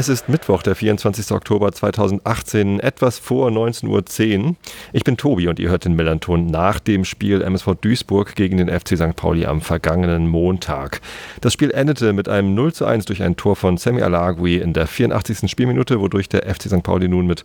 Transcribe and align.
Es 0.00 0.08
ist 0.08 0.28
Mittwoch, 0.28 0.62
der 0.62 0.76
24. 0.76 1.32
Oktober 1.32 1.72
2018, 1.72 2.78
etwas 2.78 3.18
vor 3.18 3.50
19.10 3.50 4.44
Uhr. 4.44 4.54
Ich 4.92 5.02
bin 5.02 5.16
Tobi 5.16 5.48
und 5.48 5.58
ihr 5.58 5.70
hört 5.70 5.86
den 5.86 5.96
Millanton 5.96 6.46
nach 6.46 6.78
dem 6.78 7.04
Spiel 7.04 7.42
MSV 7.42 7.74
Duisburg 7.80 8.36
gegen 8.36 8.58
den 8.58 8.68
FC 8.68 8.96
St. 8.96 9.16
Pauli 9.16 9.44
am 9.44 9.60
vergangenen 9.60 10.28
Montag. 10.28 11.00
Das 11.40 11.52
Spiel 11.52 11.72
endete 11.72 12.12
mit 12.12 12.28
einem 12.28 12.54
0 12.54 12.74
zu 12.74 12.84
1 12.84 13.06
durch 13.06 13.24
ein 13.24 13.34
Tor 13.34 13.56
von 13.56 13.76
Semi 13.76 14.00
Alagui 14.00 14.58
in 14.58 14.72
der 14.72 14.86
84. 14.86 15.50
Spielminute, 15.50 15.98
wodurch 15.98 16.28
der 16.28 16.42
FC 16.42 16.68
St. 16.68 16.84
Pauli 16.84 17.08
nun 17.08 17.26
mit 17.26 17.44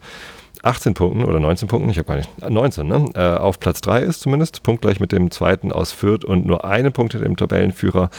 18 0.64 0.94
Punkten 0.94 1.26
oder 1.26 1.42
19 1.42 1.67
Punkten, 1.67 1.90
ich 1.90 1.98
habe 1.98 2.08
gar 2.08 2.16
nicht, 2.16 2.30
19, 2.50 2.88
ne? 2.88 3.06
Äh, 3.16 3.38
auf 3.38 3.59
Platz 3.59 3.81
3 3.81 4.02
ist 4.04 4.22
zumindest, 4.22 4.64
punktgleich 4.64 5.02
mit 5.02 5.12
dem 5.12 5.30
zweiten 5.30 5.73
aus 5.73 5.92
Fürth 5.92 6.23
und 6.23 6.45
nur 6.45 6.64
einen 6.64 6.94
Punkt 6.94 7.12
hinter 7.12 7.28
dem 7.28 7.36
Tabellenführer 7.36 8.09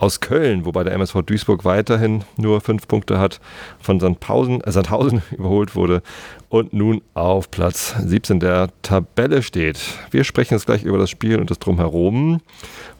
aus 0.00 0.20
Köln, 0.20 0.64
wobei 0.64 0.82
der 0.82 0.94
MSV 0.94 1.22
Duisburg 1.22 1.64
weiterhin 1.64 2.24
nur 2.38 2.62
fünf 2.62 2.88
Punkte 2.88 3.18
hat, 3.18 3.38
von 3.78 4.00
Sandhausen, 4.00 4.62
äh 4.62 4.72
Sandhausen 4.72 5.22
überholt 5.30 5.76
wurde 5.76 6.02
und 6.48 6.72
nun 6.72 7.02
auf 7.12 7.50
Platz 7.50 7.94
17 7.98 8.40
der 8.40 8.70
Tabelle 8.80 9.42
steht. 9.42 9.78
Wir 10.10 10.24
sprechen 10.24 10.54
jetzt 10.54 10.64
gleich 10.64 10.84
über 10.84 10.96
das 10.96 11.10
Spiel 11.10 11.38
und 11.38 11.50
das 11.50 11.58
Drumherum. 11.58 12.40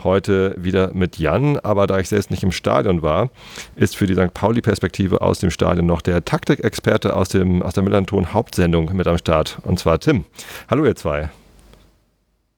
Heute 0.05 0.55
wieder 0.59 0.93
mit 0.93 1.19
Jan, 1.19 1.59
aber 1.59 1.87
da 1.87 1.99
ich 1.99 2.09
selbst 2.09 2.31
nicht 2.31 2.43
im 2.43 2.53
Stadion 2.53 3.03
war, 3.03 3.31
ist 3.77 3.97
für 3.97 4.07
die 4.07 4.15
St. 4.15 4.35
Pauli-Perspektive 4.35 5.23
aus 5.23 5.41
dem 5.41 5.51
Stadion 5.51 5.87
noch 5.87 6.03
der 6.03 6.25
Taktikexperte 6.25 7.17
aus, 7.17 7.31
dem, 7.31 7.63
aus 7.63 7.75
der 7.75 7.83
Millanton 7.83 8.35
Hauptsendung 8.35 8.95
mit 8.95 9.07
am 9.07 9.17
Start, 9.17 9.59
und 9.63 9.79
zwar 9.79 9.99
Tim. 10.01 10.25
Hallo 10.69 10.85
ihr 10.85 10.97
zwei. 10.97 11.31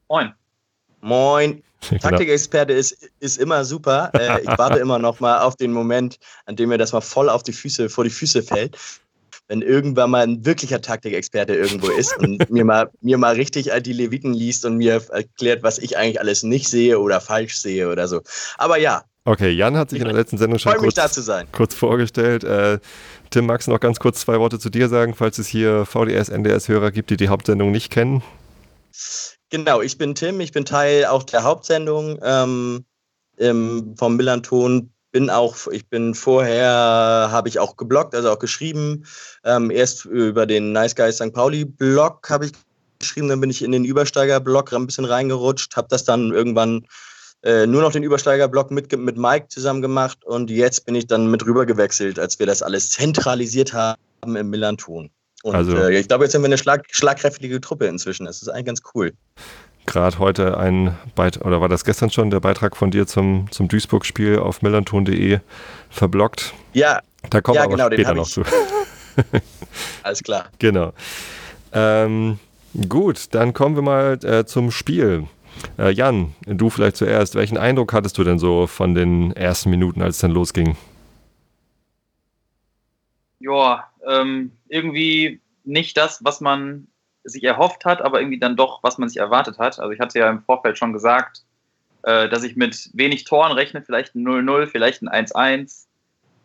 Moin. 0.09 0.35
Moin. 1.01 1.63
Genau. 1.89 2.01
Taktikexperte 2.01 2.73
ist, 2.73 3.11
ist 3.21 3.39
immer 3.39 3.65
super. 3.65 4.11
Äh, 4.15 4.43
ich 4.43 4.59
warte 4.59 4.79
immer 4.79 4.99
noch 4.99 5.21
mal 5.21 5.41
auf 5.41 5.57
den 5.57 5.73
Moment, 5.73 6.19
an 6.47 6.57
dem 6.57 6.69
mir 6.69 6.79
das 6.79 6.93
mal 6.93 7.01
voll 7.01 7.29
auf 7.29 7.43
die 7.43 7.53
Füße, 7.53 7.89
vor 7.89 8.05
die 8.05 8.11
Füße 8.11 8.43
fällt. 8.43 8.77
Wenn 9.49 9.61
irgendwann 9.61 10.11
mal 10.11 10.23
ein 10.23 10.47
wirklicher 10.47 10.81
Taktikexperte 10.81 11.55
irgendwo 11.55 11.91
ist 11.91 12.17
und 12.19 12.49
mir 12.51 12.65
mal, 12.65 12.91
mir 13.01 13.19
mal 13.19 13.35
richtig 13.35 13.71
die 13.83 13.93
Leviten 13.93 14.33
liest 14.33 14.65
und 14.65 14.77
mir 14.77 15.03
erklärt, 15.11 15.63
was 15.63 15.79
ich 15.79 15.99
eigentlich 15.99 16.21
alles 16.21 16.43
nicht 16.43 16.69
sehe 16.69 16.99
oder 16.99 17.21
falsch 17.21 17.57
sehe 17.57 17.91
oder 17.91 18.07
so. 18.07 18.23
Aber 18.57 18.79
ja. 18.79 19.03
Okay, 19.25 19.51
Jan 19.51 19.77
hat 19.77 19.91
sich 19.91 20.01
in 20.01 20.07
der 20.07 20.15
letzten 20.15 20.39
Sendung 20.39 20.59
schon 20.59 20.75
kurz, 20.75 20.97
kurz, 21.53 21.75
vorgestellt. 21.75 22.45
Äh, 22.45 22.79
Tim, 23.31 23.47
magst 23.47 23.69
du 23.69 23.73
noch 23.73 23.81
ganz 23.81 24.01
kurz 24.01 24.21
zwei 24.21 24.39
Worte 24.39 24.59
zu 24.59 24.71
dir 24.71 24.89
sagen, 24.89 25.15
falls 25.15 25.39
es 25.39 25.49
hier 25.49 25.85
VDS, 25.87 26.29
NDS-Hörer 26.29 26.91
gibt, 26.91 27.11
die 27.11 27.17
die 27.17 27.29
Hauptsendung 27.29 27.71
nicht 27.71 27.91
kennen? 27.91 28.23
Genau, 29.53 29.83
ich 29.83 29.99
bin 29.99 30.15
Tim, 30.15 30.41
ich 30.41 30.51
bin 30.51 30.65
Teil 30.65 31.05
auch 31.05 31.25
der 31.25 31.43
Hauptsendung 31.43 32.19
ähm, 32.23 32.87
im, 33.37 33.95
vom 33.99 34.17
Millanton. 34.17 34.91
Bin 35.11 35.29
auch, 35.29 35.67
ich 35.67 35.87
bin 35.91 36.15
vorher, 36.15 36.71
habe 37.31 37.51
ich 37.51 37.59
auch 37.59 37.77
gebloggt, 37.77 38.15
also 38.15 38.31
auch 38.31 38.39
geschrieben. 38.39 39.05
Ähm, 39.45 39.71
erst 39.71 40.07
über 40.07 40.47
den 40.47 40.73
Nice 40.73 40.97
Guys 40.97 41.17
St. 41.17 41.35
Pauli 41.35 41.67
Blog 41.67 42.31
habe 42.31 42.47
ich 42.47 42.53
geschrieben, 42.99 43.29
dann 43.29 43.43
bin 43.43 43.51
ich 43.51 43.63
in 43.63 43.73
den 43.73 43.85
Übersteiger-Blog 43.85 44.73
ein 44.73 44.87
bisschen 44.87 45.05
reingerutscht, 45.05 45.77
habe 45.77 45.89
das 45.91 46.05
dann 46.05 46.33
irgendwann 46.33 46.87
äh, 47.43 47.67
nur 47.67 47.83
noch 47.83 47.93
den 47.93 48.05
Übersteiger-Blog 48.05 48.71
mit, 48.71 48.97
mit 48.97 49.19
Mike 49.19 49.49
zusammen 49.49 49.83
gemacht 49.83 50.25
und 50.25 50.51
jetzt 50.51 50.87
bin 50.87 50.95
ich 50.95 51.09
dann 51.09 51.31
mit 51.31 51.45
rüber 51.45 51.67
gewechselt, 51.67 52.19
als 52.19 52.39
wir 52.39 52.47
das 52.47 52.63
alles 52.63 52.91
zentralisiert 52.91 53.75
haben 53.75 54.01
im 54.25 54.49
Millanton. 54.49 55.11
Und 55.43 55.55
also, 55.55 55.77
äh, 55.77 55.99
ich 55.99 56.09
glaube, 56.09 56.25
jetzt 56.25 56.33
sind 56.33 56.43
wir 56.43 56.47
eine 56.47 56.59
schlag 56.59 56.85
schlagkräftige 56.91 57.61
Truppe 57.61 57.87
inzwischen. 57.87 58.27
Das 58.27 58.43
ist 58.43 58.49
eigentlich 58.49 58.67
ganz 58.67 58.83
cool. 58.95 59.13
Gerade 59.87 60.19
heute 60.21 60.59
ein 60.59 60.97
Beitrag, 61.17 61.45
oder 61.45 61.61
war 61.61 61.69
das 61.69 61.85
gestern 61.85 62.11
schon 62.11 62.31
der 62.31 62.39
Beitrag 62.39 62.77
von 62.77 62.93
dir 62.93 63.07
zum, 63.07 63.51
zum 63.51 63.67
Duisburg-Spiel 63.67 64.39
auf 64.39 64.63
millanton.de 64.63 65.41
verblockt? 65.91 66.55
Ja. 66.73 67.01
Da 67.31 67.41
kommen 67.41 67.59
wir 67.59 67.69
genau, 67.69 67.87
später 67.87 68.15
noch 68.15 68.29
zu. 68.29 68.43
Alles 70.03 70.23
klar. 70.23 70.47
Genau. 70.59 70.93
Ähm, 71.73 72.39
gut, 72.89 73.35
dann 73.35 73.53
kommen 73.53 73.75
wir 73.75 73.83
mal 73.83 74.19
äh, 74.25 74.45
zum 74.45 74.71
Spiel. 74.71 75.27
Äh, 75.79 75.93
Jan, 75.93 76.35
du 76.47 76.71
vielleicht 76.71 76.97
zuerst. 76.97 77.35
Welchen 77.35 77.59
Eindruck 77.59 77.93
hattest 77.93 78.19
du 78.19 78.25
denn 78.25 78.39
so 78.39 78.67
von 78.67 78.95
den 78.95 79.33
ersten 79.33 79.71
Minuten, 79.71 80.03
als 80.03 80.17
es 80.17 80.21
dann 80.21 80.31
losging? 80.31 80.77
Ja, 83.41 83.89
ähm, 84.07 84.53
irgendwie 84.69 85.41
nicht 85.65 85.97
das, 85.97 86.25
was 86.25 86.41
man 86.41 86.89
sich 87.25 87.45
erhofft 87.45 87.85
hat, 87.85 88.03
aber 88.03 88.21
irgendwie 88.21 88.39
dann 88.39 88.57
doch, 88.57 88.83
was 88.83 88.99
man 88.99 89.09
sich 89.09 89.19
erwartet 89.19 89.59
hat. 89.59 89.79
Also 89.79 89.91
ich 89.93 90.01
hatte 90.01 90.19
ja 90.19 90.29
im 90.29 90.43
Vorfeld 90.43 90.77
schon 90.77 90.93
gesagt, 90.93 91.45
äh, 92.03 92.29
dass 92.29 92.43
ich 92.43 92.57
mit 92.57 92.91
wenig 92.95 93.25
Toren 93.25 93.53
rechne, 93.53 93.83
vielleicht 93.83 94.15
ein 94.15 94.27
0-0, 94.27 94.67
vielleicht 94.67 95.03
ein 95.03 95.09
1-1. 95.09 95.87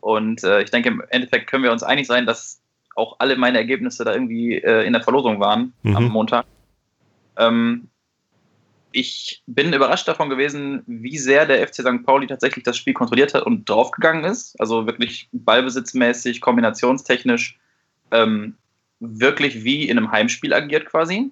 Und 0.02 0.44
äh, 0.44 0.62
ich 0.62 0.70
denke, 0.70 0.90
im 0.90 1.04
Endeffekt 1.10 1.50
können 1.50 1.64
wir 1.64 1.72
uns 1.72 1.84
einig 1.84 2.06
sein, 2.06 2.26
dass 2.26 2.62
auch 2.96 3.18
alle 3.20 3.36
meine 3.36 3.58
Ergebnisse 3.58 4.04
da 4.04 4.14
irgendwie 4.14 4.56
äh, 4.56 4.86
in 4.86 4.94
der 4.94 5.02
Verlosung 5.02 5.40
waren 5.40 5.74
mhm. 5.84 5.96
am 5.96 6.10
Montag. 6.10 6.46
Ähm, 7.38 7.90
ich 8.92 9.44
bin 9.46 9.74
überrascht 9.74 10.08
davon 10.08 10.30
gewesen, 10.30 10.84
wie 10.88 11.18
sehr 11.18 11.46
der 11.46 11.68
FC 11.68 11.76
St. 11.76 12.06
Pauli 12.06 12.28
tatsächlich 12.28 12.64
das 12.64 12.78
Spiel 12.78 12.94
kontrolliert 12.94 13.34
hat 13.34 13.44
und 13.44 13.68
draufgegangen 13.70 14.24
ist. 14.24 14.60
Also 14.60 14.88
wirklich 14.88 15.30
ballbesitzmäßig, 15.32 16.42
kombinationstechnisch 16.42 17.60
ähm, 18.12 18.56
wirklich 19.00 19.64
wie 19.64 19.88
in 19.88 19.98
einem 19.98 20.12
Heimspiel 20.12 20.54
agiert 20.54 20.86
quasi. 20.86 21.32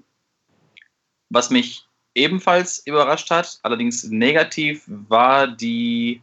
Was 1.29 1.49
mich 1.49 1.85
ebenfalls 2.13 2.85
überrascht 2.85 3.31
hat, 3.31 3.59
allerdings 3.63 4.03
negativ, 4.05 4.83
war 4.87 5.47
die 5.47 6.21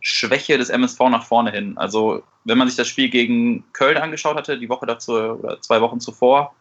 Schwäche 0.00 0.58
des 0.58 0.70
MSV 0.70 1.00
nach 1.10 1.24
vorne 1.24 1.50
hin. 1.50 1.76
Also 1.76 2.22
wenn 2.44 2.58
man 2.58 2.68
sich 2.68 2.76
das 2.76 2.88
Spiel 2.88 3.10
gegen 3.10 3.64
Köln 3.72 3.96
angeschaut 3.96 4.36
hatte, 4.36 4.58
die 4.58 4.68
Woche 4.68 4.86
dazu 4.86 5.12
oder 5.12 5.60
zwei 5.60 5.80
Wochen 5.80 6.00
zuvor, 6.00 6.54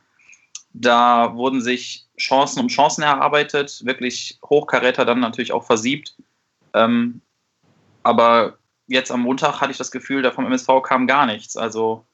da 0.81 1.35
wurden 1.35 1.61
sich 1.61 2.05
Chancen 2.17 2.59
um 2.59 2.67
Chancen 2.67 3.03
erarbeitet, 3.03 3.85
wirklich 3.85 4.39
Hochkaräter 4.43 5.05
dann 5.05 5.19
natürlich 5.19 5.51
auch 5.51 5.63
versiebt. 5.63 6.15
Ähm, 6.73 7.21
aber 8.03 8.57
jetzt 8.87 9.11
am 9.11 9.21
Montag 9.21 9.61
hatte 9.61 9.71
ich 9.71 9.77
das 9.77 9.91
Gefühl, 9.91 10.21
da 10.21 10.31
vom 10.31 10.45
MSV 10.45 10.67
kam 10.83 11.07
gar 11.07 11.25
nichts. 11.25 11.57
Also 11.57 12.05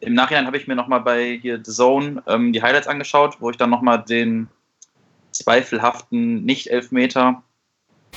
im 0.00 0.14
Nachhinein 0.14 0.46
habe 0.46 0.56
ich 0.56 0.68
mir 0.68 0.76
nochmal 0.76 1.00
bei 1.00 1.38
hier 1.40 1.60
The 1.62 1.72
Zone 1.72 2.22
ähm, 2.26 2.52
die 2.52 2.62
Highlights 2.62 2.86
angeschaut, 2.86 3.40
wo 3.40 3.50
ich 3.50 3.56
dann 3.56 3.70
nochmal 3.70 4.02
den 4.04 4.48
zweifelhaften 5.32 6.44
Nicht-Elfmeter 6.44 7.42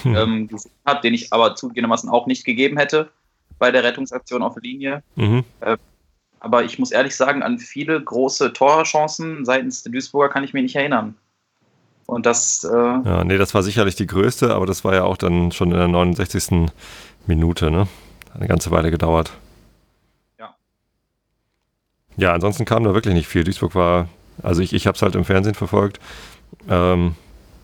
hm. 0.04 0.16
ähm, 0.16 0.48
gesehen 0.48 0.72
habe, 0.86 1.02
den 1.02 1.14
ich 1.14 1.34
aber 1.34 1.56
zugegebenermaßen 1.56 2.10
auch 2.10 2.28
nicht 2.28 2.46
gegeben 2.46 2.78
hätte 2.78 3.12
bei 3.60 3.72
der 3.72 3.84
Rettungsaktion 3.84 4.42
auf 4.42 4.56
der 4.56 4.64
Linie. 4.64 5.04
Mhm. 5.16 5.44
Äh, 5.60 5.78
aber 6.42 6.64
ich 6.64 6.80
muss 6.80 6.92
ehrlich 6.92 7.16
sagen, 7.16 7.44
an 7.44 7.60
viele 7.60 8.02
große 8.04 8.52
Torchancen 8.52 9.46
seitens 9.46 9.84
der 9.84 9.92
Duisburger 9.92 10.34
kann 10.34 10.44
ich 10.44 10.54
mich 10.54 10.64
nicht 10.64 10.76
erinnern. 10.76 11.16
Und 12.08 12.26
das. 12.26 12.64
Äh 12.64 12.76
ja, 12.76 13.24
nee, 13.24 13.38
das 13.38 13.54
war 13.54 13.64
sicherlich 13.64 13.96
die 13.96 14.08
größte, 14.08 14.54
aber 14.54 14.66
das 14.66 14.84
war 14.84 14.94
ja 14.94 15.04
auch 15.04 15.18
dann 15.18 15.52
schon 15.52 15.72
in 15.72 15.78
der 15.78 15.88
69. 15.88 16.72
Minute, 17.28 17.72
ne? 17.72 17.88
Eine 18.34 18.48
ganze 18.48 18.72
Weile 18.72 18.92
gedauert. 18.92 19.32
Ja, 22.18 22.34
ansonsten 22.34 22.66
kam 22.66 22.84
da 22.84 22.94
wirklich 22.94 23.14
nicht 23.14 23.28
viel. 23.28 23.44
Duisburg 23.44 23.76
war, 23.76 24.10
also 24.44 24.62
ich, 24.62 24.74
ich 24.74 24.88
habe 24.88 24.96
es 24.96 25.02
halt 25.02 25.16
im 25.16 25.24
Fernsehen 25.24 25.56
verfolgt, 25.56 26.00
ähm, 26.70 27.16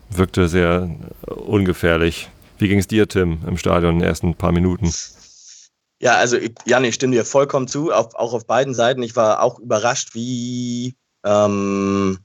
wirkte 0.08 0.48
sehr 0.48 0.88
ungefährlich. 1.26 2.28
Wie 2.58 2.68
ging 2.68 2.78
es 2.78 2.88
dir, 2.88 3.08
Tim, 3.08 3.40
im 3.46 3.58
Stadion 3.58 3.94
in 3.94 3.98
den 4.00 4.08
ersten 4.08 4.34
paar 4.34 4.52
Minuten? 4.52 4.90
Ja, 6.00 6.16
also 6.16 6.36
ich, 6.36 6.52
Jan, 6.64 6.84
ich 6.84 6.94
stimme 6.94 7.14
dir 7.14 7.24
vollkommen 7.24 7.66
zu, 7.66 7.92
auf, 7.92 8.14
auch 8.14 8.32
auf 8.32 8.46
beiden 8.46 8.74
Seiten. 8.74 9.02
Ich 9.02 9.16
war 9.16 9.42
auch 9.42 9.58
überrascht, 9.58 10.14
wie 10.14 10.94
ähm, 11.24 12.18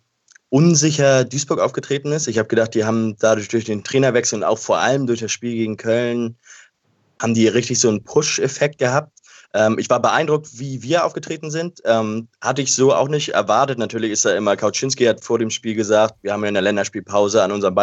unsicher 0.50 1.24
Duisburg 1.26 1.60
aufgetreten 1.60 2.12
ist. 2.12 2.28
Ich 2.28 2.38
habe 2.38 2.48
gedacht, 2.48 2.76
die 2.76 2.86
haben 2.86 3.16
dadurch 3.18 3.48
durch 3.48 3.66
den 3.66 3.84
Trainerwechsel 3.84 4.38
und 4.38 4.44
auch 4.44 4.60
vor 4.60 4.78
allem 4.78 5.08
durch 5.08 5.22
das 5.22 5.32
Spiel 5.32 5.56
gegen 5.56 5.78
Köln, 5.78 6.38
haben 7.20 7.34
die 7.34 7.48
richtig 7.48 7.80
so 7.80 7.90
einen 7.90 8.04
Push-Effekt 8.04 8.78
gehabt. 8.78 9.12
Ähm, 9.56 9.80
ich 9.80 9.90
war 9.90 10.00
beeindruckt, 10.00 10.60
wie 10.60 10.84
wir 10.84 11.06
aufgetreten 11.06 11.50
sind. 11.50 11.82
Ähm, 11.86 12.28
hatte 12.42 12.62
ich 12.62 12.76
so 12.76 12.94
auch 12.94 13.08
nicht 13.08 13.30
erwartet. 13.30 13.80
Natürlich 13.80 14.12
ist 14.12 14.26
da 14.26 14.36
immer, 14.36 14.56
Kauczynski 14.56 15.06
hat 15.06 15.24
vor 15.24 15.40
dem 15.40 15.50
Spiel 15.50 15.74
gesagt, 15.74 16.16
wir 16.22 16.34
haben 16.34 16.44
ja 16.44 16.50
in 16.50 16.56
der 16.56 16.64
Länderspielpause 16.64 17.42
an 17.42 17.52
unserem 17.52 17.74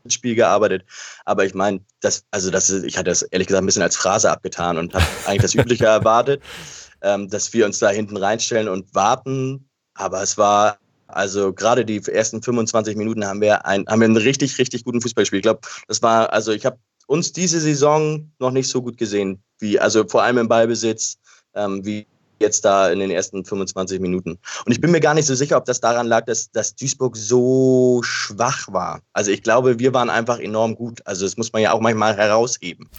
Ballbesitzspiel 0.00 0.34
gearbeitet. 0.34 0.84
Aber 1.24 1.44
ich 1.44 1.54
meine, 1.54 1.80
das, 2.00 2.24
also 2.30 2.50
das 2.50 2.70
ich 2.70 2.96
hatte 2.96 3.10
das 3.10 3.22
ehrlich 3.22 3.46
gesagt 3.46 3.62
ein 3.62 3.66
bisschen 3.66 3.82
als 3.82 3.96
Phrase 3.96 4.30
abgetan 4.30 4.78
und 4.78 4.94
habe 4.94 5.04
eigentlich 5.26 5.42
das 5.42 5.54
Übliche 5.54 5.86
erwartet, 5.86 6.42
ähm, 7.02 7.28
dass 7.28 7.52
wir 7.52 7.66
uns 7.66 7.78
da 7.78 7.90
hinten 7.90 8.16
reinstellen 8.16 8.68
und 8.68 8.94
warten. 8.94 9.68
Aber 9.94 10.22
es 10.22 10.38
war 10.38 10.78
also 11.06 11.52
gerade 11.52 11.84
die 11.84 12.00
ersten 12.06 12.42
25 12.42 12.96
Minuten 12.96 13.24
haben 13.26 13.40
wir, 13.40 13.66
ein, 13.66 13.84
haben 13.88 14.00
wir 14.00 14.06
einen 14.06 14.16
richtig, 14.16 14.58
richtig 14.58 14.84
guten 14.84 15.00
Fußballspiel. 15.00 15.38
Ich 15.38 15.42
glaube, 15.42 15.60
das 15.88 16.02
war, 16.02 16.32
also 16.32 16.52
ich 16.52 16.64
habe 16.64 16.78
uns 17.06 17.32
diese 17.32 17.60
Saison 17.60 18.30
noch 18.38 18.52
nicht 18.52 18.68
so 18.68 18.80
gut 18.80 18.96
gesehen, 18.96 19.42
wie, 19.58 19.80
also 19.80 20.06
vor 20.06 20.22
allem 20.22 20.38
im 20.38 20.48
Ballbesitz, 20.48 21.18
ähm, 21.54 21.84
wie 21.84 22.06
jetzt 22.40 22.64
da 22.64 22.90
in 22.90 22.98
den 22.98 23.10
ersten 23.10 23.44
25 23.44 24.00
Minuten. 24.00 24.38
Und 24.64 24.72
ich 24.72 24.80
bin 24.80 24.90
mir 24.90 25.00
gar 25.00 25.14
nicht 25.14 25.26
so 25.26 25.34
sicher, 25.34 25.56
ob 25.56 25.64
das 25.64 25.80
daran 25.80 26.06
lag, 26.06 26.24
dass, 26.24 26.50
dass 26.50 26.74
Duisburg 26.74 27.16
so 27.16 28.00
schwach 28.02 28.72
war. 28.72 29.02
Also 29.12 29.30
ich 29.30 29.42
glaube, 29.42 29.78
wir 29.78 29.94
waren 29.94 30.10
einfach 30.10 30.38
enorm 30.38 30.74
gut. 30.74 31.06
Also 31.06 31.24
das 31.24 31.36
muss 31.36 31.52
man 31.52 31.62
ja 31.62 31.72
auch 31.72 31.80
manchmal 31.80 32.16
herausheben. 32.16 32.88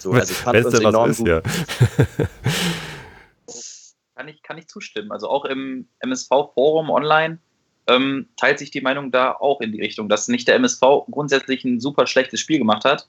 So, 0.00 0.10
also 0.12 0.32
ich 0.32 0.38
fand 0.38 0.64
uns 0.64 0.80
enorm 0.80 1.10
ist, 1.10 1.18
gut. 1.18 1.28
Ja. 1.28 1.42
kann, 4.16 4.26
ich, 4.26 4.42
kann 4.42 4.58
ich 4.58 4.66
zustimmen. 4.66 5.12
Also 5.12 5.28
auch 5.28 5.44
im 5.44 5.86
MSV-Forum 6.00 6.90
online 6.90 7.38
ähm, 7.86 8.28
teilt 8.36 8.58
sich 8.58 8.70
die 8.70 8.80
Meinung 8.80 9.12
da 9.12 9.32
auch 9.32 9.60
in 9.60 9.70
die 9.70 9.80
Richtung, 9.80 10.08
dass 10.08 10.28
nicht 10.28 10.48
der 10.48 10.56
MSV 10.56 10.80
grundsätzlich 11.10 11.64
ein 11.64 11.80
super 11.80 12.06
schlechtes 12.06 12.40
Spiel 12.40 12.58
gemacht 12.58 12.84
hat, 12.84 13.08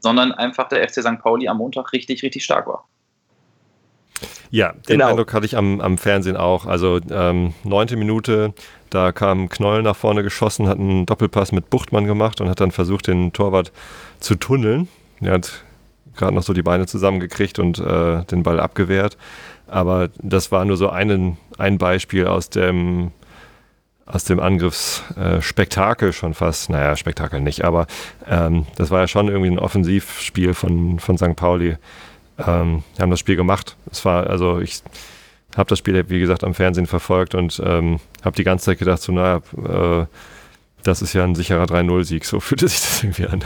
sondern 0.00 0.32
einfach 0.32 0.68
der 0.68 0.86
FC 0.88 1.02
St. 1.02 1.20
Pauli 1.20 1.48
am 1.48 1.58
Montag 1.58 1.92
richtig, 1.92 2.22
richtig 2.22 2.44
stark 2.44 2.66
war. 2.66 2.88
Ja, 4.50 4.72
den 4.72 4.98
genau. 4.98 5.08
Eindruck 5.08 5.32
hatte 5.32 5.46
ich 5.46 5.56
am, 5.56 5.80
am 5.80 5.98
Fernsehen 5.98 6.36
auch. 6.36 6.66
Also 6.66 7.00
ähm, 7.10 7.54
neunte 7.64 7.96
Minute, 7.96 8.54
da 8.90 9.12
kam 9.12 9.48
Knoll 9.48 9.82
nach 9.82 9.96
vorne 9.96 10.22
geschossen, 10.22 10.68
hat 10.68 10.78
einen 10.78 11.06
Doppelpass 11.06 11.52
mit 11.52 11.70
Buchtmann 11.70 12.06
gemacht 12.06 12.40
und 12.40 12.48
hat 12.48 12.60
dann 12.60 12.70
versucht, 12.70 13.08
den 13.08 13.32
Torwart 13.32 13.72
zu 14.20 14.36
tunneln. 14.36 14.88
Er 15.20 15.32
hat 15.32 15.64
gerade 16.16 16.34
noch 16.34 16.42
so 16.42 16.52
die 16.52 16.62
Beine 16.62 16.86
zusammengekriegt 16.86 17.58
und 17.58 17.78
äh, 17.78 18.24
den 18.24 18.42
Ball 18.42 18.60
abgewehrt. 18.60 19.16
Aber 19.66 20.08
das 20.18 20.52
war 20.52 20.64
nur 20.64 20.76
so 20.76 20.88
einen, 20.88 21.38
ein 21.58 21.78
Beispiel 21.78 22.26
aus 22.26 22.50
dem, 22.50 23.10
aus 24.06 24.24
dem 24.24 24.38
Angriffsspektakel 24.38 26.10
äh, 26.10 26.12
schon 26.12 26.34
fast. 26.34 26.70
Naja, 26.70 26.96
Spektakel 26.96 27.40
nicht, 27.40 27.64
aber 27.64 27.86
ähm, 28.28 28.66
das 28.76 28.90
war 28.90 29.00
ja 29.00 29.08
schon 29.08 29.28
irgendwie 29.28 29.50
ein 29.50 29.58
Offensivspiel 29.58 30.54
von, 30.54 31.00
von 31.00 31.18
St. 31.18 31.34
Pauli 31.34 31.76
ähm, 32.38 32.82
haben 32.98 33.10
das 33.10 33.20
Spiel 33.20 33.36
gemacht. 33.36 33.76
Es 33.90 34.04
war, 34.04 34.28
also 34.28 34.60
ich 34.60 34.82
habe 35.56 35.68
das 35.68 35.78
Spiel, 35.78 36.08
wie 36.08 36.20
gesagt, 36.20 36.44
am 36.44 36.54
Fernsehen 36.54 36.86
verfolgt 36.86 37.34
und 37.34 37.60
ähm, 37.64 38.00
habe 38.22 38.36
die 38.36 38.44
ganze 38.44 38.66
Zeit 38.66 38.78
gedacht, 38.78 39.00
so, 39.00 39.12
naja, 39.12 39.42
äh, 39.56 40.06
das 40.82 41.02
ist 41.02 41.14
ja 41.14 41.24
ein 41.24 41.34
sicherer 41.34 41.64
3-0-Sieg. 41.64 42.24
So 42.24 42.40
fühlte 42.40 42.68
sich 42.68 42.80
das 42.80 43.02
irgendwie 43.02 43.26
an. 43.26 43.44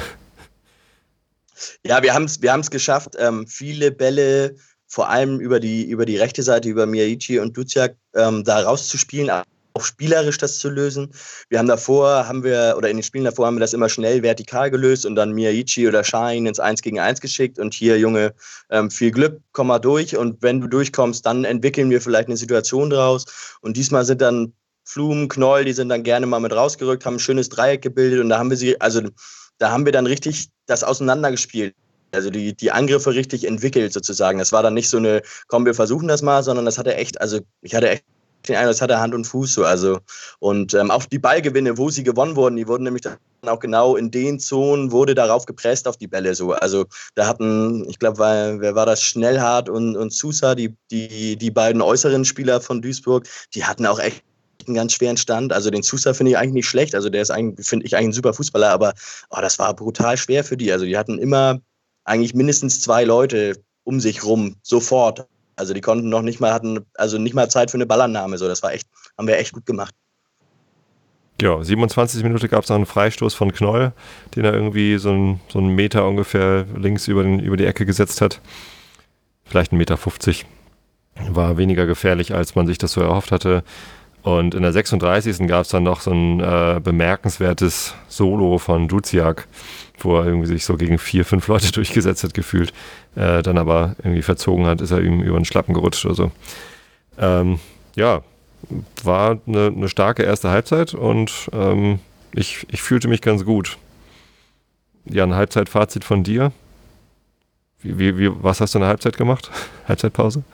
Ja, 1.84 2.02
wir 2.02 2.14
haben 2.14 2.24
es 2.24 2.40
wir 2.40 2.58
geschafft, 2.70 3.16
ähm, 3.18 3.46
viele 3.46 3.90
Bälle, 3.90 4.56
vor 4.86 5.08
allem 5.08 5.40
über 5.40 5.60
die, 5.60 5.84
über 5.84 6.06
die 6.06 6.16
rechte 6.16 6.42
Seite, 6.42 6.68
über 6.68 6.86
Miyaichi 6.86 7.38
und 7.38 7.56
Duziak, 7.56 7.96
ähm, 8.14 8.44
da 8.44 8.62
rauszuspielen, 8.62 9.30
auch 9.74 9.84
spielerisch 9.84 10.38
das 10.38 10.58
zu 10.58 10.68
lösen. 10.68 11.10
Wir 11.48 11.58
haben 11.58 11.68
davor, 11.68 12.26
haben 12.28 12.42
wir, 12.44 12.74
oder 12.76 12.88
in 12.90 12.96
den 12.96 13.02
Spielen 13.02 13.24
davor 13.24 13.46
haben 13.46 13.56
wir 13.56 13.60
das 13.60 13.72
immer 13.72 13.88
schnell 13.88 14.22
vertikal 14.22 14.70
gelöst 14.70 15.06
und 15.06 15.14
dann 15.14 15.32
Miyaichi 15.32 15.86
oder 15.86 16.04
Schein 16.04 16.46
ins 16.46 16.60
1 16.60 16.82
gegen 16.82 16.98
1 16.98 17.20
geschickt 17.20 17.58
und 17.58 17.74
hier, 17.74 17.98
Junge, 17.98 18.34
ähm, 18.70 18.90
viel 18.90 19.10
Glück, 19.10 19.40
komm 19.52 19.68
mal 19.68 19.78
durch 19.78 20.16
und 20.16 20.42
wenn 20.42 20.60
du 20.60 20.66
durchkommst, 20.66 21.24
dann 21.24 21.44
entwickeln 21.44 21.90
wir 21.90 22.00
vielleicht 22.00 22.28
eine 22.28 22.36
Situation 22.36 22.90
draus 22.90 23.26
und 23.60 23.76
diesmal 23.76 24.04
sind 24.04 24.20
dann 24.20 24.52
Flum, 24.84 25.28
Knoll, 25.28 25.64
die 25.64 25.72
sind 25.72 25.88
dann 25.88 26.02
gerne 26.02 26.26
mal 26.26 26.40
mit 26.40 26.52
rausgerückt, 26.52 27.06
haben 27.06 27.14
ein 27.14 27.20
schönes 27.20 27.48
Dreieck 27.48 27.82
gebildet 27.82 28.20
und 28.20 28.28
da 28.28 28.38
haben 28.38 28.50
wir 28.50 28.56
sie, 28.56 28.80
also 28.80 29.02
da 29.58 29.70
haben 29.70 29.84
wir 29.84 29.92
dann 29.92 30.06
richtig 30.06 30.48
das 30.66 30.82
auseinandergespielt. 30.82 31.74
Also 32.12 32.30
die, 32.30 32.56
die 32.56 32.72
Angriffe 32.72 33.14
richtig 33.14 33.46
entwickelt 33.46 33.92
sozusagen. 33.92 34.40
Das 34.40 34.50
war 34.50 34.64
dann 34.64 34.74
nicht 34.74 34.88
so 34.88 34.96
eine, 34.96 35.22
komm, 35.46 35.64
wir 35.64 35.74
versuchen 35.74 36.08
das 36.08 36.22
mal, 36.22 36.42
sondern 36.42 36.64
das 36.64 36.76
hatte 36.76 36.96
echt, 36.96 37.20
also 37.20 37.38
ich 37.62 37.74
hatte 37.74 37.88
echt 37.88 38.04
den 38.48 38.56
Eindruck, 38.56 38.72
das 38.72 38.82
hatte 38.82 39.00
Hand 39.00 39.14
und 39.14 39.24
Fuß 39.24 39.54
so. 39.54 39.64
Also, 39.64 39.98
und 40.38 40.74
ähm, 40.74 40.90
auch 40.90 41.04
die 41.04 41.18
Ballgewinne, 41.18 41.78
wo 41.78 41.90
sie 41.90 42.02
gewonnen 42.02 42.36
wurden, 42.36 42.56
die 42.56 42.66
wurden 42.66 42.84
nämlich 42.84 43.02
dann 43.02 43.16
auch 43.46 43.60
genau 43.60 43.96
in 43.96 44.10
den 44.10 44.38
Zonen, 44.38 44.92
wurde 44.92 45.14
darauf 45.14 45.46
gepresst 45.46 45.88
auf 45.88 45.96
die 45.96 46.06
Bälle 46.06 46.34
so. 46.34 46.52
Also 46.52 46.86
da 47.14 47.26
hatten, 47.26 47.88
ich 47.88 47.98
glaube, 47.98 48.18
wer 48.18 48.74
war 48.74 48.86
das, 48.86 49.02
Schnellhardt 49.02 49.68
und, 49.68 49.96
und 49.96 50.12
Sousa, 50.12 50.54
die, 50.54 50.74
die, 50.90 51.36
die 51.36 51.50
beiden 51.50 51.82
äußeren 51.82 52.24
Spieler 52.24 52.60
von 52.60 52.82
Duisburg, 52.82 53.26
die 53.54 53.64
hatten 53.64 53.86
auch 53.86 53.98
echt 53.98 54.22
einen 54.66 54.76
ganz 54.76 54.92
schweren 54.92 55.16
Stand. 55.16 55.52
Also 55.52 55.70
den 55.70 55.82
Sousa 55.82 56.12
finde 56.12 56.32
ich 56.32 56.38
eigentlich 56.38 56.54
nicht 56.54 56.68
schlecht. 56.68 56.94
Also 56.94 57.08
der 57.08 57.22
ist 57.22 57.30
eigentlich, 57.30 57.66
finde 57.66 57.86
ich, 57.86 57.96
eigentlich 57.96 58.08
ein 58.08 58.12
super 58.12 58.34
Fußballer, 58.34 58.70
aber 58.70 58.94
oh, 59.30 59.40
das 59.40 59.58
war 59.58 59.74
brutal 59.74 60.16
schwer 60.16 60.44
für 60.44 60.56
die. 60.56 60.72
Also 60.72 60.84
die 60.84 60.98
hatten 60.98 61.18
immer 61.18 61.60
eigentlich 62.04 62.34
mindestens 62.34 62.80
zwei 62.80 63.04
Leute 63.04 63.56
um 63.84 64.00
sich 64.00 64.24
rum, 64.24 64.56
sofort. 64.62 65.26
Also 65.60 65.74
die 65.74 65.82
konnten 65.82 66.08
noch 66.08 66.22
nicht 66.22 66.40
mal, 66.40 66.54
hatten 66.54 66.86
also 66.94 67.18
nicht 67.18 67.34
mal 67.34 67.50
Zeit 67.50 67.70
für 67.70 67.76
eine 67.76 67.84
Ballannahme. 67.84 68.38
So, 68.38 68.48
das 68.48 68.62
war 68.62 68.72
echt, 68.72 68.88
haben 69.18 69.28
wir 69.28 69.38
echt 69.38 69.52
gut 69.52 69.66
gemacht. 69.66 69.94
Ja, 71.42 71.62
27 71.62 72.22
Minuten 72.22 72.48
gab 72.48 72.64
es 72.64 72.70
noch 72.70 72.76
einen 72.76 72.86
Freistoß 72.86 73.34
von 73.34 73.52
Knoll, 73.52 73.92
den 74.34 74.46
er 74.46 74.54
irgendwie 74.54 74.96
so 74.96 75.10
einen, 75.10 75.40
so 75.48 75.58
einen 75.58 75.74
Meter 75.74 76.08
ungefähr 76.08 76.64
links 76.74 77.08
über, 77.08 77.22
den, 77.22 77.40
über 77.40 77.58
die 77.58 77.66
Ecke 77.66 77.84
gesetzt 77.84 78.22
hat. 78.22 78.40
Vielleicht 79.44 79.72
einen 79.72 79.78
Meter 79.78 79.98
50. 79.98 80.46
War 81.28 81.58
weniger 81.58 81.84
gefährlich, 81.84 82.34
als 82.34 82.54
man 82.54 82.66
sich 82.66 82.78
das 82.78 82.92
so 82.92 83.02
erhofft 83.02 83.30
hatte. 83.30 83.62
Und 84.22 84.54
in 84.54 84.62
der 84.62 84.72
36. 84.72 85.46
gab 85.46 85.62
es 85.62 85.70
dann 85.70 85.82
noch 85.82 86.00
so 86.00 86.10
ein 86.10 86.40
äh, 86.40 86.80
bemerkenswertes 86.82 87.94
Solo 88.08 88.58
von 88.58 88.86
Duziak, 88.86 89.48
wo 89.98 90.18
er 90.18 90.26
irgendwie 90.26 90.46
sich 90.46 90.64
so 90.64 90.76
gegen 90.76 90.98
vier, 90.98 91.24
fünf 91.24 91.48
Leute 91.48 91.72
durchgesetzt 91.72 92.24
hat, 92.24 92.34
gefühlt. 92.34 92.72
Äh, 93.16 93.42
dann 93.42 93.58
aber 93.58 93.96
irgendwie 93.98 94.22
verzogen 94.22 94.66
hat, 94.66 94.80
ist 94.80 94.90
er 94.90 95.00
ihm 95.00 95.22
über 95.22 95.38
den 95.38 95.44
Schlappen 95.44 95.74
gerutscht 95.74 96.04
oder 96.04 96.14
so. 96.14 96.30
Ähm, 97.18 97.60
ja, 97.96 98.22
war 99.02 99.38
eine, 99.46 99.66
eine, 99.66 99.88
starke 99.88 100.22
erste 100.22 100.50
Halbzeit 100.50 100.94
und 100.94 101.48
ähm, 101.52 101.98
ich, 102.32 102.66
ich 102.70 102.82
fühlte 102.82 103.08
mich 103.08 103.22
ganz 103.22 103.44
gut. 103.44 103.78
Ja, 105.06 105.24
ein 105.24 105.34
Halbzeitfazit 105.34 106.04
von 106.04 106.22
dir. 106.22 106.52
Wie, 107.80 107.98
wie, 107.98 108.18
wie, 108.18 108.30
was 108.42 108.60
hast 108.60 108.74
du 108.74 108.78
in 108.78 108.82
der 108.82 108.90
Halbzeit 108.90 109.16
gemacht? 109.16 109.50
Halbzeitpause? 109.88 110.44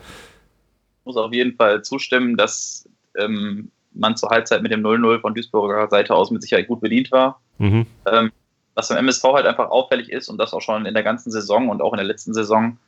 Ich 1.01 1.07
muss 1.07 1.17
auf 1.17 1.33
jeden 1.33 1.57
Fall 1.57 1.83
zustimmen, 1.83 2.37
dass 2.37 2.86
ähm, 3.19 3.71
man 3.93 4.17
zur 4.17 4.31
Halbzeit 4.31 4.63
mit 4.63 4.73
dem 4.73 4.83
0-0 4.83 5.21
von 5.21 5.35
Duisburger 5.35 5.89
Seite 5.89 6.15
aus 6.15 6.31
mit 6.31 6.43
Sicherheit 6.43 6.69
gut 6.69 6.81
bedient 6.81 7.11
war. 7.11 7.41
Mhm. 7.59 7.87
Ähm, 8.11 8.31
was 8.75 8.89
beim 8.89 8.99
MSV 8.99 9.25
halt 9.25 9.47
einfach 9.47 9.71
auffällig 9.71 10.11
ist 10.11 10.29
und 10.29 10.39
das 10.39 10.53
auch 10.53 10.61
schon 10.61 10.85
in 10.85 10.95
der 10.95 11.03
ganzen 11.03 11.31
Saison 11.31 11.71
und 11.71 11.81
auch 11.81 11.93
in 11.93 11.97
der 11.97 12.07
letzten 12.07 12.35
Saison, 12.35 12.79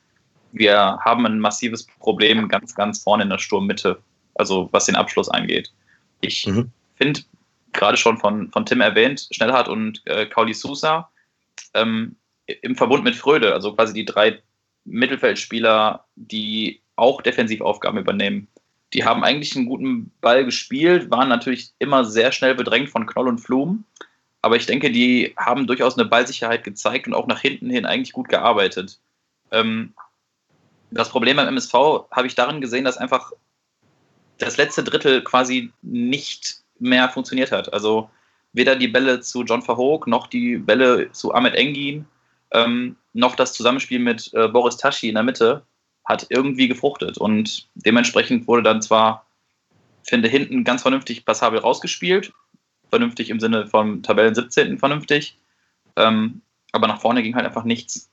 wir 0.53 0.99
haben 1.01 1.27
ein 1.27 1.41
massives 1.41 1.87
Problem 1.99 2.49
ganz, 2.49 2.75
ganz 2.75 3.03
vorne 3.03 3.23
in 3.23 3.31
der 3.31 3.39
Sturmmitte, 3.39 3.99
also 4.35 4.69
was 4.73 4.87
den 4.87 4.97
Abschluss 4.97 5.29
angeht. 5.29 5.73
Ich 6.21 6.47
mhm. 6.47 6.71
finde, 6.97 7.21
gerade 7.73 7.97
schon 7.97 8.19
von, 8.19 8.51
von 8.51 8.67
Tim 8.67 8.81
erwähnt, 8.81 9.29
Schnellhardt 9.31 9.69
und 9.69 10.03
äh, 10.05 10.27
Kauli 10.27 10.55
Sousa 10.55 11.11
ähm, 11.75 12.17
im 12.47 12.77
Verbund 12.77 13.05
mit 13.05 13.17
Fröde, 13.17 13.53
also 13.53 13.75
quasi 13.75 13.95
die 13.95 14.05
drei 14.05 14.39
Mittelfeldspieler, 14.85 16.05
die 16.17 16.81
auch 16.97 17.23
Defensivaufgaben 17.23 18.01
übernehmen 18.01 18.49
die 18.95 19.05
haben 19.05 19.25
eigentlich 19.25 19.55
einen 19.55 19.67
guten 19.67 20.11
Ball 20.21 20.45
gespielt, 20.45 21.11
waren 21.11 21.29
natürlich 21.29 21.71
immer 21.79 22.05
sehr 22.05 22.33
schnell 22.33 22.55
bedrängt 22.55 22.91
von 22.91 23.07
Knoll 23.07 23.29
und 23.29 23.39
Flum. 23.39 23.85
Aber 24.41 24.57
ich 24.57 24.67
denke, 24.67 24.91
die 24.91 25.35
haben 25.37 25.67
durchaus 25.67 25.99
eine 25.99 26.09
Ballsicherheit 26.09 26.65
gezeigt 26.65 27.07
und 27.07 27.15
auch 27.15 27.27
nach 27.27 27.41
hinten 27.41 27.71
hin 27.71 27.85
eigentlich 27.85 28.13
gut 28.13 28.29
gearbeitet. 28.29 28.99
Ähm, 29.51 29.93
das 30.91 31.11
Problem 31.11 31.37
beim 31.37 31.49
MSV 31.49 31.73
habe 32.11 32.27
ich 32.27 32.35
darin 32.35 32.61
gesehen, 32.61 32.85
dass 32.85 32.97
einfach 32.97 33.33
das 34.39 34.57
letzte 34.57 34.85
Drittel 34.85 35.23
quasi 35.23 35.73
nicht 35.83 36.63
mehr 36.79 37.09
funktioniert 37.09 37.53
hat. 37.53 37.73
Also 37.73 38.09
weder 38.53 38.77
die 38.77 38.89
Bälle 38.89 39.21
zu 39.21 39.43
John 39.43 39.63
Verhoog 39.63 40.07
noch 40.07 40.29
die 40.29 40.57
Bälle 40.57 41.11
zu 41.13 41.35
Ahmed 41.35 41.55
Engin 41.55 42.07
ähm, 42.53 42.97
noch 43.13 43.35
das 43.35 43.53
Zusammenspiel 43.53 43.99
mit 43.99 44.33
äh, 44.33 44.49
Boris 44.49 44.77
Taschi 44.77 45.09
in 45.09 45.17
der 45.17 45.25
Mitte 45.25 45.63
hat 46.09 46.27
irgendwie 46.31 46.69
gefruchtet. 46.69 47.19
Und 47.19 47.69
dementsprechend 47.75 48.49
wurde 48.49 48.63
dann 48.63 48.81
zwar, 48.81 49.27
finde 50.03 50.29
hinten 50.29 50.65
ganz 50.65 50.83
vernünftig 50.83 51.27
passabel 51.27 51.61
rausgespielt, 51.61 52.33
vernünftig 52.89 53.29
im 53.29 53.39
Sinne 53.39 53.67
vom 53.67 54.03
Tabellen 54.03 54.35
17. 54.35 54.79
vernünftig, 54.79 55.37
ähm, 55.97 56.41
aber 56.73 56.89
nach 56.89 57.01
vorne 57.01 57.23
ging 57.23 57.35
halt 57.35 57.45
einfach 57.45 57.65
nichts. 57.65 58.11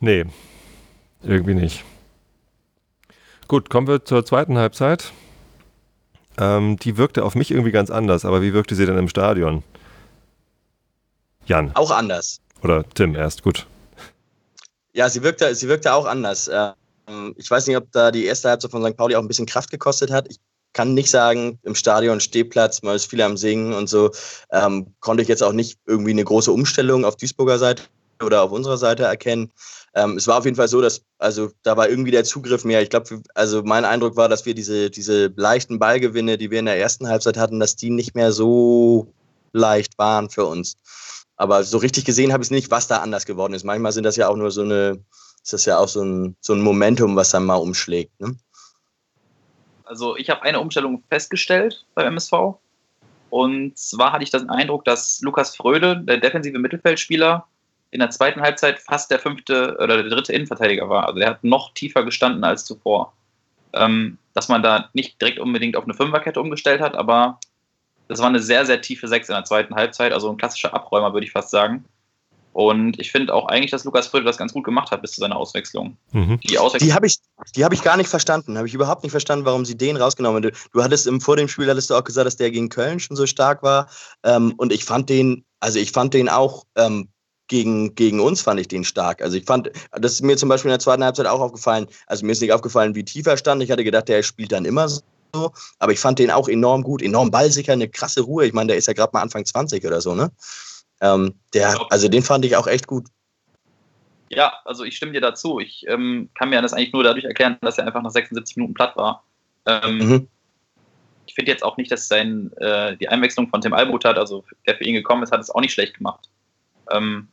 Nee, 0.00 0.24
irgendwie 1.22 1.54
nicht. 1.54 1.84
Gut, 3.46 3.68
kommen 3.68 3.86
wir 3.86 4.04
zur 4.04 4.24
zweiten 4.24 4.56
Halbzeit. 4.56 5.12
Ähm, 6.38 6.78
die 6.78 6.96
wirkte 6.96 7.22
auf 7.24 7.34
mich 7.34 7.50
irgendwie 7.50 7.72
ganz 7.72 7.90
anders, 7.90 8.24
aber 8.24 8.40
wie 8.40 8.54
wirkte 8.54 8.74
sie 8.74 8.86
denn 8.86 8.96
im 8.96 9.08
Stadion? 9.08 9.62
Jan. 11.44 11.74
Auch 11.74 11.90
anders. 11.90 12.40
Oder 12.62 12.88
Tim 12.94 13.14
erst, 13.14 13.42
gut. 13.42 13.66
Ja, 14.92 15.08
sie 15.08 15.22
wirkte, 15.22 15.54
sie 15.54 15.68
wirkte 15.68 15.92
auch 15.92 16.06
anders. 16.06 16.50
Ähm, 16.52 17.34
ich 17.36 17.50
weiß 17.50 17.66
nicht, 17.66 17.76
ob 17.76 17.90
da 17.92 18.10
die 18.10 18.24
erste 18.24 18.48
Halbzeit 18.48 18.70
von 18.70 18.84
St. 18.84 18.96
Pauli 18.96 19.16
auch 19.16 19.22
ein 19.22 19.28
bisschen 19.28 19.46
Kraft 19.46 19.70
gekostet 19.70 20.10
hat. 20.10 20.26
Ich 20.28 20.38
kann 20.72 20.94
nicht 20.94 21.10
sagen, 21.10 21.58
im 21.62 21.74
Stadion 21.74 22.20
Stehplatz, 22.20 22.82
man 22.82 22.96
ist 22.96 23.06
viel 23.06 23.22
am 23.22 23.36
Singen 23.36 23.72
und 23.72 23.88
so, 23.88 24.10
ähm, 24.52 24.94
konnte 25.00 25.22
ich 25.22 25.28
jetzt 25.28 25.42
auch 25.42 25.52
nicht 25.52 25.78
irgendwie 25.86 26.12
eine 26.12 26.24
große 26.24 26.52
Umstellung 26.52 27.04
auf 27.04 27.16
Duisburger 27.16 27.58
Seite 27.58 27.84
oder 28.22 28.42
auf 28.42 28.52
unserer 28.52 28.76
Seite 28.76 29.04
erkennen. 29.04 29.50
Ähm, 29.94 30.16
es 30.16 30.28
war 30.28 30.38
auf 30.38 30.44
jeden 30.44 30.56
Fall 30.56 30.68
so, 30.68 30.80
dass, 30.80 31.02
also 31.18 31.50
da 31.64 31.76
war 31.76 31.88
irgendwie 31.88 32.12
der 32.12 32.24
Zugriff 32.24 32.64
mehr. 32.64 32.82
Ich 32.82 32.90
glaube, 32.90 33.22
also 33.34 33.62
mein 33.64 33.84
Eindruck 33.84 34.16
war, 34.16 34.28
dass 34.28 34.46
wir 34.46 34.54
diese, 34.54 34.90
diese 34.90 35.32
leichten 35.36 35.78
Ballgewinne, 35.78 36.38
die 36.38 36.50
wir 36.50 36.60
in 36.60 36.66
der 36.66 36.78
ersten 36.78 37.08
Halbzeit 37.08 37.36
hatten, 37.36 37.58
dass 37.58 37.74
die 37.74 37.90
nicht 37.90 38.14
mehr 38.14 38.30
so 38.30 39.12
leicht 39.52 39.98
waren 39.98 40.30
für 40.30 40.46
uns. 40.46 40.76
Aber 41.40 41.64
so 41.64 41.78
richtig 41.78 42.04
gesehen 42.04 42.34
habe 42.34 42.42
ich 42.42 42.48
es 42.48 42.50
nicht, 42.50 42.70
was 42.70 42.86
da 42.86 42.98
anders 42.98 43.24
geworden 43.24 43.54
ist. 43.54 43.64
Manchmal 43.64 43.92
sind 43.92 44.04
das 44.04 44.16
ja 44.16 44.28
auch 44.28 44.36
nur 44.36 44.50
so 44.50 44.60
eine, 44.60 45.02
ist 45.42 45.54
das 45.54 45.64
ja 45.64 45.78
auch 45.78 45.88
so 45.88 46.02
ein, 46.02 46.36
so 46.42 46.52
ein 46.52 46.60
Momentum, 46.60 47.16
was 47.16 47.30
dann 47.30 47.46
mal 47.46 47.54
umschlägt. 47.54 48.20
Ne? 48.20 48.36
Also 49.84 50.18
ich 50.18 50.28
habe 50.28 50.42
eine 50.42 50.60
Umstellung 50.60 51.02
festgestellt 51.08 51.86
beim 51.94 52.08
MSV. 52.08 52.56
Und 53.30 53.78
zwar 53.78 54.12
hatte 54.12 54.22
ich 54.22 54.30
den 54.30 54.50
Eindruck, 54.50 54.84
dass 54.84 55.22
Lukas 55.22 55.56
Fröde, 55.56 55.96
der 55.96 56.18
defensive 56.18 56.58
Mittelfeldspieler, 56.58 57.46
in 57.90 58.00
der 58.00 58.10
zweiten 58.10 58.42
Halbzeit 58.42 58.78
fast 58.78 59.10
der 59.10 59.18
fünfte 59.18 59.78
oder 59.82 60.02
der 60.02 60.10
dritte 60.10 60.34
Innenverteidiger 60.34 60.90
war. 60.90 61.08
Also 61.08 61.20
er 61.20 61.30
hat 61.30 61.42
noch 61.42 61.72
tiefer 61.72 62.04
gestanden 62.04 62.44
als 62.44 62.66
zuvor. 62.66 63.14
Ähm, 63.72 64.18
dass 64.34 64.48
man 64.48 64.62
da 64.62 64.90
nicht 64.92 65.18
direkt 65.18 65.38
unbedingt 65.38 65.78
auf 65.78 65.84
eine 65.84 65.94
Fünferkette 65.94 66.38
umgestellt 66.38 66.82
hat, 66.82 66.96
aber 66.96 67.40
das 68.10 68.18
war 68.18 68.26
eine 68.26 68.40
sehr, 68.40 68.66
sehr 68.66 68.80
tiefe 68.82 69.06
Sechs 69.06 69.28
in 69.28 69.36
der 69.36 69.44
zweiten 69.44 69.76
Halbzeit, 69.76 70.12
also 70.12 70.28
ein 70.28 70.36
klassischer 70.36 70.74
Abräumer, 70.74 71.12
würde 71.12 71.24
ich 71.24 71.32
fast 71.32 71.50
sagen. 71.50 71.84
Und 72.52 72.98
ich 72.98 73.12
finde 73.12 73.32
auch 73.32 73.46
eigentlich, 73.46 73.70
dass 73.70 73.84
Lukas 73.84 74.08
Fröde 74.08 74.24
das 74.24 74.36
ganz 74.36 74.52
gut 74.52 74.64
gemacht 74.64 74.90
hat 74.90 75.00
bis 75.00 75.12
zu 75.12 75.20
seiner 75.20 75.36
Auswechslung. 75.36 75.96
Mhm. 76.10 76.40
Die, 76.40 76.58
Auswechslung 76.58 76.88
die 76.88 76.94
habe 76.94 77.06
ich, 77.06 77.18
hab 77.62 77.72
ich 77.72 77.82
gar 77.82 77.96
nicht 77.96 78.08
verstanden. 78.08 78.58
Habe 78.58 78.66
ich 78.66 78.74
überhaupt 78.74 79.04
nicht 79.04 79.12
verstanden, 79.12 79.44
warum 79.44 79.64
sie 79.64 79.76
den 79.76 79.96
rausgenommen 79.96 80.42
haben. 80.42 80.50
Du, 80.50 80.58
du 80.72 80.82
hattest 80.82 81.06
im, 81.06 81.20
vor 81.20 81.36
dem 81.36 81.46
Spiel 81.46 81.70
hattest 81.70 81.90
du 81.90 81.94
auch 81.94 82.02
gesagt, 82.02 82.26
dass 82.26 82.36
der 82.36 82.50
gegen 82.50 82.68
Köln 82.68 82.98
schon 82.98 83.16
so 83.16 83.26
stark 83.26 83.62
war. 83.62 83.88
Ähm, 84.24 84.54
und 84.56 84.72
ich 84.72 84.84
fand 84.84 85.08
den, 85.08 85.44
also 85.60 85.78
ich 85.78 85.92
fand 85.92 86.12
den 86.12 86.28
auch 86.28 86.64
ähm, 86.74 87.08
gegen, 87.46 87.94
gegen 87.94 88.18
uns 88.18 88.40
fand 88.40 88.58
ich 88.58 88.66
den 88.66 88.82
stark. 88.82 89.22
Also 89.22 89.36
ich 89.36 89.44
fand, 89.44 89.70
das 89.92 90.14
ist 90.14 90.22
mir 90.22 90.36
zum 90.36 90.48
Beispiel 90.48 90.70
in 90.70 90.72
der 90.72 90.80
zweiten 90.80 91.04
Halbzeit 91.04 91.26
auch 91.26 91.40
aufgefallen. 91.40 91.86
Also 92.08 92.26
mir 92.26 92.32
ist 92.32 92.40
nicht 92.40 92.52
aufgefallen, 92.52 92.96
wie 92.96 93.04
tief 93.04 93.28
er 93.28 93.36
stand. 93.36 93.62
Ich 93.62 93.70
hatte 93.70 93.84
gedacht, 93.84 94.08
der 94.08 94.24
spielt 94.24 94.50
dann 94.50 94.64
immer 94.64 94.88
so. 94.88 95.02
Aber 95.78 95.92
ich 95.92 96.00
fand 96.00 96.18
den 96.18 96.30
auch 96.30 96.48
enorm 96.48 96.82
gut, 96.82 97.02
enorm 97.02 97.30
ballsicher, 97.30 97.72
eine 97.72 97.88
krasse 97.88 98.22
Ruhe. 98.22 98.46
Ich 98.46 98.52
meine, 98.52 98.68
der 98.68 98.76
ist 98.76 98.86
ja 98.86 98.92
gerade 98.92 99.10
mal 99.12 99.22
Anfang 99.22 99.44
20 99.44 99.84
oder 99.84 100.00
so, 100.00 100.14
ne? 100.14 100.30
Ähm, 101.00 101.34
der, 101.54 101.78
also 101.90 102.08
den 102.08 102.22
fand 102.22 102.44
ich 102.44 102.56
auch 102.56 102.66
echt 102.66 102.86
gut. 102.86 103.06
Ja, 104.28 104.52
also 104.64 104.84
ich 104.84 104.96
stimme 104.96 105.12
dir 105.12 105.20
dazu. 105.20 105.58
Ich 105.58 105.84
ähm, 105.88 106.30
kann 106.34 106.50
mir 106.50 106.62
das 106.62 106.72
eigentlich 106.72 106.92
nur 106.92 107.02
dadurch 107.02 107.24
erklären, 107.24 107.58
dass 107.62 107.78
er 107.78 107.86
einfach 107.86 108.02
nach 108.02 108.10
76 108.10 108.56
Minuten 108.56 108.74
platt 108.74 108.96
war. 108.96 109.24
Ähm, 109.66 109.98
mhm. 109.98 110.28
Ich 111.26 111.34
finde 111.34 111.50
jetzt 111.50 111.64
auch 111.64 111.76
nicht, 111.76 111.90
dass 111.90 112.08
sein, 112.08 112.52
äh, 112.58 112.96
die 112.96 113.08
Einwechslung 113.08 113.48
von 113.48 113.60
Tim 113.60 113.72
Albutat, 113.72 114.18
also 114.18 114.44
der 114.66 114.76
für 114.76 114.84
ihn 114.84 114.94
gekommen 114.94 115.22
ist, 115.22 115.32
hat 115.32 115.40
es 115.40 115.50
auch 115.50 115.60
nicht 115.60 115.72
schlecht 115.72 115.96
gemacht. 115.96 116.28
Ähm, 116.90 117.28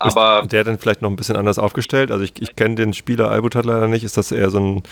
aber 0.00 0.42
ist 0.42 0.52
der 0.52 0.64
dann 0.64 0.78
vielleicht 0.78 1.02
noch 1.02 1.10
ein 1.10 1.16
bisschen 1.16 1.36
anders 1.36 1.58
aufgestellt? 1.58 2.10
Also 2.10 2.24
ich, 2.24 2.40
ich 2.40 2.54
kenne 2.56 2.76
den 2.76 2.92
Spieler 2.92 3.30
Albutat 3.30 3.64
leider 3.64 3.88
nicht. 3.88 4.04
Ist 4.04 4.16
das 4.16 4.32
eher 4.32 4.50
so 4.50 4.60
ein, 4.60 4.82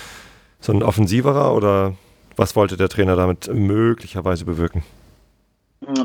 so 0.61 0.73
ein 0.73 0.83
offensiverer 0.83 1.55
oder 1.55 1.95
was 2.37 2.57
wollte 2.57 2.77
der 2.77 2.89
Trainer 2.89 3.17
damit 3.17 3.49
möglicherweise 3.53 4.45
bewirken? 4.45 4.83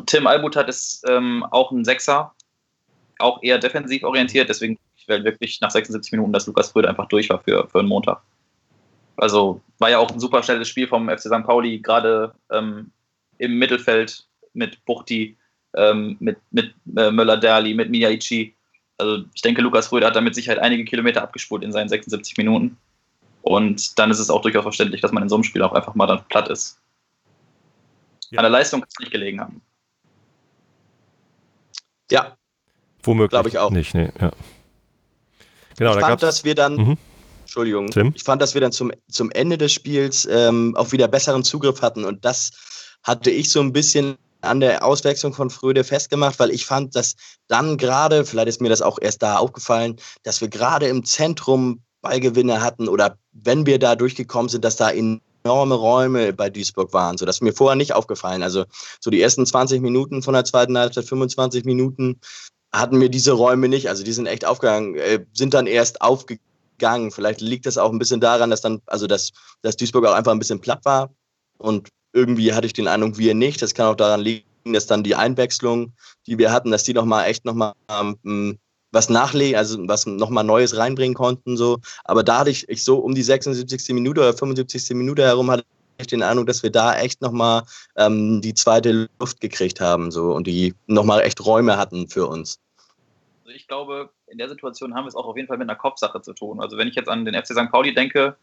Tim 0.06 0.28
Albutat 0.28 0.70
ist 0.70 1.04
ähm, 1.08 1.46
auch 1.52 1.72
ein 1.72 1.86
Sechser, 1.86 2.34
auch 3.20 3.42
eher 3.42 3.58
defensiv 3.58 4.04
orientiert, 4.04 4.50
deswegen 4.50 4.78
weil 5.08 5.24
wirklich 5.24 5.62
nach 5.62 5.72
76 5.72 6.12
Minuten, 6.12 6.34
dass 6.34 6.48
Lukas 6.48 6.72
Fröde 6.72 6.90
einfach 6.90 7.08
durch 7.08 7.30
war 7.30 7.40
für, 7.40 7.68
für 7.68 7.80
einen 7.80 7.88
Montag. 7.88 8.22
Also 9.18 9.62
war 9.78 9.90
ja 9.90 10.00
auch 10.00 10.10
ein 10.10 10.20
super 10.20 10.42
schnelles 10.42 10.70
Spiel 10.70 10.88
vom 10.88 11.10
FC 11.10 11.22
St. 11.22 11.44
Pauli, 11.44 11.80
gerade 11.80 12.34
ähm, 12.52 12.92
im 13.38 13.60
Mittelfeld 13.60 14.26
mit 14.54 14.84
Buchti, 14.86 15.38
ähm, 15.76 16.18
mit, 16.20 16.38
mit 16.52 16.74
äh, 16.98 17.12
Möller-Derli, 17.12 17.74
mit 17.74 17.90
Miyaichi. 17.90 18.56
Also 18.98 19.26
ich 19.34 19.42
denke, 19.42 19.62
Lukas 19.62 19.88
Fröde 19.88 20.08
hat 20.08 20.16
damit 20.16 20.36
Sicherheit 20.36 20.60
einige 20.60 20.86
Kilometer 20.86 21.22
abgespult 21.22 21.64
in 21.64 21.72
seinen 21.72 21.90
76 21.90 22.38
Minuten. 22.38 22.78
Und 23.42 23.98
dann 23.98 24.12
ist 24.12 24.20
es 24.20 24.30
auch 24.30 24.42
durchaus 24.42 24.64
verständlich, 24.64 25.02
dass 25.02 25.12
man 25.12 25.24
in 25.24 25.30
so 25.30 25.36
einem 25.36 25.44
Spiel 25.44 25.64
auch 25.64 25.74
einfach 25.74 25.96
mal 25.96 26.08
dann 26.08 26.24
platt 26.30 26.48
ist. 26.50 26.80
Ja. 28.30 28.40
An 28.40 28.44
der 28.44 28.52
Leistung 28.52 28.82
kann 28.82 28.90
es 28.90 29.00
nicht 29.00 29.12
gelegen 29.12 29.42
haben. 29.42 29.62
Ja. 32.10 32.38
Womöglich. 33.04 33.32
Glaube 33.32 33.50
ich 33.50 33.58
auch. 33.58 33.72
Nicht, 33.72 33.94
nee, 33.94 34.10
ja. 34.20 34.32
Genau, 35.78 35.92
ich 35.92 36.00
da 36.00 36.08
fand, 36.08 36.24
dass 36.24 36.44
wir 36.44 36.56
dann, 36.56 36.76
mhm. 36.76 36.98
Entschuldigung, 37.42 37.90
Tim? 37.90 38.12
ich 38.16 38.24
fand, 38.24 38.42
dass 38.42 38.54
wir 38.54 38.62
dann 38.62 38.72
zum, 38.72 38.92
zum 39.10 39.32
Ende 39.32 39.58
des 39.58 39.74
Spiels 39.74 40.28
ähm, 40.30 40.76
auch 40.76 40.92
wieder 40.92 41.08
besseren 41.08 41.44
Zugriff 41.44 41.82
hatten 41.82 42.06
und 42.06 42.24
das 42.24 42.52
hatte 43.04 43.32
ich 43.32 43.50
so 43.50 43.60
ein 43.62 43.74
bisschen 43.74 44.18
an 44.42 44.60
der 44.60 44.86
Auswechslung 44.86 45.34
von 45.34 45.50
Fröde 45.50 45.84
festgemacht, 45.84 46.40
weil 46.40 46.52
ich 46.52 46.66
fand, 46.66 46.96
dass 46.96 47.16
dann 47.48 47.78
gerade, 47.78 48.26
vielleicht 48.26 48.48
ist 48.48 48.62
mir 48.62 48.70
das 48.70 48.82
auch 48.82 49.00
erst 49.02 49.22
da 49.22 49.38
aufgefallen, 49.38 49.98
dass 50.24 50.42
wir 50.42 50.48
gerade 50.48 50.88
im 50.88 51.06
Zentrum 51.06 51.82
Ballgewinne 52.02 52.62
hatten 52.62 52.88
oder 52.88 53.18
wenn 53.32 53.66
wir 53.66 53.80
da 53.80 53.96
durchgekommen 53.96 54.50
sind, 54.50 54.66
dass 54.66 54.76
da 54.76 54.92
enorme 54.92 55.76
Räume 55.76 56.34
bei 56.34 56.50
Duisburg 56.50 56.94
waren. 56.94 57.18
So, 57.18 57.26
das 57.26 57.38
ist 57.38 57.42
mir 57.42 57.54
vorher 57.54 57.76
nicht 57.76 57.94
aufgefallen. 57.94 58.44
Also 58.44 58.66
so 59.00 59.10
die 59.10 59.22
ersten 59.22 59.46
20 59.46 59.82
Minuten 59.82 60.22
von 60.22 60.34
der 60.34 60.46
zweiten 60.46 60.78
Halbzeit, 60.78 61.06
25 61.06 61.66
Minuten 61.66 62.20
hatten 62.74 63.00
wir 63.00 63.10
diese 63.10 63.34
Räume 63.34 63.68
nicht. 63.68 63.90
Also 63.90 64.04
die 64.04 64.14
sind 64.14 64.28
echt 64.28 64.46
aufgegangen, 64.46 64.96
äh, 64.96 65.26
sind 65.34 65.54
dann 65.54 65.68
erst 65.68 66.02
aufgegangen. 66.02 67.12
Vielleicht 67.12 67.42
liegt 67.42 67.66
das 67.66 67.78
auch 67.78 67.92
ein 67.92 68.00
bisschen 68.00 68.22
daran, 68.22 68.50
dass 68.50 68.62
dann, 68.62 68.82
also 68.86 69.08
dass, 69.08 69.32
dass 69.62 69.78
Duisburg 69.78 70.06
auch 70.06 70.14
einfach 70.14 70.32
ein 70.32 70.40
bisschen 70.40 70.62
platt 70.62 70.86
war. 70.86 71.12
Und 71.58 71.90
irgendwie 72.14 72.54
hatte 72.54 72.68
ich 72.68 72.74
den 72.74 72.88
Eindruck, 72.88 73.18
wir 73.18 73.36
nicht. 73.36 73.62
Das 73.62 73.74
kann 73.74 73.88
auch 73.88 73.96
daran 73.96 74.22
liegen, 74.22 74.46
dass 74.66 74.88
dann 74.88 75.04
die 75.04 75.16
Einwechslung, 75.16 75.94
die 76.28 76.38
wir 76.38 76.52
hatten, 76.52 76.72
dass 76.72 76.84
die 76.84 76.94
nochmal 76.94 77.26
echt 77.28 77.46
nochmal 77.46 77.74
ähm, 77.90 78.60
was 78.92 79.10
nachlegen, 79.10 79.58
also 79.58 79.78
was 79.88 80.06
nochmal 80.06 80.44
Neues 80.44 80.78
reinbringen 80.78 81.16
konnten. 81.16 81.58
So. 81.58 81.80
Aber 82.04 82.24
da 82.24 82.40
hatte 82.40 82.50
ich, 82.50 82.68
ich 82.70 82.84
so 82.84 82.98
um 82.98 83.16
die 83.16 83.24
76. 83.24 83.90
Minute 83.94 84.22
oder 84.22 84.34
75. 84.34 84.96
Minute 84.96 85.24
herum 85.24 85.50
hatte 85.50 85.64
ich 85.98 86.08
den 86.08 86.24
Eindruck, 86.24 86.48
dass 86.48 86.64
wir 86.64 86.72
da 86.72 86.96
echt 86.96 87.22
nochmal 87.22 87.64
ähm, 87.96 88.42
die 88.42 88.54
zweite 88.54 89.10
Luft 89.20 89.40
gekriegt 89.40 89.80
haben 89.80 90.12
so, 90.12 90.34
und 90.34 90.48
die 90.48 90.74
nochmal 90.88 91.22
echt 91.22 91.46
Räume 91.46 91.78
hatten 91.78 92.08
für 92.08 92.28
uns. 92.28 92.60
Also 93.44 93.56
ich 93.56 93.68
glaube, 93.68 94.10
in 94.28 94.38
der 94.38 94.50
Situation 94.50 94.96
haben 94.96 95.06
wir 95.06 95.10
es 95.10 95.16
auch 95.16 95.26
auf 95.26 95.36
jeden 95.36 95.48
Fall 95.48 95.58
mit 95.58 95.70
einer 95.70 95.78
Kopfsache 95.78 96.22
zu 96.22 96.34
tun. 96.34 96.62
Also 96.62 96.78
wenn 96.78 96.88
ich 96.88 96.96
jetzt 96.96 97.10
an 97.10 97.26
den 97.26 97.36
FC 97.36 97.48
St. 97.48 97.72
Pauli 97.72 97.94
denke, 97.94 98.36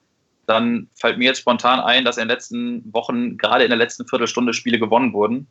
dann 0.47 0.89
fällt 0.95 1.19
mir 1.19 1.27
jetzt 1.27 1.41
spontan 1.41 1.81
ein, 1.81 2.05
dass 2.05 2.17
in 2.17 2.23
den 2.23 2.29
letzten 2.29 2.93
Wochen, 2.95 3.37
gerade 3.37 3.65
in 3.65 3.71
der 3.71 3.77
letzten 3.77 4.07
Viertelstunde, 4.07 4.55
Spiele 4.55 4.79
gewonnen 4.79 5.13
wurden. 5.13 5.47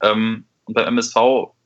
Ähm, 0.00 0.46
und 0.64 0.74
beim 0.74 0.86
MSV 0.86 1.16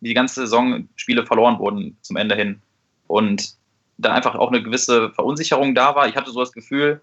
die 0.01 0.15
ganze 0.15 0.43
Saison 0.43 0.89
Spiele 0.97 1.27
verloren 1.27 1.59
wurden 1.59 1.97
zum 2.03 2.17
Ende 2.17 2.35
hin. 2.35 2.63
Und 3.07 3.57
da 3.99 4.13
einfach 4.13 4.35
auch 4.35 4.49
eine 4.49 4.63
gewisse 4.63 5.11
Verunsicherung 5.11 5.75
da 5.75 5.95
war. 5.95 6.09
Ich 6.09 6.17
hatte 6.17 6.31
so 6.31 6.41
das 6.41 6.53
Gefühl, 6.53 7.01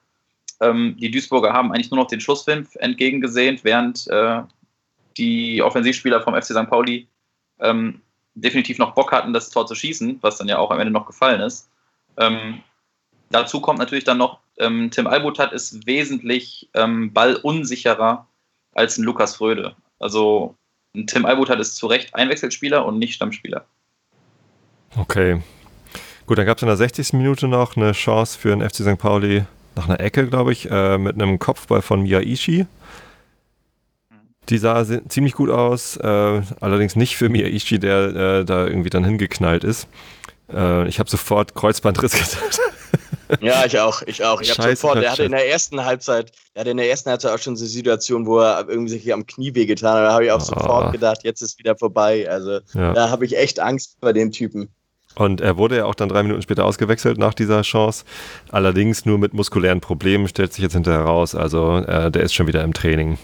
ähm, 0.61 0.95
die 0.99 1.11
Duisburger 1.11 1.53
haben 1.53 1.71
eigentlich 1.71 1.91
nur 1.91 1.99
noch 1.99 2.07
den 2.07 2.21
Schlussfilm 2.21 2.67
entgegengesehnt, 2.75 3.63
während 3.63 4.07
äh, 4.07 4.41
die 5.17 5.61
Offensivspieler 5.61 6.21
vom 6.21 6.35
FC 6.35 6.45
St. 6.45 6.69
Pauli 6.69 7.07
ähm, 7.59 8.01
definitiv 8.35 8.77
noch 8.77 8.95
Bock 8.95 9.11
hatten, 9.11 9.33
das 9.33 9.49
Tor 9.49 9.67
zu 9.67 9.75
schießen, 9.75 10.19
was 10.21 10.37
dann 10.37 10.47
ja 10.47 10.57
auch 10.57 10.71
am 10.71 10.79
Ende 10.79 10.91
noch 10.91 11.05
gefallen 11.05 11.41
ist. 11.41 11.69
Ähm, 12.17 12.61
dazu 13.29 13.61
kommt 13.61 13.79
natürlich 13.79 14.03
dann 14.03 14.17
noch, 14.17 14.39
Tim 14.55 15.07
Albutat 15.07 15.51
ist 15.51 15.87
wesentlich 15.87 16.69
ballunsicherer 16.73 18.27
als 18.73 18.99
ein 18.99 19.03
Lukas 19.03 19.35
Fröde. 19.37 19.75
Also 19.97 20.55
Tim 21.07 21.25
Albutat 21.25 21.59
ist 21.59 21.75
zu 21.75 21.87
Recht 21.87 22.13
Einwechselspieler 22.13 22.85
und 22.85 22.99
nicht 22.99 23.15
Stammspieler. 23.15 23.65
Okay. 24.95 25.41
Gut, 26.27 26.37
dann 26.37 26.45
gab 26.45 26.57
es 26.57 26.63
in 26.63 26.67
der 26.67 26.77
60. 26.77 27.13
Minute 27.13 27.47
noch 27.47 27.75
eine 27.75 27.93
Chance 27.93 28.37
für 28.37 28.49
den 28.49 28.61
FC 28.61 28.77
St. 28.77 28.97
Pauli 28.97 29.43
nach 29.75 29.89
einer 29.89 29.99
Ecke, 29.99 30.27
glaube 30.27 30.51
ich, 30.51 30.69
äh, 30.69 30.97
mit 30.97 31.15
einem 31.15 31.39
Kopfball 31.39 31.81
von 31.81 32.03
Miyaishi. 32.03 32.67
Die 34.49 34.57
sah 34.57 34.85
ziemlich 35.07 35.33
gut 35.33 35.49
aus, 35.49 35.97
äh, 35.97 36.41
allerdings 36.59 36.95
nicht 36.95 37.17
für 37.17 37.29
Miyaishi, 37.29 37.79
der 37.79 38.15
äh, 38.15 38.45
da 38.45 38.67
irgendwie 38.67 38.89
dann 38.89 39.03
hingeknallt 39.03 39.63
ist. 39.63 39.87
Äh, 40.51 40.87
ich 40.87 40.99
habe 40.99 41.09
sofort 41.09 41.55
Kreuzbandriss 41.55 42.11
gesagt. 42.19 42.59
Ja, 43.41 43.65
ich 43.65 43.79
auch, 43.79 44.01
ich 44.03 44.23
auch. 44.23 44.41
Ich 44.41 44.57
habe 44.57 44.69
sofort, 44.69 45.01
der 45.01 45.11
hatte 45.11 45.23
in 45.23 45.31
der 45.31 45.49
ersten 45.49 45.83
Halbzeit, 45.83 46.31
der 46.55 46.61
hatte 46.61 46.71
in 46.71 46.77
der 46.77 46.89
ersten 46.89 47.09
Halbzeit 47.09 47.31
auch 47.31 47.39
schon 47.39 47.55
so 47.55 47.63
eine 47.63 47.69
Situation, 47.69 48.25
wo 48.25 48.39
er 48.39 48.67
irgendwie 48.67 48.91
sich 48.91 49.13
am 49.13 49.25
Knie 49.25 49.53
wehgetan 49.55 49.95
hat. 49.95 50.05
Da 50.05 50.13
habe 50.13 50.25
ich 50.25 50.31
auch 50.31 50.41
oh. 50.41 50.45
sofort 50.45 50.91
gedacht, 50.91 51.23
jetzt 51.23 51.41
ist 51.41 51.59
wieder 51.59 51.75
vorbei. 51.75 52.29
Also 52.29 52.59
ja. 52.73 52.93
da 52.93 53.09
habe 53.09 53.25
ich 53.25 53.37
echt 53.37 53.59
Angst 53.59 53.97
bei 54.01 54.13
dem 54.13 54.31
Typen. 54.31 54.69
Und 55.15 55.41
er 55.41 55.57
wurde 55.57 55.77
ja 55.77 55.85
auch 55.85 55.95
dann 55.95 56.09
drei 56.09 56.23
Minuten 56.23 56.41
später 56.41 56.65
ausgewechselt 56.65 57.17
nach 57.17 57.33
dieser 57.33 57.61
Chance. 57.61 58.03
Allerdings 58.51 59.05
nur 59.05 59.17
mit 59.19 59.33
muskulären 59.33 59.79
Problemen, 59.79 60.27
stellt 60.27 60.53
sich 60.53 60.63
jetzt 60.63 60.73
hinterher 60.73 61.01
raus. 61.01 61.35
Also 61.35 61.77
äh, 61.77 62.11
der 62.11 62.23
ist 62.23 62.33
schon 62.33 62.47
wieder 62.47 62.63
im 62.63 62.73
Training. 62.73 63.17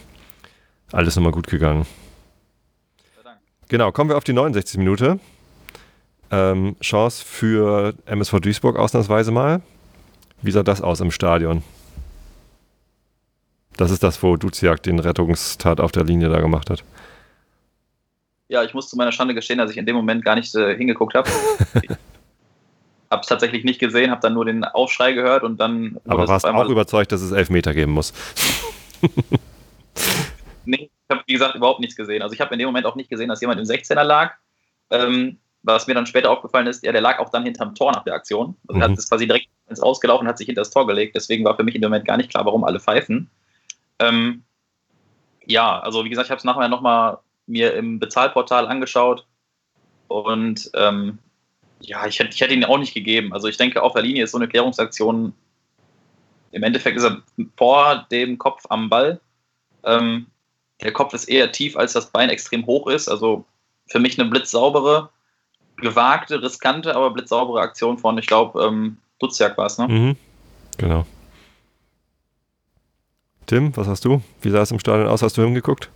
Alles 0.92 1.16
nochmal 1.16 1.32
gut 1.32 1.48
gegangen. 1.48 1.86
Genau, 3.70 3.92
kommen 3.92 4.10
wir 4.10 4.18
auf 4.18 4.24
die 4.24 4.34
69. 4.34 4.80
Minute. 4.80 5.20
Ähm, 6.32 6.76
Chance 6.82 7.24
für 7.26 7.94
MSV 8.06 8.40
Duisburg 8.40 8.78
ausnahmsweise 8.78 9.32
mal. 9.32 9.62
Wie 10.42 10.52
sah 10.52 10.64
das 10.64 10.82
aus 10.82 11.02
im 11.02 11.12
Stadion? 11.12 11.64
Das 13.78 13.92
ist 13.92 14.04
das, 14.04 14.22
wo 14.24 14.36
Duziak 14.36 14.84
den 14.84 15.00
Rettungstat 15.00 15.80
auf 15.80 15.92
der 15.92 16.04
Linie 16.04 16.30
da 16.30 16.40
gemacht 16.40 16.70
hat. 16.70 16.84
Ja, 18.48 18.64
ich 18.64 18.74
muss 18.74 18.90
zu 18.90 18.98
meiner 18.98 19.12
Schande 19.12 19.34
gestehen, 19.36 19.58
dass 19.58 19.72
ich 19.72 19.78
in 19.78 19.86
dem 19.86 19.96
Moment 19.96 20.26
gar 20.26 20.36
nicht 20.36 20.54
äh, 20.56 20.76
hingeguckt 20.76 21.14
habe. 21.14 21.30
habe 23.12 23.22
es 23.22 23.28
tatsächlich 23.28 23.64
nicht 23.64 23.80
gesehen, 23.80 24.12
habe 24.12 24.22
dann 24.22 24.34
nur 24.34 24.46
den 24.46 24.64
Aufschrei 24.64 25.14
gehört 25.14 25.44
und 25.44 25.60
dann. 25.60 25.98
Aber 26.08 26.28
warst 26.28 26.46
auch 26.46 26.70
überzeugt, 26.70 27.12
dass 27.12 27.22
es 27.22 27.32
Elfmeter 27.32 27.74
geben 27.74 27.92
muss? 27.92 28.14
nee, 30.66 30.90
ich 30.90 31.10
habe 31.10 31.24
wie 31.26 31.34
gesagt 31.34 31.56
überhaupt 31.56 31.80
nichts 31.80 31.96
gesehen. 31.96 32.22
Also 32.22 32.34
ich 32.34 32.42
habe 32.42 32.54
in 32.54 32.60
dem 32.60 32.68
Moment 32.68 32.86
auch 32.86 32.96
nicht 32.96 33.10
gesehen, 33.10 33.30
dass 33.30 33.42
jemand 33.42 33.60
im 33.60 33.66
16er 33.66 34.04
lag. 34.04 34.34
Ähm, 34.92 35.38
was 35.64 35.88
mir 35.88 35.94
dann 35.94 36.06
später 36.06 36.32
aufgefallen 36.32 36.68
ist, 36.68 36.84
ja, 36.84 36.92
der 36.92 37.02
lag 37.02 37.20
auch 37.20 37.30
dann 37.30 37.44
hinterm 37.44 37.76
Tor 37.76 37.92
nach 37.92 38.04
der 38.04 38.14
Aktion. 38.14 38.56
Also 38.68 38.78
mhm. 38.78 38.82
er 38.82 38.90
hat 38.90 38.98
es 38.98 39.10
quasi 39.10 39.28
direkt 39.28 39.48
ins 39.70 39.82
Ausgelaufen 39.82 40.26
und 40.26 40.30
hat 40.30 40.38
sich 40.38 40.48
hinter 40.48 40.62
das 40.62 40.72
Tor 40.72 40.88
gelegt. 40.88 41.16
Deswegen 41.16 41.46
war 41.46 41.56
für 41.56 41.64
mich 41.64 41.76
in 41.76 41.82
dem 41.82 41.92
Moment 41.92 42.08
gar 42.08 42.18
nicht 42.18 42.30
klar, 42.30 42.46
warum 42.46 42.64
alle 42.64 42.80
pfeifen. 42.80 43.30
Ähm, 44.00 44.44
ja, 45.46 45.80
also 45.80 46.06
wie 46.06 46.10
gesagt, 46.10 46.28
ich 46.28 46.32
habe 46.32 46.40
es 46.40 46.46
nachher 46.46 46.68
nochmal 46.68 47.18
mir 47.48 47.74
im 47.74 48.00
Bezahlportal 48.00 48.68
angeschaut 48.68 49.26
und 50.08 50.70
ähm, 50.76 51.20
ja, 51.82 52.06
ich 52.06 52.20
hätte, 52.20 52.34
ich 52.34 52.42
hätte 52.42 52.54
ihn 52.54 52.66
auch 52.66 52.78
nicht 52.78 52.94
gegeben. 52.94 53.34
Also 53.34 53.48
ich 53.48 53.58
denke, 53.58 53.82
auf 53.82 53.94
der 53.94 54.02
Linie 54.02 54.24
ist 54.24 54.32
so 54.32 54.38
eine 54.38 54.48
Klärungsaktion, 54.48 55.34
im 56.52 56.64
Endeffekt 56.64 56.98
ist 56.98 57.04
er 57.04 57.22
vor 57.58 58.08
dem 58.12 58.38
Kopf 58.38 58.66
am 58.70 58.90
Ball. 58.90 59.20
Ähm, 59.84 60.28
der 60.82 60.92
Kopf 60.92 61.14
ist 61.14 61.26
eher 61.26 61.52
tief, 61.52 61.78
als 61.78 61.94
das 61.94 62.12
Bein 62.12 62.30
extrem 62.30 62.66
hoch 62.66 62.88
ist. 62.88 63.08
Also 63.08 63.46
für 63.88 64.00
mich 64.00 64.20
eine 64.20 64.30
blitzsaubere, 64.30 65.10
gewagte, 65.82 66.42
riskante, 66.42 66.96
aber 66.96 67.12
blitzsaubere 67.12 67.62
Aktion 67.62 67.98
von, 67.98 68.18
ich 68.18 68.28
glaube, 68.28 68.64
ähm, 68.64 68.98
Duziak 69.20 69.58
war 69.58 69.66
es, 69.66 69.78
ne? 69.78 69.88
Mhm. 69.88 70.16
Genau. 70.78 71.06
Tim, 73.46 73.76
was 73.76 73.88
hast 73.88 74.06
du? 74.06 74.22
Wie 74.42 74.50
sah 74.50 74.62
es 74.62 74.72
im 74.72 74.80
Stadion 74.80 75.08
aus? 75.08 75.22
Hast 75.22 75.38
du 75.38 75.42
hingeguckt? 75.42 75.90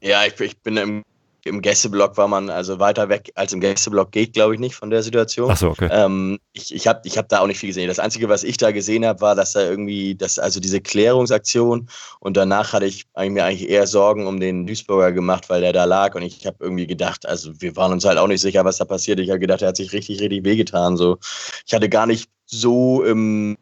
Ja, 0.00 0.24
ich, 0.24 0.38
ich 0.40 0.56
bin 0.58 0.76
im 0.76 1.04
im 1.44 1.60
Gästeblock 1.62 2.16
war 2.16 2.28
man 2.28 2.50
also 2.50 2.78
weiter 2.78 3.08
weg 3.08 3.30
als 3.34 3.52
im 3.52 3.60
Gästeblock 3.60 4.12
geht, 4.12 4.32
glaube 4.32 4.54
ich, 4.54 4.60
nicht 4.60 4.74
von 4.74 4.90
der 4.90 5.02
Situation. 5.02 5.50
Ach 5.50 5.56
so, 5.56 5.70
okay. 5.70 5.88
Ähm, 5.90 6.38
ich 6.52 6.74
ich 6.74 6.86
habe 6.86 7.00
ich 7.04 7.18
hab 7.18 7.28
da 7.28 7.40
auch 7.40 7.46
nicht 7.46 7.58
viel 7.58 7.68
gesehen. 7.68 7.88
Das 7.88 7.98
Einzige, 7.98 8.28
was 8.28 8.44
ich 8.44 8.56
da 8.56 8.70
gesehen 8.70 9.04
habe, 9.04 9.20
war, 9.20 9.34
dass 9.34 9.52
da 9.52 9.60
irgendwie, 9.60 10.14
dass 10.14 10.38
also 10.38 10.60
diese 10.60 10.80
Klärungsaktion 10.80 11.88
und 12.20 12.36
danach 12.36 12.72
hatte 12.72 12.86
ich 12.86 13.06
mir 13.16 13.44
eigentlich 13.44 13.68
eher 13.68 13.86
Sorgen 13.86 14.26
um 14.26 14.40
den 14.40 14.66
Duisburger 14.66 15.12
gemacht, 15.12 15.50
weil 15.50 15.60
der 15.60 15.72
da 15.72 15.84
lag 15.84 16.14
und 16.14 16.22
ich 16.22 16.46
habe 16.46 16.56
irgendwie 16.60 16.86
gedacht, 16.86 17.26
also 17.26 17.52
wir 17.60 17.76
waren 17.76 17.92
uns 17.92 18.04
halt 18.04 18.18
auch 18.18 18.28
nicht 18.28 18.40
sicher, 18.40 18.64
was 18.64 18.78
da 18.78 18.84
passiert. 18.84 19.20
Ich 19.20 19.30
habe 19.30 19.40
gedacht, 19.40 19.62
er 19.62 19.68
hat 19.68 19.76
sich 19.76 19.92
richtig, 19.92 20.20
richtig 20.20 20.44
wehgetan. 20.44 20.96
So. 20.96 21.18
Ich 21.66 21.74
hatte 21.74 21.88
gar 21.88 22.06
nicht 22.06 22.30
so 22.46 23.02
im 23.02 23.56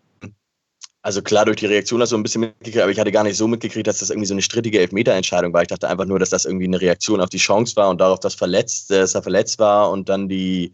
also 1.05 1.21
klar, 1.21 1.45
durch 1.45 1.57
die 1.57 1.67
Reaktion 1.67 2.01
hast 2.01 2.13
du 2.13 2.17
ein 2.17 2.23
bisschen 2.23 2.43
mitgekriegt, 2.43 2.79
aber 2.79 2.93
ich 2.93 3.01
hatte 3.01 3.11
gar 3.11 3.25
nicht 3.25 3.37
so 3.37 3.49
mitgekriegt, 3.49 3.89
dass 3.89 3.99
das 3.99 4.11
irgendwie 4.11 4.27
so 4.27 4.35
eine 4.35 4.43
strittige 4.43 4.79
Elfmeterentscheidung 4.79 5.53
war. 5.53 5.63
Ich 5.63 5.69
dachte 5.69 5.89
einfach 5.89 6.05
nur, 6.05 6.21
dass 6.21 6.31
das 6.31 6.45
irgendwie 6.45 6.67
eine 6.67 6.81
Reaktion 6.81 7.21
auf 7.21 7.29
die 7.29 7.39
Chance 7.39 7.75
war 7.75 7.91
und 7.91 8.01
darauf, 8.01 8.21
dass, 8.21 8.37
verletzt, 8.37 8.89
dass 8.91 9.17
er 9.17 9.23
verletzt 9.25 9.59
war 9.59 9.91
und 9.91 10.09
dann 10.09 10.29
die, 10.29 10.73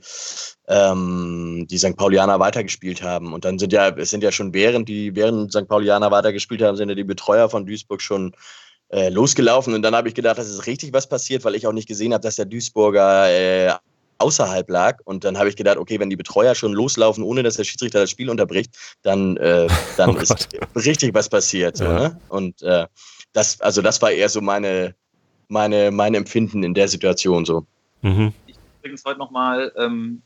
ähm, 0.68 1.66
die 1.70 1.78
St. 1.78 1.96
Paulianer 1.96 2.38
weitergespielt 2.40 3.02
haben. 3.02 3.32
Und 3.32 3.46
dann 3.46 3.58
sind 3.58 3.72
ja, 3.72 3.88
es 3.88 4.10
sind 4.10 4.22
ja 4.22 4.30
schon 4.30 4.52
während 4.52 4.86
die, 4.90 5.16
während 5.16 5.50
St. 5.50 5.66
Paulianer 5.66 6.10
weitergespielt 6.10 6.60
haben, 6.60 6.76
sind 6.76 6.90
ja 6.90 6.94
die 6.94 7.04
Betreuer 7.04 7.48
von 7.48 7.64
Duisburg 7.64 8.02
schon 8.02 8.32
äh, 8.90 9.08
losgelaufen. 9.08 9.72
Und 9.72 9.80
dann 9.80 9.96
habe 9.96 10.08
ich 10.08 10.14
gedacht, 10.14 10.36
das 10.36 10.50
ist 10.50 10.66
richtig 10.66 10.92
was 10.92 11.08
passiert, 11.08 11.42
weil 11.46 11.54
ich 11.54 11.66
auch 11.66 11.72
nicht 11.72 11.88
gesehen 11.88 12.12
habe, 12.12 12.22
dass 12.22 12.36
der 12.36 12.44
Duisburger 12.44 13.30
äh, 13.30 13.72
außerhalb 14.18 14.68
lag. 14.68 14.98
Und 15.04 15.24
dann 15.24 15.38
habe 15.38 15.48
ich 15.48 15.56
gedacht, 15.56 15.78
okay, 15.78 15.98
wenn 15.98 16.10
die 16.10 16.16
Betreuer 16.16 16.54
schon 16.54 16.72
loslaufen, 16.72 17.22
ohne 17.24 17.42
dass 17.42 17.56
der 17.56 17.64
Schiedsrichter 17.64 18.00
das 18.00 18.10
Spiel 18.10 18.30
unterbricht, 18.30 18.76
dann, 19.02 19.36
äh, 19.38 19.68
dann 19.96 20.16
oh 20.16 20.18
ist 20.18 20.48
richtig 20.76 21.14
was 21.14 21.28
passiert. 21.28 21.78
Ja. 21.80 21.92
ne? 21.92 22.20
Und 22.28 22.62
äh, 22.62 22.86
das, 23.32 23.60
also 23.60 23.82
das 23.82 24.02
war 24.02 24.10
eher 24.10 24.28
so 24.28 24.40
meine, 24.40 24.94
meine, 25.48 25.90
mein 25.90 26.14
Empfinden 26.14 26.62
in 26.62 26.74
der 26.74 26.88
Situation 26.88 27.44
so. 27.44 27.66
Mhm. 28.02 28.32
Ich 28.46 28.56
übrigens 28.80 29.04
heute 29.04 29.18
nochmal, 29.18 29.72
ähm, 29.76 30.22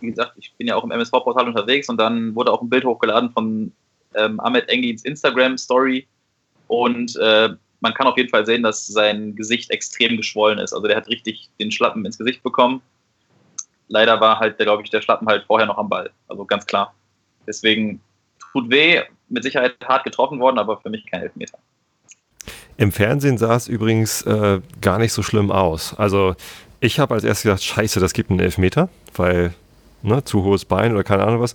wie 0.00 0.10
gesagt, 0.10 0.32
ich 0.36 0.52
bin 0.58 0.66
ja 0.66 0.76
auch 0.76 0.84
im 0.84 0.90
MSV-Portal 0.90 1.46
unterwegs 1.46 1.88
und 1.88 1.98
dann 1.98 2.34
wurde 2.34 2.52
auch 2.52 2.62
ein 2.62 2.68
Bild 2.68 2.84
hochgeladen 2.84 3.30
von 3.30 3.72
ähm, 4.14 4.40
Ahmed 4.40 4.68
Engins 4.68 5.04
Instagram-Story 5.04 6.06
und 6.68 7.16
äh, 7.16 7.50
man 7.80 7.92
kann 7.92 8.06
auf 8.06 8.16
jeden 8.16 8.30
Fall 8.30 8.46
sehen, 8.46 8.62
dass 8.62 8.86
sein 8.86 9.34
Gesicht 9.36 9.70
extrem 9.70 10.16
geschwollen 10.16 10.58
ist. 10.58 10.72
Also 10.72 10.86
der 10.86 10.96
hat 10.96 11.08
richtig 11.08 11.50
den 11.60 11.70
Schlappen 11.70 12.04
ins 12.06 12.16
Gesicht 12.16 12.42
bekommen 12.42 12.80
leider 13.88 14.20
war 14.20 14.38
halt, 14.40 14.58
glaube 14.58 14.82
ich, 14.82 14.90
der 14.90 15.00
Schlappen 15.00 15.28
halt 15.28 15.44
vorher 15.46 15.66
noch 15.66 15.78
am 15.78 15.88
Ball. 15.88 16.10
Also 16.28 16.44
ganz 16.44 16.66
klar. 16.66 16.94
Deswegen 17.46 18.00
tut 18.52 18.70
weh, 18.70 19.02
mit 19.28 19.42
Sicherheit 19.42 19.74
hart 19.84 20.04
getroffen 20.04 20.40
worden, 20.40 20.58
aber 20.58 20.78
für 20.78 20.90
mich 20.90 21.06
kein 21.06 21.22
Elfmeter. 21.22 21.58
Im 22.76 22.92
Fernsehen 22.92 23.38
sah 23.38 23.54
es 23.54 23.68
übrigens 23.68 24.22
äh, 24.22 24.60
gar 24.80 24.98
nicht 24.98 25.12
so 25.12 25.22
schlimm 25.22 25.50
aus. 25.50 25.94
Also 25.96 26.34
ich 26.80 26.98
habe 26.98 27.14
als 27.14 27.24
erstes 27.24 27.44
gedacht, 27.44 27.62
scheiße, 27.62 28.00
das 28.00 28.12
gibt 28.12 28.30
einen 28.30 28.40
Elfmeter, 28.40 28.88
weil 29.14 29.54
ne, 30.02 30.24
zu 30.24 30.44
hohes 30.44 30.64
Bein 30.64 30.92
oder 30.92 31.04
keine 31.04 31.24
Ahnung 31.24 31.40
was. 31.40 31.54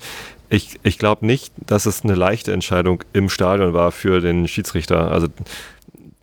Ich, 0.50 0.80
ich 0.84 0.98
glaube 0.98 1.26
nicht, 1.26 1.54
dass 1.58 1.86
es 1.86 2.04
eine 2.04 2.16
leichte 2.16 2.52
Entscheidung 2.54 3.04
im 3.14 3.30
Stadion 3.30 3.74
war 3.74 3.92
für 3.92 4.22
den 4.22 4.48
Schiedsrichter. 4.48 5.12
Also 5.12 5.28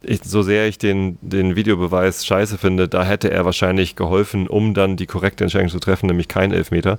ich, 0.03 0.23
so 0.25 0.43
sehr 0.43 0.69
ich 0.69 0.79
den, 0.79 1.19
den 1.21 1.57
Videobeweis 1.57 2.25
scheiße 2.27 2.59
finde, 2.59 2.89
da 2.89 3.05
hätte 3.05 3.31
er 3.31 3.45
wahrscheinlich 3.45 3.97
geholfen, 3.97 4.47
um 4.47 4.75
dann 4.75 4.97
die 4.97 5.07
korrekte 5.07 5.45
Entscheidung 5.45 5.69
zu 5.69 5.79
treffen, 5.79 6.07
nämlich 6.07 6.29
kein 6.29 6.53
Elfmeter. 6.53 6.99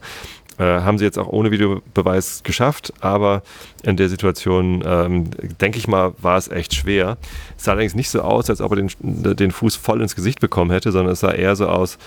Äh, 0.57 0.81
haben 0.81 0.97
sie 0.97 1.05
jetzt 1.05 1.19
auch 1.19 1.27
ohne 1.27 1.51
Videobeweis 1.51 2.41
geschafft, 2.43 2.91
aber 2.99 3.43
in 3.83 3.95
der 3.95 4.09
Situation, 4.09 4.83
ähm, 4.85 5.29
denke 5.61 5.77
ich 5.77 5.87
mal, 5.87 6.13
war 6.19 6.37
es 6.37 6.47
echt 6.47 6.73
schwer. 6.73 7.17
Es 7.55 7.65
sah 7.65 7.71
allerdings 7.73 7.93
nicht 7.93 8.09
so 8.09 8.21
aus, 8.21 8.49
als 8.49 8.61
ob 8.61 8.71
er 8.71 8.77
den, 8.77 8.89
den 8.99 9.51
Fuß 9.51 9.75
voll 9.75 10.01
ins 10.01 10.15
Gesicht 10.15 10.39
bekommen 10.39 10.71
hätte, 10.71 10.91
sondern 10.91 11.13
es 11.13 11.19
sah 11.19 11.31
eher 11.31 11.55
so 11.55 11.67
aus, 11.67 11.99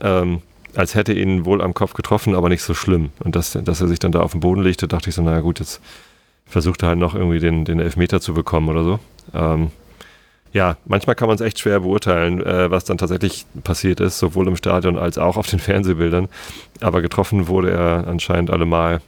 ähm, 0.00 0.40
als 0.76 0.94
hätte 0.94 1.14
ihn 1.14 1.44
wohl 1.44 1.60
am 1.60 1.74
Kopf 1.74 1.94
getroffen, 1.94 2.36
aber 2.36 2.48
nicht 2.48 2.62
so 2.62 2.74
schlimm. 2.74 3.10
Und 3.18 3.34
dass, 3.34 3.58
dass 3.60 3.80
er 3.80 3.88
sich 3.88 3.98
dann 3.98 4.12
da 4.12 4.20
auf 4.20 4.32
den 4.32 4.40
Boden 4.40 4.62
legte, 4.62 4.86
dachte 4.86 5.08
ich 5.08 5.16
so, 5.16 5.22
naja 5.22 5.40
gut, 5.40 5.58
jetzt 5.58 5.80
versucht 6.44 6.82
er 6.82 6.90
halt 6.90 6.98
noch 6.98 7.14
irgendwie 7.14 7.40
den, 7.40 7.64
den 7.64 7.80
Elfmeter 7.80 8.20
zu 8.20 8.34
bekommen 8.34 8.68
oder 8.68 8.84
so. 8.84 9.00
Ähm, 9.34 9.72
ja, 10.56 10.78
manchmal 10.86 11.14
kann 11.14 11.28
man 11.28 11.34
es 11.34 11.42
echt 11.42 11.58
schwer 11.58 11.80
beurteilen, 11.80 12.42
äh, 12.42 12.70
was 12.70 12.86
dann 12.86 12.96
tatsächlich 12.96 13.44
passiert 13.62 14.00
ist, 14.00 14.18
sowohl 14.18 14.48
im 14.48 14.56
Stadion 14.56 14.96
als 14.96 15.18
auch 15.18 15.36
auf 15.36 15.46
den 15.48 15.58
Fernsehbildern. 15.68 16.28
Aber 16.80 17.02
getroffen 17.02 17.46
wurde 17.46 17.72
er 17.72 18.06
anscheinend 18.08 18.50
allemal. 18.50 19.02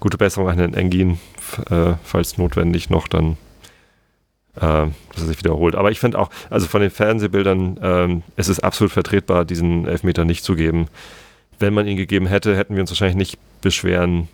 Gute 0.00 0.18
Besserung 0.18 0.50
an 0.50 0.58
den 0.58 0.74
Engin, 0.74 1.18
äh, 1.70 1.94
falls 2.04 2.36
notwendig 2.36 2.90
noch 2.90 3.08
dann, 3.08 3.38
äh, 4.56 4.60
dass 4.60 4.92
er 5.16 5.24
sich 5.24 5.38
wiederholt. 5.38 5.76
Aber 5.76 5.90
ich 5.90 5.98
finde 5.98 6.18
auch, 6.18 6.28
also 6.50 6.66
von 6.66 6.82
den 6.82 6.90
Fernsehbildern, 6.90 7.80
ähm, 7.82 8.22
es 8.36 8.50
ist 8.50 8.60
absolut 8.60 8.92
vertretbar, 8.92 9.46
diesen 9.46 9.88
Elfmeter 9.88 10.26
nicht 10.26 10.44
zu 10.44 10.56
geben. 10.56 10.88
Wenn 11.58 11.72
man 11.72 11.86
ihn 11.86 11.96
gegeben 11.96 12.26
hätte, 12.26 12.54
hätten 12.54 12.74
wir 12.74 12.82
uns 12.82 12.90
wahrscheinlich 12.90 13.16
nicht 13.16 13.38
beschweren 13.62 14.28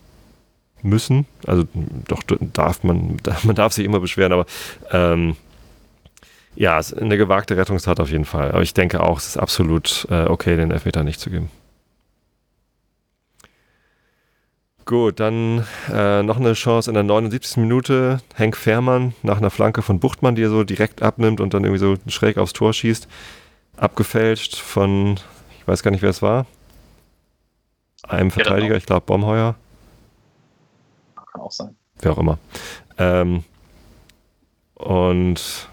müssen. 0.82 1.26
Also 1.46 1.68
doch 2.08 2.24
darf 2.24 2.82
man, 2.82 3.18
man 3.44 3.54
darf 3.54 3.72
sich 3.74 3.84
immer 3.84 4.00
beschweren, 4.00 4.32
aber 4.32 4.46
ähm, 4.90 5.36
ja, 6.54 6.78
es 6.78 6.92
ist 6.92 7.00
eine 7.00 7.16
gewagte 7.16 7.56
Rettungstat 7.56 8.00
auf 8.00 8.10
jeden 8.10 8.24
Fall. 8.24 8.50
Aber 8.50 8.62
ich 8.62 8.74
denke 8.74 9.00
auch, 9.00 9.18
es 9.18 9.28
ist 9.28 9.36
absolut 9.36 10.06
äh, 10.10 10.24
okay, 10.24 10.56
den 10.56 10.70
Elfmeter 10.70 11.04
nicht 11.04 11.20
zu 11.20 11.30
geben. 11.30 11.50
Gut, 14.84 15.20
dann 15.20 15.64
äh, 15.92 16.22
noch 16.22 16.38
eine 16.38 16.54
Chance 16.54 16.90
in 16.90 16.94
der 16.94 17.04
79. 17.04 17.58
Minute. 17.58 18.20
Henk 18.34 18.56
Fährmann 18.56 19.14
nach 19.22 19.38
einer 19.38 19.50
Flanke 19.50 19.80
von 19.80 20.00
Buchtmann, 20.00 20.34
die 20.34 20.42
er 20.42 20.50
so 20.50 20.64
direkt 20.64 21.02
abnimmt 21.02 21.40
und 21.40 21.54
dann 21.54 21.62
irgendwie 21.64 21.78
so 21.78 21.96
schräg 22.08 22.36
aufs 22.36 22.52
Tor 22.52 22.72
schießt. 22.72 23.06
Abgefälscht 23.76 24.56
von, 24.56 25.18
ich 25.58 25.68
weiß 25.68 25.82
gar 25.82 25.92
nicht, 25.92 26.02
wer 26.02 26.10
es 26.10 26.20
war. 26.20 26.46
Einem 28.08 28.32
Verteidiger, 28.32 28.76
ich 28.76 28.84
glaube 28.84 29.06
Bomheuer. 29.06 29.54
Kann 31.32 31.40
auch 31.40 31.52
sein. 31.52 31.76
Wer 32.00 32.12
auch 32.12 32.18
immer. 32.18 32.38
Ähm, 32.98 33.44
und 34.74 35.68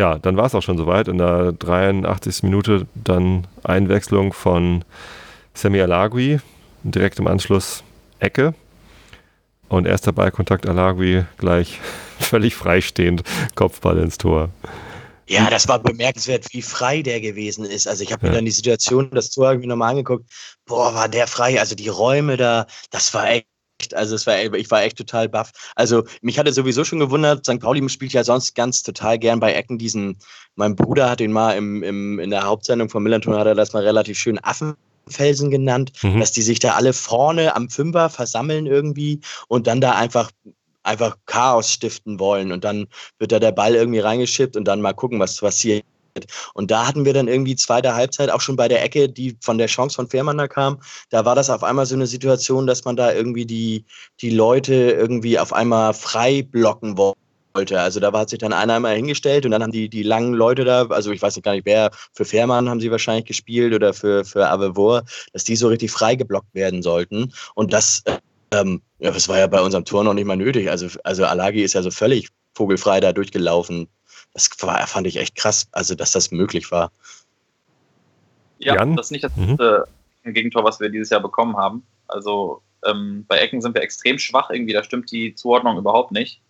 ja, 0.00 0.18
dann 0.18 0.38
war 0.38 0.46
es 0.46 0.54
auch 0.54 0.62
schon 0.62 0.78
soweit. 0.78 1.08
In 1.08 1.18
der 1.18 1.52
83. 1.52 2.42
Minute 2.42 2.86
dann 2.94 3.46
Einwechslung 3.62 4.32
von 4.32 4.82
Semi 5.52 5.78
Alagui, 5.78 6.40
direkt 6.82 7.18
im 7.18 7.26
Anschluss 7.26 7.84
Ecke. 8.18 8.54
Und 9.68 9.86
erster 9.86 10.12
Ballkontakt 10.12 10.66
Alagui 10.66 11.26
gleich 11.36 11.80
völlig 12.18 12.54
freistehend, 12.54 13.24
Kopfball 13.56 13.98
ins 13.98 14.16
Tor. 14.16 14.48
Ja, 15.28 15.50
das 15.50 15.68
war 15.68 15.78
bemerkenswert, 15.78 16.46
wie 16.52 16.62
frei 16.62 17.02
der 17.02 17.20
gewesen 17.20 17.66
ist. 17.66 17.86
Also 17.86 18.02
ich 18.02 18.10
habe 18.10 18.26
mir 18.26 18.32
ja. 18.32 18.36
dann 18.36 18.46
die 18.46 18.50
Situation, 18.52 19.10
das 19.10 19.28
Tor 19.28 19.50
irgendwie 19.50 19.68
nochmal 19.68 19.90
angeguckt. 19.90 20.24
Boah, 20.64 20.94
war 20.94 21.10
der 21.10 21.26
frei. 21.26 21.60
Also 21.60 21.74
die 21.74 21.88
Räume 21.88 22.38
da, 22.38 22.66
das 22.90 23.12
war 23.12 23.30
echt 23.30 23.49
also 23.94 24.14
es 24.14 24.26
war, 24.26 24.38
ich 24.54 24.70
war 24.70 24.82
echt 24.82 24.98
total 24.98 25.28
baff. 25.28 25.52
Also 25.74 26.04
mich 26.22 26.38
hatte 26.38 26.52
sowieso 26.52 26.84
schon 26.84 27.00
gewundert, 27.00 27.46
St. 27.46 27.60
Pauli 27.60 27.86
spielt 27.88 28.12
ja 28.12 28.24
sonst 28.24 28.54
ganz 28.54 28.82
total 28.82 29.18
gern 29.18 29.40
bei 29.40 29.52
Ecken 29.52 29.78
diesen, 29.78 30.16
mein 30.56 30.76
Bruder 30.76 31.10
hat 31.10 31.20
den 31.20 31.32
mal 31.32 31.52
im, 31.52 31.82
im, 31.82 32.18
in 32.18 32.30
der 32.30 32.44
Hauptsendung 32.44 32.88
von 32.88 33.02
Millanton, 33.02 33.34
hat 33.34 33.46
er 33.46 33.54
das 33.54 33.72
mal 33.72 33.82
relativ 33.82 34.18
schön 34.18 34.38
Affenfelsen 34.42 35.50
genannt, 35.50 35.92
mhm. 36.02 36.20
dass 36.20 36.32
die 36.32 36.42
sich 36.42 36.58
da 36.58 36.74
alle 36.74 36.92
vorne 36.92 37.56
am 37.56 37.68
Fünfer 37.68 38.10
versammeln 38.10 38.66
irgendwie 38.66 39.20
und 39.48 39.66
dann 39.66 39.80
da 39.80 39.92
einfach 39.92 40.30
einfach 40.82 41.16
Chaos 41.26 41.72
stiften 41.72 42.18
wollen 42.18 42.52
und 42.52 42.64
dann 42.64 42.86
wird 43.18 43.32
da 43.32 43.38
der 43.38 43.52
Ball 43.52 43.74
irgendwie 43.74 43.98
reingeschippt 44.00 44.56
und 44.56 44.64
dann 44.64 44.80
mal 44.80 44.94
gucken, 44.94 45.20
was 45.20 45.36
passiert. 45.36 45.84
Und 46.54 46.70
da 46.70 46.86
hatten 46.86 47.04
wir 47.04 47.12
dann 47.12 47.28
irgendwie 47.28 47.56
zweite 47.56 47.94
Halbzeit 47.94 48.30
auch 48.30 48.40
schon 48.40 48.56
bei 48.56 48.68
der 48.68 48.82
Ecke, 48.82 49.08
die 49.08 49.36
von 49.40 49.58
der 49.58 49.66
Chance 49.66 49.96
von 49.96 50.08
Fährmann 50.08 50.38
da 50.38 50.48
kam. 50.48 50.80
Da 51.10 51.24
war 51.24 51.34
das 51.34 51.50
auf 51.50 51.62
einmal 51.62 51.86
so 51.86 51.94
eine 51.94 52.06
Situation, 52.06 52.66
dass 52.66 52.84
man 52.84 52.96
da 52.96 53.12
irgendwie 53.12 53.46
die, 53.46 53.84
die 54.20 54.30
Leute 54.30 54.74
irgendwie 54.74 55.38
auf 55.38 55.52
einmal 55.52 55.94
frei 55.94 56.42
blocken 56.42 56.96
wollte. 56.98 57.80
Also 57.80 58.00
da 58.00 58.12
hat 58.12 58.30
sich 58.30 58.38
dann 58.38 58.52
einer 58.52 58.74
einmal 58.74 58.96
hingestellt 58.96 59.44
und 59.44 59.50
dann 59.52 59.62
haben 59.62 59.72
die, 59.72 59.88
die 59.88 60.02
langen 60.02 60.34
Leute 60.34 60.64
da, 60.64 60.86
also 60.86 61.10
ich 61.10 61.20
weiß 61.20 61.36
nicht 61.36 61.44
gar 61.44 61.52
nicht 61.52 61.66
wer, 61.66 61.90
für 62.12 62.24
Fährmann 62.24 62.68
haben 62.68 62.80
sie 62.80 62.90
wahrscheinlich 62.90 63.26
gespielt 63.26 63.74
oder 63.74 63.92
für, 63.92 64.24
für 64.24 64.48
Avevor, 64.48 65.02
dass 65.32 65.44
die 65.44 65.56
so 65.56 65.68
richtig 65.68 65.90
frei 65.90 66.14
geblockt 66.14 66.54
werden 66.54 66.82
sollten. 66.82 67.32
Und 67.54 67.72
das, 67.72 68.02
ähm, 68.52 68.82
ja, 68.98 69.10
das 69.10 69.28
war 69.28 69.38
ja 69.38 69.46
bei 69.46 69.60
unserem 69.60 69.84
Tor 69.84 70.04
noch 70.04 70.14
nicht 70.14 70.26
mal 70.26 70.36
nötig. 70.36 70.70
Also, 70.70 70.88
also 71.04 71.24
Alagi 71.24 71.62
ist 71.62 71.74
ja 71.74 71.82
so 71.82 71.90
völlig 71.90 72.28
vogelfrei 72.54 73.00
da 73.00 73.12
durchgelaufen. 73.12 73.88
Das 74.32 74.48
war, 74.60 74.86
fand 74.86 75.06
ich 75.06 75.16
echt 75.16 75.34
krass, 75.34 75.68
also 75.72 75.94
dass 75.94 76.12
das 76.12 76.30
möglich 76.30 76.70
war. 76.70 76.92
Ja, 78.58 78.76
Jan? 78.76 78.96
das 78.96 79.06
ist 79.06 79.10
nicht 79.10 79.24
das 79.24 79.36
mhm. 79.36 79.58
Gegentor, 80.24 80.64
was 80.64 80.80
wir 80.80 80.88
dieses 80.88 81.10
Jahr 81.10 81.20
bekommen 81.20 81.56
haben. 81.56 81.84
Also 82.08 82.62
ähm, 82.84 83.24
bei 83.26 83.38
Ecken 83.38 83.60
sind 83.60 83.74
wir 83.74 83.82
extrem 83.82 84.18
schwach 84.18 84.50
irgendwie, 84.50 84.72
da 84.72 84.84
stimmt 84.84 85.10
die 85.10 85.34
Zuordnung 85.34 85.78
überhaupt 85.78 86.12
nicht. 86.12 86.40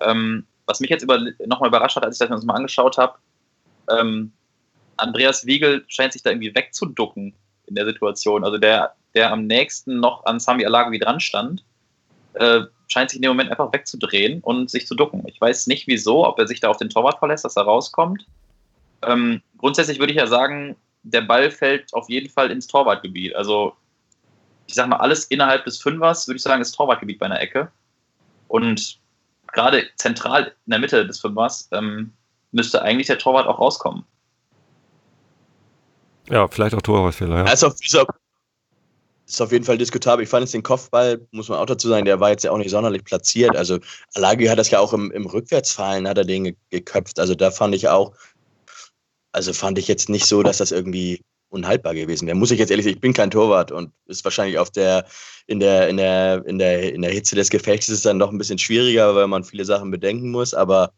Ähm, 0.00 0.46
was 0.66 0.80
mich 0.80 0.90
jetzt 0.90 1.02
über, 1.02 1.18
nochmal 1.46 1.68
überrascht 1.68 1.96
hat, 1.96 2.04
als 2.04 2.20
ich 2.20 2.28
das 2.28 2.40
mir 2.40 2.46
mal 2.46 2.54
angeschaut 2.54 2.96
habe, 2.98 3.18
ähm, 3.90 4.32
Andreas 4.96 5.46
Wiegel 5.46 5.84
scheint 5.88 6.12
sich 6.12 6.22
da 6.22 6.30
irgendwie 6.30 6.54
wegzuducken 6.54 7.34
in 7.66 7.74
der 7.74 7.86
Situation. 7.86 8.44
Also 8.44 8.58
der, 8.58 8.94
der 9.14 9.32
am 9.32 9.46
nächsten 9.46 9.98
noch 9.98 10.24
an 10.26 10.38
Sami 10.38 10.64
Alagovi 10.64 10.98
dran 10.98 11.20
stand, 11.20 11.64
äh, 12.34 12.60
scheint 12.88 13.10
sich 13.10 13.18
in 13.18 13.22
dem 13.22 13.30
Moment 13.30 13.50
einfach 13.50 13.72
wegzudrehen 13.72 14.40
und 14.40 14.70
sich 14.70 14.86
zu 14.86 14.94
ducken. 14.94 15.22
Ich 15.26 15.40
weiß 15.40 15.66
nicht 15.66 15.86
wieso, 15.86 16.26
ob 16.26 16.38
er 16.38 16.46
sich 16.46 16.60
da 16.60 16.68
auf 16.68 16.76
den 16.76 16.90
Torwart 16.90 17.18
verlässt, 17.18 17.44
dass 17.44 17.56
er 17.56 17.64
rauskommt. 17.64 18.26
Ähm, 19.02 19.42
grundsätzlich 19.58 19.98
würde 19.98 20.12
ich 20.12 20.18
ja 20.18 20.26
sagen, 20.26 20.76
der 21.02 21.22
Ball 21.22 21.50
fällt 21.50 21.94
auf 21.94 22.08
jeden 22.08 22.28
Fall 22.28 22.50
ins 22.50 22.66
Torwartgebiet. 22.66 23.34
Also 23.34 23.74
ich 24.66 24.74
sag 24.74 24.88
mal, 24.88 24.96
alles 24.96 25.24
innerhalb 25.24 25.64
des 25.64 25.80
Fünfers, 25.80 26.28
würde 26.28 26.36
ich 26.36 26.42
sagen, 26.42 26.62
ist 26.62 26.72
Torwartgebiet 26.72 27.18
bei 27.18 27.26
einer 27.26 27.40
Ecke. 27.40 27.70
Und 28.48 28.98
gerade 29.52 29.84
zentral 29.96 30.54
in 30.66 30.70
der 30.70 30.78
Mitte 30.78 31.06
des 31.06 31.20
Fünfers 31.20 31.68
ähm, 31.72 32.12
müsste 32.52 32.82
eigentlich 32.82 33.06
der 33.06 33.18
Torwart 33.18 33.46
auch 33.46 33.58
rauskommen. 33.58 34.04
Ja, 36.28 36.46
vielleicht 36.48 36.74
auch 36.74 36.82
Torwartfehler. 36.82 37.38
Ja. 37.38 37.44
Also 37.44 37.68
auf 37.68 37.76
dieser 37.76 38.06
ist 39.34 39.40
auf 39.40 39.52
jeden 39.52 39.64
Fall 39.64 39.78
diskutabel. 39.78 40.22
Ich 40.22 40.28
fand 40.28 40.42
jetzt 40.42 40.54
den 40.54 40.62
Kopfball, 40.62 41.20
muss 41.30 41.48
man 41.48 41.58
auch 41.58 41.66
dazu 41.66 41.88
sagen, 41.88 42.04
der 42.04 42.20
war 42.20 42.30
jetzt 42.30 42.44
ja 42.44 42.50
auch 42.50 42.58
nicht 42.58 42.70
sonderlich 42.70 43.04
platziert. 43.04 43.56
Also 43.56 43.78
Alagi 44.14 44.46
hat 44.46 44.58
das 44.58 44.70
ja 44.70 44.80
auch 44.80 44.92
im, 44.92 45.10
im 45.12 45.26
Rückwärtsfallen, 45.26 46.08
hat 46.08 46.18
er 46.18 46.24
den 46.24 46.56
geköpft. 46.70 47.18
Also 47.18 47.34
da 47.34 47.50
fand 47.50 47.74
ich 47.74 47.88
auch, 47.88 48.12
also 49.32 49.52
fand 49.52 49.78
ich 49.78 49.88
jetzt 49.88 50.08
nicht 50.08 50.26
so, 50.26 50.42
dass 50.42 50.58
das 50.58 50.72
irgendwie 50.72 51.22
unhaltbar 51.50 51.94
gewesen 51.94 52.26
wäre. 52.26 52.36
Muss 52.36 52.50
ich 52.50 52.58
jetzt 52.58 52.70
ehrlich 52.70 52.84
sagen, 52.84 52.96
ich 52.96 53.00
bin 53.00 53.12
kein 53.12 53.30
Torwart 53.30 53.72
und 53.72 53.92
ist 54.06 54.24
wahrscheinlich 54.24 54.58
auf 54.58 54.70
der, 54.70 55.04
in 55.46 55.60
der, 55.60 55.88
in 55.88 55.96
der, 55.96 56.44
in 56.46 56.58
der, 56.58 56.92
in 56.94 57.02
der 57.02 57.10
Hitze 57.10 57.36
des 57.36 57.50
Gefechts 57.50 57.88
ist 57.88 57.98
es 57.98 58.02
dann 58.02 58.18
noch 58.18 58.30
ein 58.30 58.38
bisschen 58.38 58.58
schwieriger, 58.58 59.14
weil 59.14 59.26
man 59.26 59.44
viele 59.44 59.64
Sachen 59.64 59.90
bedenken 59.90 60.30
muss, 60.30 60.54
aber 60.54 60.92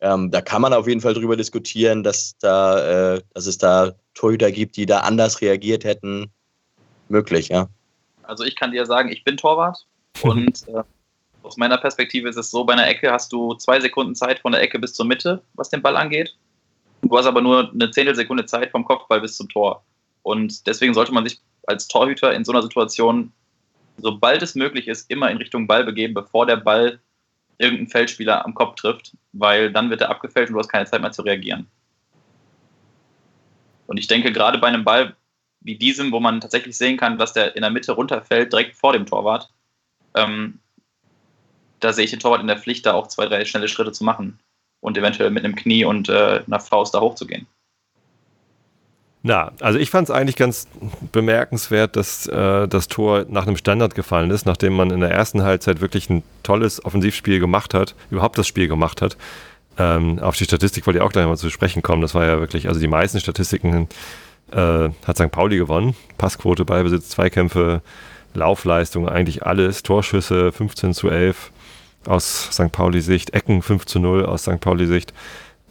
ähm, 0.00 0.30
da 0.30 0.40
kann 0.40 0.62
man 0.62 0.72
auf 0.72 0.86
jeden 0.86 1.00
Fall 1.00 1.14
drüber 1.14 1.36
diskutieren, 1.36 2.02
dass 2.02 2.36
da, 2.38 3.14
äh, 3.14 3.22
dass 3.34 3.46
es 3.46 3.58
da 3.58 3.94
Torhüter 4.14 4.50
gibt, 4.50 4.76
die 4.76 4.86
da 4.86 5.00
anders 5.00 5.40
reagiert 5.40 5.84
hätten. 5.84 6.30
Möglich, 7.08 7.48
ja. 7.48 7.68
Also 8.28 8.44
ich 8.44 8.56
kann 8.56 8.72
dir 8.72 8.84
sagen, 8.84 9.08
ich 9.10 9.24
bin 9.24 9.38
Torwart 9.38 9.86
und 10.20 10.68
äh, 10.68 10.82
aus 11.42 11.56
meiner 11.56 11.78
Perspektive 11.78 12.28
ist 12.28 12.36
es 12.36 12.50
so, 12.50 12.62
bei 12.62 12.74
einer 12.74 12.86
Ecke 12.86 13.10
hast 13.10 13.32
du 13.32 13.54
zwei 13.54 13.80
Sekunden 13.80 14.14
Zeit 14.14 14.40
von 14.40 14.52
der 14.52 14.60
Ecke 14.60 14.78
bis 14.78 14.92
zur 14.92 15.06
Mitte, 15.06 15.42
was 15.54 15.70
den 15.70 15.80
Ball 15.80 15.96
angeht. 15.96 16.36
Du 17.00 17.16
hast 17.16 17.24
aber 17.24 17.40
nur 17.40 17.70
eine 17.72 17.90
Zehntelsekunde 17.90 18.44
Zeit 18.44 18.70
vom 18.70 18.84
Kopfball 18.84 19.22
bis 19.22 19.38
zum 19.38 19.48
Tor. 19.48 19.82
Und 20.22 20.66
deswegen 20.66 20.92
sollte 20.92 21.12
man 21.12 21.24
sich 21.24 21.40
als 21.66 21.88
Torhüter 21.88 22.34
in 22.34 22.44
so 22.44 22.52
einer 22.52 22.60
Situation, 22.60 23.32
sobald 23.96 24.42
es 24.42 24.54
möglich 24.54 24.88
ist, 24.88 25.10
immer 25.10 25.30
in 25.30 25.38
Richtung 25.38 25.66
Ball 25.66 25.84
begeben, 25.84 26.12
bevor 26.12 26.44
der 26.44 26.56
Ball 26.56 27.00
irgendeinen 27.56 27.88
Feldspieler 27.88 28.44
am 28.44 28.54
Kopf 28.54 28.74
trifft, 28.74 29.16
weil 29.32 29.72
dann 29.72 29.88
wird 29.88 30.02
er 30.02 30.10
abgefällt 30.10 30.50
und 30.50 30.52
du 30.52 30.58
hast 30.58 30.68
keine 30.68 30.84
Zeit 30.84 31.00
mehr 31.00 31.12
zu 31.12 31.22
reagieren. 31.22 31.66
Und 33.86 33.96
ich 33.96 34.06
denke, 34.06 34.32
gerade 34.32 34.58
bei 34.58 34.66
einem 34.66 34.84
Ball 34.84 35.16
wie 35.60 35.76
diesem, 35.76 36.12
wo 36.12 36.20
man 36.20 36.40
tatsächlich 36.40 36.76
sehen 36.76 36.96
kann, 36.96 37.18
dass 37.18 37.32
der 37.32 37.56
in 37.56 37.62
der 37.62 37.70
Mitte 37.70 37.92
runterfällt, 37.92 38.52
direkt 38.52 38.76
vor 38.76 38.92
dem 38.92 39.06
Torwart, 39.06 39.50
ähm, 40.14 40.60
da 41.80 41.92
sehe 41.92 42.04
ich 42.04 42.10
den 42.10 42.20
Torwart 42.20 42.40
in 42.40 42.46
der 42.46 42.58
Pflicht, 42.58 42.86
da 42.86 42.94
auch 42.94 43.06
zwei, 43.06 43.26
drei 43.26 43.44
schnelle 43.44 43.68
Schritte 43.68 43.92
zu 43.92 44.04
machen 44.04 44.38
und 44.80 44.96
eventuell 44.96 45.30
mit 45.30 45.44
einem 45.44 45.54
Knie 45.54 45.84
und 45.84 46.08
äh, 46.08 46.42
einer 46.46 46.60
Faust 46.60 46.94
da 46.94 47.00
hochzugehen. 47.00 47.46
Na, 49.22 49.52
also 49.60 49.78
ich 49.78 49.90
fand 49.90 50.08
es 50.08 50.14
eigentlich 50.14 50.36
ganz 50.36 50.68
bemerkenswert, 51.12 51.96
dass 51.96 52.26
äh, 52.26 52.68
das 52.68 52.86
Tor 52.86 53.26
nach 53.28 53.46
einem 53.46 53.56
Standard 53.56 53.94
gefallen 53.94 54.30
ist, 54.30 54.46
nachdem 54.46 54.74
man 54.74 54.90
in 54.90 55.00
der 55.00 55.10
ersten 55.10 55.42
Halbzeit 55.42 55.80
wirklich 55.80 56.08
ein 56.08 56.22
tolles 56.44 56.84
Offensivspiel 56.84 57.40
gemacht 57.40 57.74
hat, 57.74 57.94
überhaupt 58.10 58.38
das 58.38 58.46
Spiel 58.46 58.68
gemacht 58.68 59.02
hat. 59.02 59.16
Ähm, 59.76 60.18
auf 60.20 60.36
die 60.36 60.44
Statistik 60.44 60.86
wollte 60.86 60.98
ich 60.98 61.04
auch 61.04 61.12
gleich 61.12 61.26
mal 61.26 61.36
zu 61.36 61.50
sprechen 61.50 61.82
kommen. 61.82 62.02
Das 62.02 62.14
war 62.14 62.24
ja 62.24 62.38
wirklich, 62.38 62.68
also 62.68 62.80
die 62.80 62.88
meisten 62.88 63.18
Statistiken 63.20 63.88
äh, 64.52 64.88
hat 65.06 65.16
St. 65.16 65.30
Pauli 65.30 65.58
gewonnen. 65.58 65.94
Passquote, 66.16 66.64
Ballbesitz, 66.64 67.10
Zweikämpfe, 67.10 67.82
Laufleistung, 68.34 69.08
eigentlich 69.08 69.44
alles. 69.44 69.82
Torschüsse 69.82 70.52
15 70.52 70.94
zu 70.94 71.08
11 71.08 71.50
aus 72.06 72.48
St. 72.52 72.72
Pauli-Sicht, 72.72 73.30
Ecken 73.34 73.62
5 73.62 73.86
zu 73.86 73.98
0 73.98 74.24
aus 74.26 74.42
St. 74.42 74.60
Pauli-Sicht. 74.60 75.12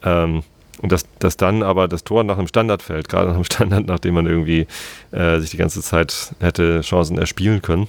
Ähm, 0.04 0.44
und 0.82 0.92
dass, 0.92 1.06
dass 1.18 1.38
dann 1.38 1.64
aber 1.64 1.88
das 1.88 2.04
Tor 2.04 2.24
nach 2.24 2.38
einem 2.38 2.48
Standard 2.48 2.84
fällt, 2.84 3.10
gerade 3.10 3.28
nach 3.28 3.36
einem 3.36 3.44
Standard, 3.52 3.88
nachdem 3.88 4.14
man 4.14 4.28
irgendwie 4.28 4.68
äh, 5.12 5.40
sich 5.40 5.50
die 5.50 5.58
ganze 5.58 5.82
Zeit 5.82 6.36
hätte 6.40 6.82
Chancen 6.82 7.18
erspielen 7.18 7.62
können. 7.62 7.88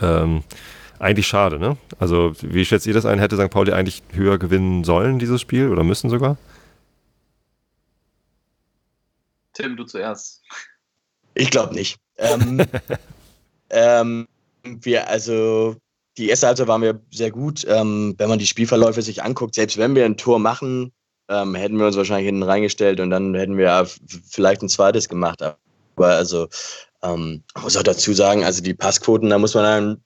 Ähm, 0.00 0.42
eigentlich 0.98 1.26
schade, 1.26 1.58
ne? 1.58 1.76
Also, 1.98 2.32
wie 2.42 2.64
schätzt 2.64 2.86
ihr 2.86 2.94
das 2.94 3.06
ein? 3.06 3.18
Hätte 3.18 3.36
St. 3.36 3.50
Pauli 3.50 3.72
eigentlich 3.72 4.02
höher 4.12 4.38
gewinnen 4.38 4.84
sollen, 4.84 5.18
dieses 5.18 5.40
Spiel, 5.40 5.68
oder 5.68 5.84
müssen 5.84 6.10
sogar? 6.10 6.36
Tim, 9.56 9.76
du 9.76 9.84
zuerst. 9.84 10.42
Ich 11.34 11.50
glaube 11.50 11.74
nicht. 11.74 11.98
Ähm, 12.18 12.62
ähm, 13.70 14.28
wir, 14.62 15.08
also, 15.08 15.76
die 16.18 16.28
erste 16.28 16.48
Halbzeit 16.48 16.68
waren 16.68 16.82
wir 16.82 17.00
sehr 17.10 17.30
gut. 17.30 17.64
Ähm, 17.66 18.14
wenn 18.18 18.28
man 18.28 18.38
die 18.38 18.46
Spielverläufe 18.46 19.00
sich 19.00 19.22
anguckt, 19.22 19.54
selbst 19.54 19.78
wenn 19.78 19.94
wir 19.94 20.04
ein 20.04 20.18
Tor 20.18 20.38
machen, 20.38 20.92
ähm, 21.28 21.54
hätten 21.54 21.78
wir 21.78 21.86
uns 21.86 21.96
wahrscheinlich 21.96 22.26
hinten 22.26 22.42
reingestellt 22.42 23.00
und 23.00 23.10
dann 23.10 23.34
hätten 23.34 23.56
wir 23.56 23.88
vielleicht 24.28 24.62
ein 24.62 24.68
zweites 24.68 25.08
gemacht. 25.08 25.42
Aber 25.42 26.06
also, 26.06 26.48
ähm, 27.02 27.42
muss 27.60 27.76
auch 27.78 27.82
dazu 27.82 28.12
sagen, 28.12 28.44
also 28.44 28.62
die 28.62 28.74
Passquoten, 28.74 29.30
da 29.30 29.38
muss 29.38 29.54
man 29.54 29.64
dann 29.64 30.04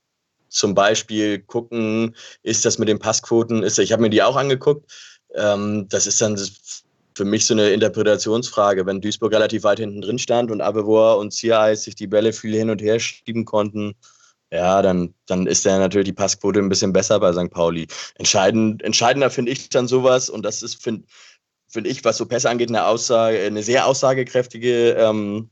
zum 0.49 0.75
Beispiel 0.75 1.41
gucken, 1.41 2.15
ist 2.43 2.65
das 2.65 2.79
mit 2.79 2.89
den 2.89 2.99
Passquoten, 2.99 3.63
ist, 3.63 3.79
ich 3.79 3.93
habe 3.93 4.03
mir 4.03 4.11
die 4.11 4.23
auch 4.23 4.37
angeguckt, 4.37 4.91
ähm, 5.35 5.89
das 5.89 6.07
ist 6.07 6.21
dann 6.21 6.37
für 7.21 7.27
mich 7.27 7.45
so 7.45 7.53
eine 7.53 7.69
Interpretationsfrage, 7.69 8.87
wenn 8.87 9.03
Duisburg 9.03 9.35
relativ 9.35 9.63
weit 9.65 9.79
hinten 9.79 10.01
drin 10.01 10.19
stand 10.19 10.51
und 10.51 10.63
Abevor 10.63 11.19
und 11.19 11.35
Ziereis 11.35 11.83
sich 11.83 11.95
die 11.95 12.07
Bälle 12.07 12.33
viel 12.33 12.57
hin 12.57 12.71
und 12.71 12.81
her 12.81 12.99
schieben 12.99 13.45
konnten, 13.45 13.93
ja, 14.51 14.81
dann, 14.81 15.13
dann 15.27 15.47
ist 15.47 15.67
ja 15.67 15.79
natürlich 15.79 16.07
die 16.07 16.15
Passquote 16.15 16.61
ein 16.61 16.71
bisschen 16.71 16.95
besser 16.95 17.21
bei 17.21 17.31
St. 17.35 17.51
Pauli. 17.51 17.89
Entscheidend, 18.15 18.83
entscheidender 18.83 19.29
finde 19.29 19.53
ich 19.53 19.69
dann 19.69 19.87
sowas, 19.87 20.31
und 20.31 20.47
das 20.47 20.63
ist, 20.63 20.83
finde 20.83 21.05
find 21.69 21.87
ich, 21.87 22.03
was 22.07 22.17
so 22.17 22.25
Pässe 22.25 22.49
angeht, 22.49 22.71
eine 22.71 22.87
Aussage, 22.87 23.39
eine 23.39 23.63
sehr 23.63 23.85
aussagekräftige 23.85 24.93
ähm, 24.93 25.51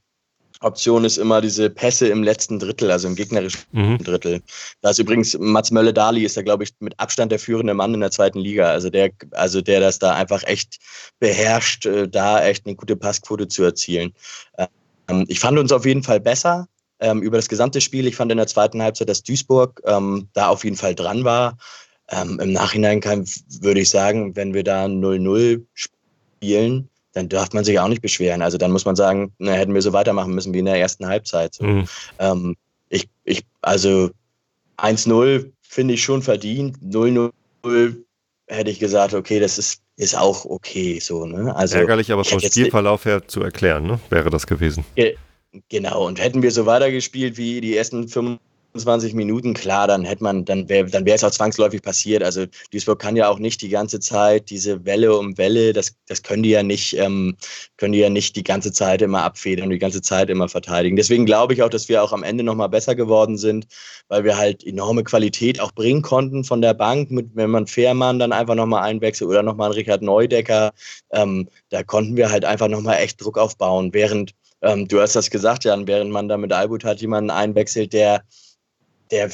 Option 0.60 1.04
ist 1.04 1.18
immer 1.18 1.40
diese 1.40 1.70
Pässe 1.70 2.08
im 2.08 2.22
letzten 2.22 2.58
Drittel, 2.58 2.90
also 2.90 3.08
im 3.08 3.14
gegnerischen 3.14 3.60
mhm. 3.72 3.98
Drittel. 3.98 4.42
Da 4.80 4.90
ist 4.90 4.98
übrigens 4.98 5.36
Mats 5.38 5.70
Mölle-Dali 5.70 6.24
ist 6.24 6.36
da, 6.36 6.42
glaube 6.42 6.64
ich, 6.64 6.70
mit 6.80 6.98
Abstand 6.98 7.32
der 7.32 7.38
führende 7.38 7.74
Mann 7.74 7.94
in 7.94 8.00
der 8.00 8.10
zweiten 8.10 8.40
Liga. 8.40 8.70
Also 8.70 8.90
der, 8.90 9.10
also 9.32 9.60
der 9.60 9.80
das 9.80 9.98
da 9.98 10.14
einfach 10.14 10.42
echt 10.44 10.78
beherrscht, 11.20 11.86
äh, 11.86 12.08
da 12.08 12.44
echt 12.44 12.66
eine 12.66 12.74
gute 12.74 12.96
Passquote 12.96 13.48
zu 13.48 13.62
erzielen. 13.62 14.12
Ähm, 15.08 15.24
ich 15.28 15.40
fand 15.40 15.58
uns 15.58 15.72
auf 15.72 15.86
jeden 15.86 16.02
Fall 16.02 16.20
besser 16.20 16.66
ähm, 17.00 17.22
über 17.22 17.36
das 17.36 17.48
gesamte 17.48 17.80
Spiel. 17.80 18.06
Ich 18.06 18.16
fand 18.16 18.32
in 18.32 18.38
der 18.38 18.46
zweiten 18.46 18.82
Halbzeit, 18.82 19.08
dass 19.08 19.22
Duisburg 19.22 19.80
ähm, 19.84 20.28
da 20.32 20.48
auf 20.48 20.64
jeden 20.64 20.76
Fall 20.76 20.94
dran 20.94 21.24
war. 21.24 21.56
Im 22.10 22.52
Nachhinein 22.54 23.02
kann, 23.02 23.26
würde 23.60 23.80
ich 23.80 23.90
sagen, 23.90 24.34
wenn 24.34 24.54
wir 24.54 24.64
da 24.64 24.86
0-0 24.86 25.62
spielen, 25.74 26.88
dann 27.12 27.28
darf 27.28 27.52
man 27.52 27.64
sich 27.64 27.78
auch 27.78 27.88
nicht 27.88 28.02
beschweren. 28.02 28.42
Also 28.42 28.58
dann 28.58 28.70
muss 28.70 28.84
man 28.84 28.96
sagen, 28.96 29.32
na, 29.38 29.52
hätten 29.52 29.74
wir 29.74 29.82
so 29.82 29.92
weitermachen 29.92 30.34
müssen 30.34 30.54
wie 30.54 30.58
in 30.58 30.66
der 30.66 30.78
ersten 30.78 31.06
Halbzeit. 31.06 31.54
So. 31.54 31.64
Mhm. 31.64 31.84
Ähm, 32.18 32.56
ich, 32.88 33.08
ich, 33.24 33.44
also 33.62 34.10
1-0 34.78 35.50
finde 35.62 35.94
ich 35.94 36.02
schon 36.02 36.22
verdient. 36.22 36.78
0-0 36.78 37.32
hätte 38.46 38.70
ich 38.70 38.78
gesagt, 38.78 39.14
okay, 39.14 39.40
das 39.40 39.58
ist, 39.58 39.82
ist 39.96 40.16
auch 40.16 40.44
okay 40.44 40.98
so. 41.00 41.26
Ne? 41.26 41.54
Also, 41.54 41.78
Ärgerlich, 41.78 42.12
aber 42.12 42.24
vom 42.24 42.40
Spielverlauf 42.40 43.04
her 43.04 43.26
zu 43.26 43.42
erklären, 43.42 43.84
ne? 43.86 44.00
wäre 44.10 44.30
das 44.30 44.46
gewesen. 44.46 44.84
Genau, 45.70 46.06
und 46.06 46.20
hätten 46.20 46.42
wir 46.42 46.50
so 46.50 46.66
weitergespielt 46.66 47.38
wie 47.38 47.60
die 47.60 47.76
ersten 47.76 48.06
25 48.06 48.38
Minuten, 48.74 49.54
klar, 49.54 49.88
dann 49.88 50.04
hätte 50.04 50.22
man, 50.22 50.44
dann 50.44 50.68
wäre 50.68 50.88
dann 50.90 51.04
wäre 51.04 51.16
es 51.16 51.24
auch 51.24 51.30
zwangsläufig 51.30 51.82
passiert. 51.82 52.22
Also 52.22 52.46
Duisburg 52.72 52.98
kann 52.98 53.16
ja 53.16 53.28
auch 53.28 53.38
nicht 53.38 53.62
die 53.62 53.68
ganze 53.68 54.00
Zeit 54.00 54.50
diese 54.50 54.84
Welle 54.84 55.16
um 55.16 55.36
Welle, 55.38 55.72
das, 55.72 55.94
das 56.06 56.22
können 56.22 56.42
die 56.42 56.50
ja 56.50 56.62
nicht, 56.62 56.96
ähm, 56.96 57.36
können 57.76 57.92
die 57.92 57.98
ja 58.00 58.10
nicht 58.10 58.36
die 58.36 58.42
ganze 58.44 58.72
Zeit 58.72 59.02
immer 59.02 59.22
abfedern 59.22 59.64
und 59.64 59.70
die 59.70 59.78
ganze 59.78 60.02
Zeit 60.02 60.30
immer 60.30 60.48
verteidigen. 60.48 60.96
Deswegen 60.96 61.26
glaube 61.26 61.54
ich 61.54 61.62
auch, 61.62 61.70
dass 61.70 61.88
wir 61.88 62.02
auch 62.02 62.12
am 62.12 62.22
Ende 62.22 62.44
nochmal 62.44 62.68
besser 62.68 62.94
geworden 62.94 63.38
sind, 63.38 63.66
weil 64.08 64.24
wir 64.24 64.36
halt 64.36 64.64
enorme 64.64 65.04
Qualität 65.04 65.60
auch 65.60 65.72
bringen 65.72 66.02
konnten 66.02 66.44
von 66.44 66.60
der 66.60 66.74
Bank, 66.74 67.10
mit, 67.10 67.30
wenn 67.34 67.50
man 67.50 67.66
Fährmann 67.66 68.18
dann 68.18 68.32
einfach 68.32 68.54
nochmal 68.54 68.82
einwechselt 68.84 69.30
oder 69.30 69.42
nochmal 69.42 69.70
einen 69.70 69.78
Richard 69.78 70.02
Neudecker, 70.02 70.72
ähm, 71.12 71.48
da 71.70 71.82
konnten 71.82 72.16
wir 72.16 72.30
halt 72.30 72.44
einfach 72.44 72.68
nochmal 72.68 72.98
echt 72.98 73.22
Druck 73.22 73.38
aufbauen, 73.38 73.92
während 73.92 74.34
ähm, 74.60 74.88
du 74.88 75.00
hast 75.00 75.14
das 75.14 75.30
gesagt, 75.30 75.64
Jan, 75.64 75.86
während 75.86 76.10
man 76.10 76.28
da 76.28 76.36
mit 76.36 76.52
Albut 76.52 76.84
hat 76.84 77.00
jemanden 77.00 77.30
einwechselt, 77.30 77.92
der 77.92 78.24
der, 79.10 79.30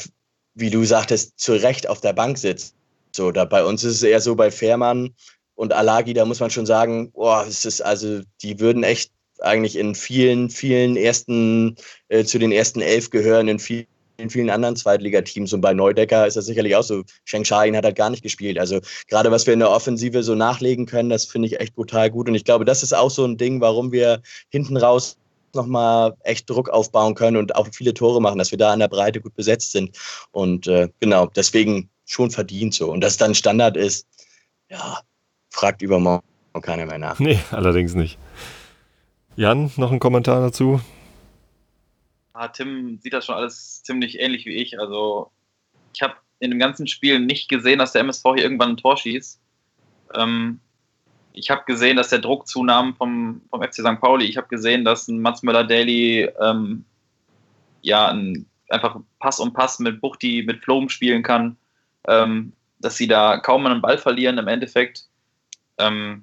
wie 0.54 0.70
du 0.70 0.84
sagtest, 0.84 1.38
zu 1.38 1.54
Recht 1.54 1.88
auf 1.88 2.00
der 2.00 2.12
Bank 2.12 2.38
sitzt. 2.38 2.74
So, 3.14 3.30
da 3.30 3.44
bei 3.44 3.64
uns 3.64 3.84
ist 3.84 3.96
es 3.96 4.02
eher 4.02 4.20
so 4.20 4.34
bei 4.34 4.50
Fährmann 4.50 5.14
und 5.54 5.72
Alagi, 5.72 6.14
da 6.14 6.24
muss 6.24 6.40
man 6.40 6.50
schon 6.50 6.66
sagen, 6.66 7.12
boah, 7.12 7.46
es 7.46 7.64
ist 7.64 7.80
also, 7.80 8.20
die 8.42 8.58
würden 8.58 8.82
echt 8.82 9.12
eigentlich 9.40 9.76
in 9.76 9.94
vielen, 9.94 10.50
vielen 10.50 10.96
ersten, 10.96 11.76
äh, 12.08 12.24
zu 12.24 12.38
den 12.38 12.52
ersten 12.52 12.80
elf 12.80 13.10
gehören, 13.10 13.48
in 13.48 13.58
vielen 13.58 13.86
in 14.16 14.30
vielen 14.30 14.50
anderen 14.50 14.76
Zweitligateams 14.76 15.52
und 15.52 15.60
bei 15.60 15.74
Neudecker 15.74 16.26
ist 16.26 16.36
das 16.36 16.46
sicherlich 16.46 16.76
auch 16.76 16.82
so. 16.82 17.02
Sheng 17.24 17.44
Shahin 17.44 17.76
hat 17.76 17.84
halt 17.84 17.96
gar 17.96 18.10
nicht 18.10 18.22
gespielt. 18.22 18.58
Also 18.58 18.80
gerade 19.08 19.30
was 19.30 19.46
wir 19.46 19.54
in 19.54 19.60
der 19.60 19.70
Offensive 19.70 20.22
so 20.22 20.34
nachlegen 20.34 20.86
können, 20.86 21.10
das 21.10 21.24
finde 21.24 21.48
ich 21.48 21.60
echt 21.60 21.74
brutal 21.74 22.10
gut. 22.10 22.28
Und 22.28 22.34
ich 22.34 22.44
glaube, 22.44 22.64
das 22.64 22.82
ist 22.82 22.94
auch 22.94 23.10
so 23.10 23.24
ein 23.24 23.36
Ding, 23.36 23.60
warum 23.60 23.92
wir 23.92 24.22
hinten 24.50 24.76
raus 24.76 25.16
nochmal 25.54 26.14
echt 26.22 26.48
Druck 26.48 26.68
aufbauen 26.68 27.14
können 27.14 27.36
und 27.36 27.54
auch 27.56 27.68
viele 27.72 27.94
Tore 27.94 28.20
machen, 28.20 28.38
dass 28.38 28.50
wir 28.50 28.58
da 28.58 28.72
an 28.72 28.80
der 28.80 28.88
Breite 28.88 29.20
gut 29.20 29.34
besetzt 29.34 29.72
sind. 29.72 29.96
Und 30.32 30.66
äh, 30.66 30.88
genau, 31.00 31.26
deswegen 31.26 31.88
schon 32.04 32.30
verdient 32.30 32.74
so. 32.74 32.90
Und 32.90 33.00
dass 33.00 33.16
dann 33.16 33.34
Standard 33.34 33.76
ist, 33.76 34.06
ja, 34.70 35.00
fragt 35.50 35.82
übermorgen 35.82 36.24
keiner 36.62 36.86
mehr 36.86 36.98
nach. 36.98 37.18
Nee, 37.20 37.38
allerdings 37.50 37.94
nicht. 37.94 38.18
Jan, 39.36 39.72
noch 39.76 39.90
ein 39.90 39.98
Kommentar 39.98 40.40
dazu? 40.40 40.80
Ah, 42.32 42.48
Tim 42.48 42.98
sieht 43.02 43.12
das 43.12 43.26
schon 43.26 43.34
alles 43.34 43.82
ziemlich 43.82 44.18
ähnlich 44.20 44.44
wie 44.46 44.56
ich. 44.56 44.78
Also 44.78 45.30
ich 45.92 46.02
habe 46.02 46.14
in 46.40 46.50
dem 46.50 46.58
ganzen 46.58 46.86
Spiel 46.86 47.20
nicht 47.20 47.48
gesehen, 47.48 47.78
dass 47.78 47.92
der 47.92 48.02
MSV 48.02 48.22
hier 48.34 48.44
irgendwann 48.44 48.70
ein 48.70 48.76
Tor 48.76 48.96
schießt. 48.96 49.40
Ähm, 50.14 50.60
ich 51.34 51.50
habe 51.50 51.64
gesehen, 51.66 51.96
dass 51.96 52.08
der 52.08 52.20
Druck 52.20 52.46
zunahm 52.46 52.94
vom, 52.94 53.42
vom 53.50 53.62
FC 53.62 53.74
St. 53.74 54.00
Pauli. 54.00 54.24
Ich 54.24 54.36
habe 54.36 54.48
gesehen, 54.48 54.84
dass 54.84 55.08
ein 55.08 55.20
Mats 55.20 55.42
Möller-Daly 55.42 56.30
ähm, 56.40 56.84
ja, 57.82 58.08
ein, 58.08 58.46
einfach 58.70 58.96
Pass 59.18 59.40
um 59.40 59.52
Pass 59.52 59.80
mit 59.80 60.00
Buchti, 60.00 60.44
mit 60.46 60.62
Flom 60.62 60.88
spielen 60.88 61.22
kann. 61.22 61.56
Ähm, 62.06 62.52
dass 62.78 62.96
sie 62.96 63.08
da 63.08 63.38
kaum 63.38 63.66
einen 63.66 63.80
Ball 63.80 63.98
verlieren 63.98 64.38
im 64.38 64.46
Endeffekt. 64.46 65.06
Ähm, 65.78 66.22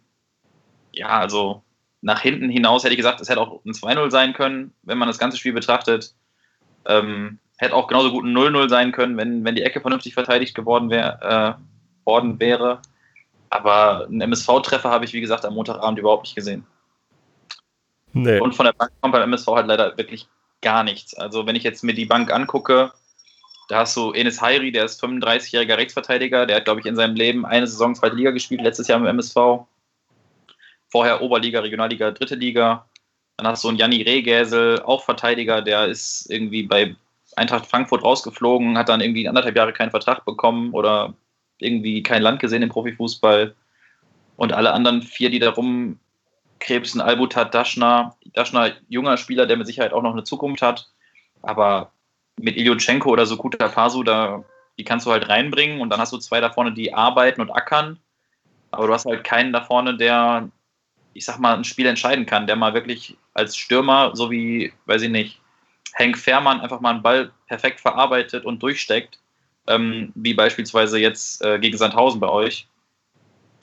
ja, 0.94 1.20
also 1.20 1.62
nach 2.02 2.22
hinten 2.22 2.50
hinaus 2.50 2.84
hätte 2.84 2.94
ich 2.94 3.00
gesagt, 3.00 3.20
es 3.20 3.30
hätte 3.30 3.42
auch 3.42 3.64
ein 3.66 3.74
2-0 3.74 4.12
sein 4.12 4.34
können, 4.34 4.74
wenn 4.84 4.98
man 4.98 5.08
das 5.08 5.20
ganze 5.20 5.38
Spiel 5.38 5.54
betrachtet. 5.54 6.14
Ähm, 6.86 7.40
hätte 7.58 7.76
auch 7.76 7.88
genauso 7.88 8.12
gut 8.12 8.26
ein 8.26 8.36
0-0 8.36 8.70
sein 8.70 8.92
können, 8.92 9.18
wenn, 9.18 9.44
wenn 9.44 9.56
die 9.56 9.64
Ecke 9.64 9.82
vernünftig 9.82 10.14
verteidigt 10.14 10.56
geworden 10.56 10.90
wär, 10.90 11.58
äh, 11.60 12.06
worden 12.06 12.40
wäre. 12.40 12.82
Aber 13.52 14.06
einen 14.06 14.22
MSV-Treffer 14.22 14.90
habe 14.90 15.06
ich, 15.06 15.14
wie 15.14 15.22
gesagt, 15.22 15.46
am 15.46 15.54
Montagabend 15.54 16.00
überhaupt 16.00 16.24
nicht 16.24 16.36
gesehen. 16.36 16.66
Nee. 18.14 18.40
Und 18.40 18.56
von 18.56 18.66
der 18.66 18.74
Bank 18.74 18.92
kommt 19.02 19.12
beim 19.12 19.24
MSV 19.24 19.48
halt 19.48 19.68
leider 19.68 19.96
wirklich 19.98 20.28
gar 20.62 20.84
nichts. 20.84 21.14
Also, 21.14 21.46
wenn 21.46 21.56
ich 21.56 21.64
jetzt 21.64 21.84
mir 21.84 21.94
die 21.94 22.06
Bank 22.06 22.34
angucke, 22.34 22.92
da 23.68 23.80
hast 23.80 23.96
du 23.96 24.14
Enes 24.14 24.42
Hayri, 24.42 24.72
der 24.72 24.86
ist 24.86 25.04
35-jähriger 25.04 25.78
Rechtsverteidiger, 25.78 26.46
der 26.46 26.58
hat, 26.58 26.66
glaube 26.66 26.80
ich, 26.80 26.86
in 26.86 26.96
seinem 26.96 27.16
Leben 27.16 27.46
eine 27.46 27.68
Saison 27.68 27.94
zweite 27.94 28.16
Liga 28.16 28.32
gespielt, 28.32 28.62
letztes 28.62 28.88
Jahr 28.88 29.00
im 29.00 29.06
MSV. 29.06 29.66
Vorher 30.90 31.22
Oberliga, 31.22 31.60
Regionalliga, 31.60 32.12
dritte 32.12 32.36
Liga. 32.36 32.86
Dann 33.38 33.48
hast 33.48 33.64
du 33.64 33.70
einen 33.70 33.78
Janni 33.78 34.02
Rehgäsel, 34.02 34.82
auch 34.84 35.04
Verteidiger, 35.04 35.62
der 35.62 35.88
ist 35.88 36.30
irgendwie 36.30 36.64
bei 36.64 36.96
Eintracht 37.36 37.66
Frankfurt 37.66 38.04
rausgeflogen, 38.04 38.78
hat 38.78 38.90
dann 38.90 39.02
irgendwie 39.02 39.28
anderthalb 39.28 39.56
Jahre 39.56 39.74
keinen 39.74 39.92
Vertrag 39.92 40.26
bekommen 40.26 40.74
oder 40.74 41.14
irgendwie 41.62 42.04
kein 42.04 42.22
Land 42.22 42.40
gesehen 42.40 42.62
im 42.62 42.70
Profifußball. 42.70 43.56
Und 44.38 44.54
alle 44.54 44.74
anderen 44.74 45.02
vier, 45.02 45.30
die 45.30 45.40
da 45.40 45.52
rumkrebsen, 45.52 47.02
Albutat, 47.02 47.54
Daschner, 47.54 48.16
Daschner, 48.34 48.72
junger 48.90 49.18
Spieler, 49.18 49.46
der 49.46 49.58
mit 49.58 49.68
Sicherheit 49.68 49.94
auch 49.94 50.02
noch 50.02 50.14
eine 50.14 50.24
Zukunft 50.24 50.62
hat. 50.62 50.90
Aber 51.42 51.92
mit 52.40 52.58
Ilyochenko 52.58 53.10
oder 53.10 53.26
so 53.26 53.38
Kuta 53.38 53.68
Pasu, 53.68 54.04
da, 54.04 54.44
die 54.78 54.84
kannst 54.84 55.06
du 55.06 55.12
halt 55.12 55.30
reinbringen 55.30 55.82
und 55.82 55.90
dann 55.90 56.00
hast 56.00 56.14
du 56.14 56.18
zwei 56.18 56.40
da 56.40 56.50
vorne, 56.50 56.74
die 56.74 56.94
arbeiten 56.94 57.42
und 57.42 57.52
ackern. 57.52 58.00
Aber 58.72 58.88
du 58.88 58.94
hast 58.94 59.06
halt 59.06 59.24
keinen 59.24 59.54
da 59.54 59.62
vorne, 59.62 59.98
der, 59.98 60.50
ich 61.14 61.26
sag 61.26 61.40
mal, 61.40 61.56
ein 61.56 61.64
Spiel 61.64 61.86
entscheiden 61.86 62.26
kann, 62.26 62.48
der 62.48 62.56
mal 62.56 62.74
wirklich 62.74 63.18
als 63.34 63.56
Stürmer, 63.56 64.16
so 64.16 64.32
wie, 64.32 64.74
weiß 64.86 65.04
ich 65.04 65.10
nicht, 65.10 65.40
Henk 65.94 66.18
Fährmann 66.18 66.62
einfach 66.62 66.80
mal 66.80 66.92
einen 66.92 67.04
Ball 67.04 67.32
perfekt 67.48 67.82
verarbeitet 67.82 68.46
und 68.46 68.64
durchsteckt 68.64 69.21
ähm, 69.68 70.12
wie 70.16 70.34
beispielsweise 70.34 71.00
jetzt 71.00 71.44
äh, 71.44 71.60
gegen 71.60 71.78
Sandhausen 71.78 72.20
bei 72.20 72.30
euch 72.30 72.68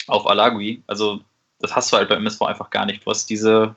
auf 0.07 0.27
Alagui. 0.27 0.83
Also 0.87 1.21
das 1.61 1.75
hast 1.75 1.93
du 1.93 1.97
halt 1.97 2.09
beim 2.09 2.19
MSV 2.19 2.43
einfach 2.43 2.71
gar 2.71 2.87
nicht. 2.87 3.05
Du 3.05 3.11
hast 3.11 3.29
diese 3.29 3.75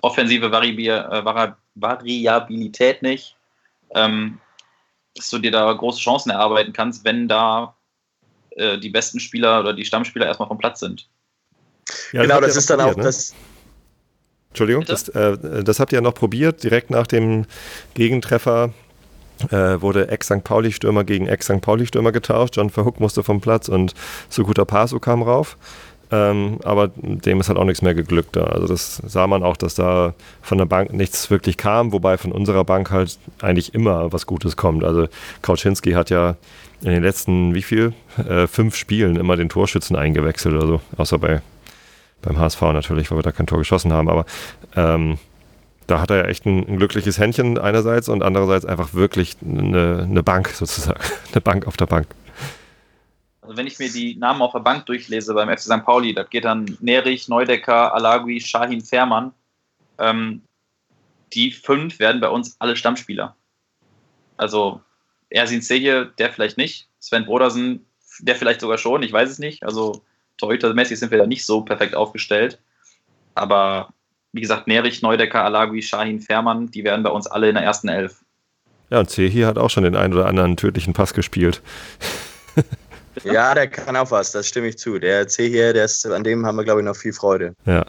offensive 0.00 0.50
Vari 0.50 0.88
äh, 0.88 1.50
Variabilität 1.74 3.02
nicht, 3.02 3.36
ähm, 3.94 4.38
dass 5.14 5.30
du 5.30 5.38
dir 5.38 5.50
da 5.50 5.72
große 5.72 6.00
Chancen 6.00 6.30
erarbeiten 6.30 6.72
kannst, 6.72 7.04
wenn 7.04 7.28
da 7.28 7.74
äh, 8.50 8.78
die 8.78 8.90
besten 8.90 9.20
Spieler 9.20 9.60
oder 9.60 9.72
die 9.72 9.84
Stammspieler 9.84 10.26
erstmal 10.26 10.48
vom 10.48 10.58
Platz 10.58 10.80
sind. 10.80 11.08
Ja, 12.12 12.22
genau, 12.22 12.40
das 12.40 12.56
ist 12.56 12.70
dann 12.70 12.80
auch 12.80 12.96
ne? 12.96 13.04
das. 13.04 13.34
Entschuldigung, 14.48 14.84
das, 14.86 15.08
äh, 15.10 15.62
das, 15.62 15.80
habt 15.80 15.92
ihr 15.92 15.98
ja 15.98 16.02
noch 16.02 16.14
probiert, 16.14 16.62
direkt 16.62 16.88
nach 16.88 17.06
dem 17.06 17.44
Gegentreffer 17.92 18.72
äh, 19.50 19.80
wurde 19.80 20.08
Ex-St. 20.08 20.44
Pauli-Stürmer 20.44 21.04
gegen 21.04 21.26
Ex-St. 21.26 21.60
Pauli-Stürmer 21.60 22.12
getauscht. 22.12 22.56
John 22.56 22.70
Verhook 22.70 23.00
musste 23.00 23.22
vom 23.22 23.40
Platz 23.40 23.68
und 23.68 23.94
Sukuta 24.28 24.64
Pasu 24.64 24.98
kam 24.98 25.22
rauf. 25.22 25.56
Ähm, 26.12 26.58
aber 26.62 26.88
dem 26.96 27.40
ist 27.40 27.48
halt 27.48 27.58
auch 27.58 27.64
nichts 27.64 27.82
mehr 27.82 27.94
geglückt. 27.94 28.36
Also 28.36 28.68
das 28.68 29.02
sah 29.04 29.26
man 29.26 29.42
auch, 29.42 29.56
dass 29.56 29.74
da 29.74 30.14
von 30.40 30.58
der 30.58 30.64
Bank 30.64 30.92
nichts 30.92 31.30
wirklich 31.30 31.56
kam, 31.56 31.92
wobei 31.92 32.16
von 32.16 32.30
unserer 32.30 32.64
Bank 32.64 32.90
halt 32.92 33.18
eigentlich 33.42 33.74
immer 33.74 34.12
was 34.12 34.26
Gutes 34.26 34.56
kommt. 34.56 34.84
Also 34.84 35.08
Kauczynski 35.42 35.92
hat 35.92 36.10
ja 36.10 36.36
in 36.82 36.90
den 36.90 37.02
letzten, 37.02 37.54
wie 37.54 37.62
viel? 37.62 37.92
Äh, 38.18 38.46
fünf 38.46 38.76
Spielen 38.76 39.16
immer 39.16 39.36
den 39.36 39.48
Torschützen 39.48 39.96
eingewechselt 39.96 40.54
oder 40.54 40.66
so. 40.66 40.80
Außer 40.96 41.18
bei, 41.18 41.42
beim 42.22 42.38
HSV 42.38 42.60
natürlich, 42.62 43.10
weil 43.10 43.18
wir 43.18 43.22
da 43.22 43.32
kein 43.32 43.46
Tor 43.46 43.58
geschossen 43.58 43.92
haben. 43.92 44.08
Aber 44.08 44.26
ähm, 44.76 45.18
da 45.86 46.00
hat 46.00 46.10
er 46.10 46.18
ja 46.18 46.24
echt 46.24 46.46
ein, 46.46 46.66
ein, 46.68 46.78
glückliches 46.78 47.18
Händchen 47.18 47.58
einerseits 47.58 48.08
und 48.08 48.22
andererseits 48.22 48.64
einfach 48.64 48.94
wirklich 48.94 49.36
eine, 49.42 50.02
eine 50.02 50.22
Bank 50.22 50.48
sozusagen. 50.48 51.00
Eine 51.32 51.40
Bank 51.40 51.66
auf 51.66 51.76
der 51.76 51.86
Bank. 51.86 52.06
Also 53.42 53.56
wenn 53.56 53.66
ich 53.66 53.78
mir 53.78 53.90
die 53.90 54.16
Namen 54.16 54.42
auf 54.42 54.52
der 54.52 54.60
Bank 54.60 54.86
durchlese 54.86 55.34
beim 55.34 55.48
FC 55.48 55.60
St. 55.60 55.84
Pauli, 55.84 56.14
das 56.14 56.30
geht 56.30 56.44
dann 56.44 56.76
Nerich, 56.80 57.28
Neudecker, 57.28 57.94
Alagui, 57.94 58.40
Shahin, 58.40 58.80
Fährmann. 58.80 59.32
Ähm, 59.98 60.42
die 61.32 61.52
fünf 61.52 61.98
werden 61.98 62.20
bei 62.20 62.28
uns 62.28 62.56
alle 62.58 62.76
Stammspieler. 62.76 63.36
Also 64.36 64.80
Ersin 65.30 65.62
Seje, 65.62 66.06
der 66.18 66.32
vielleicht 66.32 66.56
nicht. 66.56 66.88
Sven 66.98 67.26
Brodersen, 67.26 67.86
der 68.20 68.36
vielleicht 68.36 68.60
sogar 68.60 68.78
schon, 68.78 69.02
ich 69.02 69.12
weiß 69.12 69.30
es 69.30 69.38
nicht. 69.38 69.62
Also 69.62 70.02
Torhüter-mäßig 70.38 70.98
sind 70.98 71.10
wir 71.10 71.18
da 71.18 71.26
nicht 71.26 71.44
so 71.44 71.60
perfekt 71.62 71.94
aufgestellt. 71.94 72.58
Aber 73.34 73.92
wie 74.36 74.40
gesagt, 74.40 74.66
Nerich, 74.66 75.02
Neudecker, 75.02 75.44
Alagui, 75.44 75.82
Shahin, 75.82 76.20
Fährmann, 76.20 76.70
die 76.70 76.84
werden 76.84 77.02
bei 77.02 77.10
uns 77.10 77.26
alle 77.26 77.48
in 77.48 77.54
der 77.54 77.64
ersten 77.64 77.88
Elf. 77.88 78.20
Ja, 78.90 79.00
und 79.00 79.10
Cehi 79.10 79.42
hat 79.42 79.58
auch 79.58 79.70
schon 79.70 79.82
den 79.82 79.96
einen 79.96 80.14
oder 80.14 80.26
anderen 80.26 80.56
tödlichen 80.56 80.92
Pass 80.92 81.12
gespielt. 81.12 81.60
ja, 83.24 83.54
der 83.54 83.68
kann 83.68 83.96
auch 83.96 84.10
was, 84.10 84.32
das 84.32 84.46
stimme 84.46 84.68
ich 84.68 84.78
zu. 84.78 84.98
Der 84.98 85.26
C 85.26 85.48
hier, 85.48 85.72
der 85.72 85.86
ist, 85.86 86.06
an 86.06 86.22
dem 86.22 86.46
haben 86.46 86.56
wir, 86.56 86.64
glaube 86.64 86.80
ich, 86.80 86.84
noch 86.84 86.96
viel 86.96 87.12
Freude. 87.12 87.54
Ja. 87.64 87.84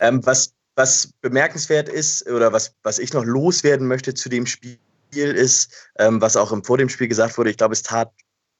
Ähm, 0.00 0.24
was, 0.26 0.52
was 0.76 1.10
bemerkenswert 1.22 1.88
ist, 1.88 2.28
oder 2.28 2.52
was, 2.52 2.74
was 2.82 2.98
ich 2.98 3.12
noch 3.12 3.24
loswerden 3.24 3.86
möchte 3.86 4.12
zu 4.12 4.28
dem 4.28 4.44
Spiel, 4.46 4.78
ist, 5.14 5.72
ähm, 5.98 6.20
was 6.20 6.36
auch 6.36 6.52
im, 6.52 6.62
vor 6.62 6.76
dem 6.76 6.88
Spiel 6.88 7.08
gesagt 7.08 7.38
wurde, 7.38 7.50
ich 7.50 7.56
glaube, 7.56 7.72
es 7.72 7.82
tat 7.82 8.10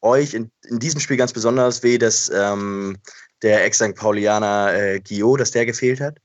euch 0.00 0.32
in, 0.32 0.50
in 0.68 0.78
diesem 0.78 1.00
Spiel 1.00 1.16
ganz 1.16 1.32
besonders 1.32 1.82
weh, 1.82 1.98
dass 1.98 2.30
ähm, 2.34 2.96
der 3.42 3.64
Ex-St. 3.64 3.94
Paulianer 3.94 4.72
äh, 4.74 5.00
Gio, 5.00 5.36
dass 5.36 5.50
der 5.50 5.66
gefehlt 5.66 6.00
hat. 6.00 6.18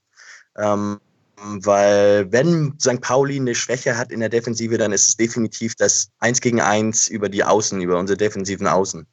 Ähm, 0.57 0.99
weil 1.45 2.31
wenn 2.31 2.75
St. 2.79 3.01
Pauli 3.01 3.37
eine 3.37 3.55
Schwäche 3.55 3.97
hat 3.97 4.11
in 4.11 4.21
der 4.21 4.29
Defensive, 4.29 4.77
dann 4.77 4.93
ist 4.93 5.09
es 5.09 5.17
definitiv 5.17 5.75
das 5.75 6.09
Eins 6.19 6.39
gegen 6.39 6.61
Eins 6.61 7.07
über 7.07 7.27
die 7.27 7.43
Außen, 7.43 7.81
über 7.81 7.97
unsere 7.97 8.17
defensiven 8.17 8.67
Außen. 8.67 9.05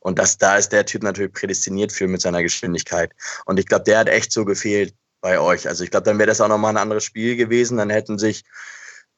Und 0.00 0.18
das, 0.18 0.38
da 0.38 0.56
ist 0.56 0.70
der 0.70 0.86
Typ 0.86 1.02
natürlich 1.02 1.32
prädestiniert 1.32 1.92
für 1.92 2.08
mit 2.08 2.22
seiner 2.22 2.42
Geschwindigkeit. 2.42 3.12
Und 3.44 3.58
ich 3.58 3.66
glaube, 3.66 3.84
der 3.84 3.98
hat 3.98 4.08
echt 4.08 4.32
so 4.32 4.44
gefehlt 4.44 4.94
bei 5.20 5.38
euch. 5.38 5.68
Also 5.68 5.84
ich 5.84 5.90
glaube, 5.90 6.04
dann 6.04 6.18
wäre 6.18 6.28
das 6.28 6.40
auch 6.40 6.48
nochmal 6.48 6.72
ein 6.72 6.82
anderes 6.82 7.04
Spiel 7.04 7.36
gewesen. 7.36 7.76
Dann 7.76 7.90
hätten 7.90 8.18
sich 8.18 8.44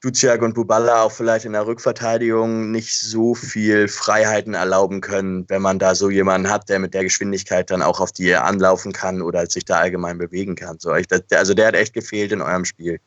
Duziak 0.03 0.43
und 0.43 0.55
Buballa 0.55 1.03
auch 1.03 1.13
vielleicht 1.13 1.47
in 1.47 1.53
der 1.53 1.67
Rückverteidigung 1.67 2.71
nicht 2.71 2.99
so 2.99 3.35
viel 3.35 3.89
Freiheiten 3.89 4.55
erlauben 4.55 5.01
können, 5.01 5.49
wenn 5.49 5.63
man 5.63 5.79
da 5.79 5.95
so 5.95 6.11
jemanden 6.11 6.51
hat, 6.51 6.69
der 6.69 6.79
mit 6.79 6.93
der 6.93 7.05
Geschwindigkeit 7.05 7.71
dann 7.71 7.83
auch 7.83 7.99
auf 7.99 8.13
die 8.13 8.35
anlaufen 8.35 8.93
kann 8.93 9.23
oder 9.23 9.47
sich 9.47 9.65
da 9.65 9.79
allgemein 9.79 10.19
bewegen 10.19 10.55
kann. 10.55 10.79
So, 10.79 10.95
ich, 10.95 11.07
also 11.33 11.55
der 11.55 11.69
hat 11.69 11.75
echt 11.75 11.95
gefehlt 11.95 12.31
in 12.31 12.43
eurem 12.43 12.65
Spiel. 12.65 13.01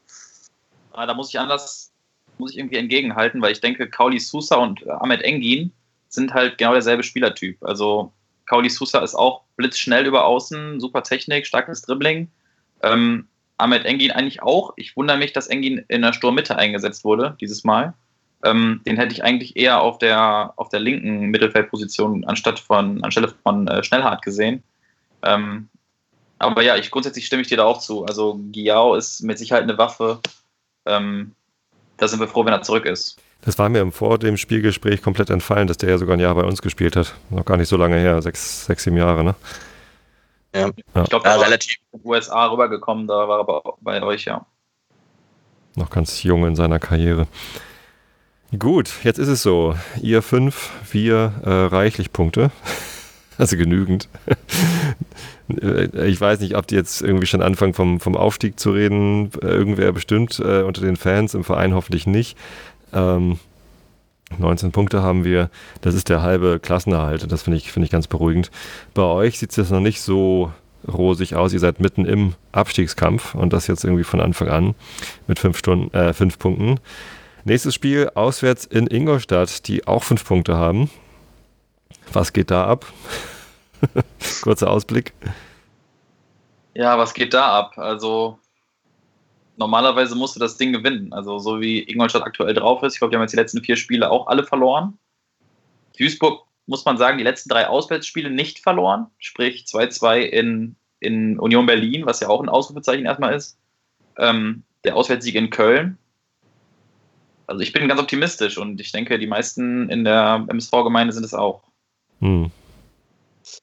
Ah, 0.91 1.05
da 1.05 1.13
muss 1.13 1.29
ich 1.29 1.39
anders, 1.39 1.91
muss 2.39 2.51
ich 2.51 2.57
irgendwie 2.57 2.77
entgegenhalten, 2.77 3.41
weil 3.41 3.51
ich 3.51 3.61
denke, 3.61 3.87
Kauli 3.89 4.19
Sousa 4.19 4.55
und 4.55 4.85
Ahmed 4.89 5.21
Engin 5.21 5.71
sind 6.09 6.33
halt 6.33 6.57
genau 6.57 6.73
derselbe 6.73 7.03
Spielertyp. 7.03 7.63
Also 7.63 8.11
Kauli 8.47 8.69
Sousa 8.69 8.99
ist 8.99 9.15
auch 9.15 9.43
blitzschnell 9.55 10.07
über 10.07 10.25
außen, 10.25 10.81
super 10.81 11.03
Technik, 11.03 11.45
starkes 11.45 11.83
Dribbling. 11.83 12.29
Ähm, 12.81 13.28
Ahmed 13.59 13.85
Engin 13.85 14.11
eigentlich 14.11 14.41
auch. 14.41 14.73
Ich 14.75 14.95
wundere 14.95 15.17
mich, 15.17 15.33
dass 15.33 15.47
Engin 15.47 15.83
in 15.87 16.01
der 16.01 16.13
Sturmmitte 16.13 16.57
eingesetzt 16.57 17.03
wurde 17.03 17.37
dieses 17.39 17.63
Mal. 17.63 17.93
Ähm, 18.43 18.81
den 18.85 18.97
hätte 18.97 19.13
ich 19.13 19.23
eigentlich 19.23 19.57
eher 19.57 19.81
auf 19.81 19.97
der, 19.97 20.53
auf 20.55 20.69
der 20.69 20.79
linken 20.79 21.25
Mittelfeldposition 21.25 22.23
anstatt 22.25 22.59
von, 22.59 23.03
anstelle 23.03 23.33
von 23.43 23.67
äh, 23.67 23.83
Schnellhardt 23.83 24.21
gesehen. 24.21 24.63
Ähm, 25.23 25.67
aber 26.37 26.63
ja, 26.63 26.77
ich, 26.77 26.89
grundsätzlich 26.89 27.25
stimme 27.25 27.41
ich 27.41 27.49
dir 27.49 27.57
da 27.57 27.65
auch 27.65 27.79
zu. 27.79 28.05
Also 28.05 28.39
Giao 28.53 28.95
ist 28.95 29.21
mit 29.23 29.37
Sicherheit 29.37 29.63
eine 29.63 29.77
Waffe. 29.77 30.21
Ähm, 30.85 31.33
da 31.97 32.07
sind 32.07 32.21
wir 32.21 32.29
froh, 32.29 32.45
wenn 32.45 32.53
er 32.53 32.61
zurück 32.61 32.85
ist. 32.85 33.21
Das 33.41 33.57
war 33.57 33.67
mir 33.67 33.89
vor 33.91 34.17
dem 34.17 34.37
Spielgespräch 34.37 35.01
komplett 35.01 35.29
entfallen, 35.29 35.67
dass 35.67 35.77
der 35.77 35.89
ja 35.89 35.97
sogar 35.97 36.15
ein 36.15 36.21
Jahr 36.21 36.35
bei 36.35 36.43
uns 36.43 36.61
gespielt 36.61 36.95
hat. 36.95 37.15
Noch 37.29 37.45
gar 37.45 37.57
nicht 37.57 37.69
so 37.69 37.75
lange 37.75 37.97
her, 37.97 38.21
sechs, 38.21 38.65
sechs 38.65 38.83
sieben 38.83 38.97
Jahre, 38.97 39.23
ne? 39.23 39.35
Ja. 40.53 40.69
Ich 41.03 41.09
glaube, 41.09 41.27
ja, 41.27 41.35
relativ 41.35 41.77
in 41.91 41.99
den 41.99 42.07
USA 42.09 42.47
rübergekommen, 42.47 43.07
da 43.07 43.27
war 43.27 43.37
er 43.37 43.41
aber 43.41 43.77
bei 43.81 44.01
euch, 44.01 44.25
ja. 44.25 44.45
Noch 45.75 45.89
ganz 45.89 46.23
jung 46.23 46.45
in 46.45 46.55
seiner 46.55 46.79
Karriere. 46.79 47.27
Gut, 48.57 48.91
jetzt 49.03 49.19
ist 49.19 49.27
es 49.27 49.43
so. 49.43 49.75
Ihr 50.01 50.23
fünf, 50.23 50.71
wir 50.91 51.33
äh, 51.45 51.75
reichlich 51.75 52.11
Punkte. 52.11 52.51
Also 53.37 53.55
genügend. 53.55 54.09
ich 55.47 56.19
weiß 56.19 56.41
nicht, 56.41 56.57
ob 56.57 56.67
die 56.67 56.75
jetzt 56.75 57.01
irgendwie 57.01 57.25
schon 57.25 57.41
anfangen 57.41 57.73
vom, 57.73 58.01
vom 58.01 58.17
Aufstieg 58.17 58.59
zu 58.59 58.71
reden. 58.71 59.31
Irgendwer 59.41 59.93
bestimmt 59.93 60.39
äh, 60.39 60.63
unter 60.63 60.81
den 60.81 60.97
Fans, 60.97 61.35
im 61.35 61.45
Verein 61.45 61.73
hoffentlich 61.73 62.05
nicht. 62.05 62.37
Ähm, 62.91 63.39
19 64.37 64.71
Punkte 64.71 65.01
haben 65.01 65.23
wir. 65.23 65.49
Das 65.81 65.95
ist 65.95 66.09
der 66.09 66.21
halbe 66.21 66.59
Klassenerhalt. 66.59 67.31
Das 67.31 67.43
finde 67.43 67.57
ich, 67.57 67.71
find 67.71 67.85
ich 67.85 67.91
ganz 67.91 68.07
beruhigend. 68.07 68.51
Bei 68.93 69.03
euch 69.03 69.39
sieht 69.39 69.51
es 69.51 69.55
jetzt 69.57 69.71
noch 69.71 69.79
nicht 69.79 70.01
so 70.01 70.51
rosig 70.87 71.35
aus. 71.35 71.53
Ihr 71.53 71.59
seid 71.59 71.79
mitten 71.79 72.05
im 72.05 72.35
Abstiegskampf 72.51 73.35
und 73.35 73.53
das 73.53 73.67
jetzt 73.67 73.83
irgendwie 73.83 74.03
von 74.03 74.21
Anfang 74.21 74.49
an 74.49 74.75
mit 75.27 75.39
fünf, 75.39 75.57
Stunden, 75.57 75.93
äh, 75.95 76.13
fünf 76.13 76.39
Punkten. 76.39 76.79
Nächstes 77.43 77.73
Spiel 77.73 78.11
auswärts 78.15 78.65
in 78.65 78.87
Ingolstadt, 78.87 79.67
die 79.67 79.87
auch 79.87 80.03
fünf 80.03 80.25
Punkte 80.25 80.57
haben. 80.57 80.89
Was 82.11 82.33
geht 82.33 82.51
da 82.51 82.65
ab? 82.65 82.85
Kurzer 84.41 84.69
Ausblick. 84.69 85.13
Ja, 86.73 86.97
was 86.97 87.13
geht 87.13 87.33
da 87.33 87.59
ab? 87.59 87.77
Also 87.77 88.38
normalerweise 89.59 90.15
musst 90.15 90.35
du 90.35 90.39
das 90.39 90.57
Ding 90.57 90.73
gewinnen. 90.73 91.13
Also 91.13 91.37
so 91.37 91.61
wie 91.61 91.83
Ingolstadt 91.83 92.23
aktuell 92.23 92.53
drauf 92.53 92.81
ist. 92.81 92.93
Ich 92.93 92.99
glaube, 92.99 93.11
die 93.11 93.17
haben 93.17 93.23
jetzt 93.23 93.33
die 93.33 93.37
letzten 93.37 93.61
vier 93.61 93.75
Spiele 93.75 94.09
auch 94.09 94.27
alle 94.27 94.43
verloren. 94.43 94.97
Duisburg, 95.97 96.45
muss 96.65 96.85
man 96.85 96.97
sagen, 96.97 97.17
die 97.17 97.23
letzten 97.23 97.49
drei 97.49 97.67
Auswärtsspiele 97.67 98.29
nicht 98.29 98.59
verloren. 98.59 99.07
Sprich 99.17 99.65
2-2 99.67 100.21
in, 100.21 100.75
in 100.99 101.37
Union 101.39 101.65
Berlin, 101.65 102.05
was 102.05 102.21
ja 102.21 102.29
auch 102.29 102.41
ein 102.41 102.49
Ausrufezeichen 102.49 103.05
erstmal 103.05 103.35
ist. 103.35 103.57
Ähm, 104.17 104.63
der 104.85 104.95
Auswärtssieg 104.95 105.35
in 105.35 105.49
Köln. 105.49 105.97
Also 107.47 107.61
ich 107.61 107.73
bin 107.73 107.87
ganz 107.87 107.99
optimistisch 107.99 108.57
und 108.57 108.79
ich 108.79 108.91
denke, 108.91 109.19
die 109.19 109.27
meisten 109.27 109.89
in 109.89 110.05
der 110.05 110.45
MSV-Gemeinde 110.47 111.13
sind 111.13 111.25
es 111.25 111.33
auch. 111.33 111.63
Hm. 112.19 112.51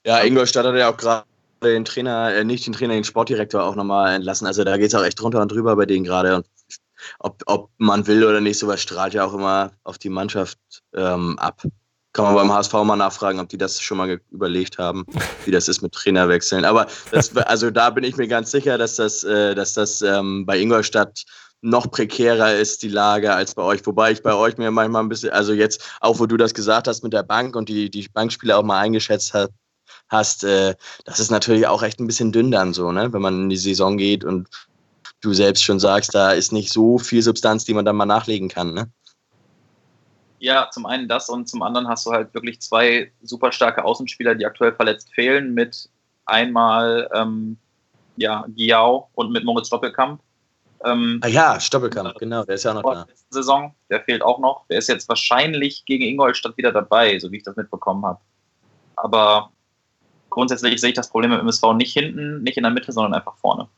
Ja, 0.05 0.21
Ingolstadt 0.23 0.67
hat 0.67 0.75
ja 0.75 0.91
auch 0.91 0.97
gerade 0.97 1.25
den 1.63 1.85
Trainer, 1.85 2.35
äh, 2.35 2.45
nicht 2.45 2.67
den 2.67 2.73
Trainer, 2.73 2.95
den 2.95 3.05
Sportdirektor 3.05 3.63
auch 3.63 3.75
nochmal 3.75 4.15
entlassen. 4.15 4.47
Also 4.47 4.65
da 4.65 4.77
geht 4.77 4.89
es 4.89 4.95
auch 4.95 5.05
echt 5.05 5.21
drunter 5.21 5.41
und 5.41 5.51
drüber 5.51 5.77
bei 5.77 5.87
denen 5.87 6.05
gerade. 6.05 6.43
Ob, 7.19 7.43
ob 7.47 7.71
man 7.79 8.07
will 8.07 8.25
oder 8.25 8.41
nicht, 8.41 8.59
sowas 8.59 8.81
strahlt 8.81 9.15
ja 9.15 9.25
auch 9.25 9.35
immer 9.35 9.73
auf 9.85 9.99
die 9.99 10.09
Mannschaft 10.09 10.59
ähm, 10.95 11.39
ab. 11.39 11.63
Kann 12.13 12.25
man 12.25 12.35
beim 12.35 12.53
HSV 12.53 12.73
mal 12.73 12.97
nachfragen, 12.97 13.41
ob 13.41 13.49
die 13.51 13.59
das 13.59 13.81
schon 13.81 13.99
mal 13.99 14.19
überlegt 14.31 14.79
haben, 14.79 15.05
wie 15.45 15.51
das 15.51 15.69
ist 15.69 15.83
mit 15.83 15.93
Trainerwechseln. 15.93 16.65
Aber 16.65 16.87
das, 17.11 17.37
also 17.37 17.71
da 17.71 17.91
bin 17.91 18.05
ich 18.05 18.17
mir 18.17 18.27
ganz 18.27 18.51
sicher, 18.51 18.79
dass 18.79 18.97
das, 18.97 19.23
äh, 19.23 19.55
dass 19.55 19.75
das 19.75 20.01
ähm, 20.01 20.47
bei 20.47 20.59
Ingolstadt 20.59 21.25
noch 21.61 21.91
prekärer 21.91 22.55
ist, 22.55 22.83
die 22.83 22.89
Lage, 22.89 23.35
als 23.35 23.55
bei 23.55 23.63
euch. 23.63 23.85
Wobei 23.87 24.13
ich 24.13 24.23
bei 24.23 24.35
euch 24.35 24.57
mir 24.57 24.71
manchmal 24.71 25.03
ein 25.03 25.09
bisschen, 25.09 25.31
also 25.31 25.53
jetzt, 25.53 25.83
auch 26.01 26.19
wo 26.19 26.27
du 26.27 26.37
das 26.37 26.55
gesagt 26.55 26.89
hast 26.89 27.03
mit 27.03 27.13
der 27.13 27.23
Bank 27.23 27.57
und 27.57 27.69
die, 27.69 27.91
die 27.91 28.09
Bankspieler 28.09 28.59
auch 28.59 28.63
mal 28.63 28.81
eingeschätzt 28.81 29.35
hat, 29.35 29.51
hast, 30.09 30.45
äh, 30.45 30.75
das 31.05 31.21
ist 31.21 31.31
natürlich 31.31 31.67
auch 31.67 31.83
echt 31.83 32.01
ein 32.01 32.07
bisschen 32.07 32.33
dünn 32.33 32.51
dann 32.51 32.73
so, 32.73 32.93
ne? 32.93 33.13
wenn 33.13 33.23
man 33.23 33.43
in 33.43 33.49
die 33.49 33.57
Saison 33.57 33.97
geht 33.97 34.25
und 34.25 34.49
du 35.21 35.33
selbst 35.33 35.65
schon 35.65 35.81
sagst, 35.81 36.15
da 36.15 36.33
ist 36.33 36.53
nicht 36.53 36.73
so 36.73 36.99
viel 36.99 37.23
Substanz, 37.23 37.65
die 37.65 37.75
man 37.75 37.85
dann 37.85 37.97
mal 37.97 38.07
nachlegen 38.07 38.49
kann. 38.49 38.75
Ne? 38.75 38.91
Ja, 40.39 40.69
zum 40.71 40.87
einen 40.87 41.09
das 41.09 41.29
und 41.29 41.49
zum 41.49 41.63
anderen 41.63 41.89
hast 41.89 42.07
du 42.07 42.13
halt 42.13 42.33
wirklich 42.35 42.61
zwei 42.61 43.11
super 43.23 43.53
starke 43.53 43.85
Außenspieler, 43.85 44.35
die 44.35 44.47
aktuell 44.47 44.75
verletzt 44.75 45.13
fehlen, 45.15 45.55
mit 45.55 45.89
einmal 46.27 47.09
ähm, 47.15 47.57
ja, 48.17 48.45
Giao 48.57 49.09
und 49.15 49.33
mit 49.33 49.45
Moritz 49.45 49.71
Doppelkamp. 49.71 50.21
Ähm, 50.85 51.21
ah 51.23 51.29
ja, 51.29 51.59
Stoppelkamp, 51.59 52.17
genau, 52.19 52.45
der 52.45 52.57
ist 52.57 52.65
ja 52.65 52.73
auch 52.73 52.83
noch 52.83 52.93
da. 52.93 53.07
Saison, 53.31 53.75
der 53.91 54.03
fehlt 54.03 54.23
auch 54.23 54.39
noch. 54.39 54.67
Der 54.69 54.79
ist 54.79 54.89
jetzt 54.89 55.09
wahrscheinlich 55.09 55.85
gegen 55.87 56.05
Ingolstadt 56.05 56.57
wieder 56.57 56.71
dabei, 56.71 57.19
so 57.19 57.33
wie 57.33 57.39
ich 57.39 57.43
das 57.43 57.57
mitbekommen 57.57 58.05
habe. 58.05 58.21
Aber 58.97 59.51
grundsätzlich 60.37 60.79
sehe 60.83 60.91
ich 60.91 60.95
das 60.95 61.09
Problem 61.09 61.33
im 61.33 61.41
MSV 61.41 61.73
nicht 61.77 61.95
hinten, 61.95 62.43
nicht 62.43 62.59
in 62.59 62.63
der 62.63 62.71
Mitte, 62.71 62.93
sondern 62.93 63.15
einfach 63.15 63.37
vorne. 63.37 63.69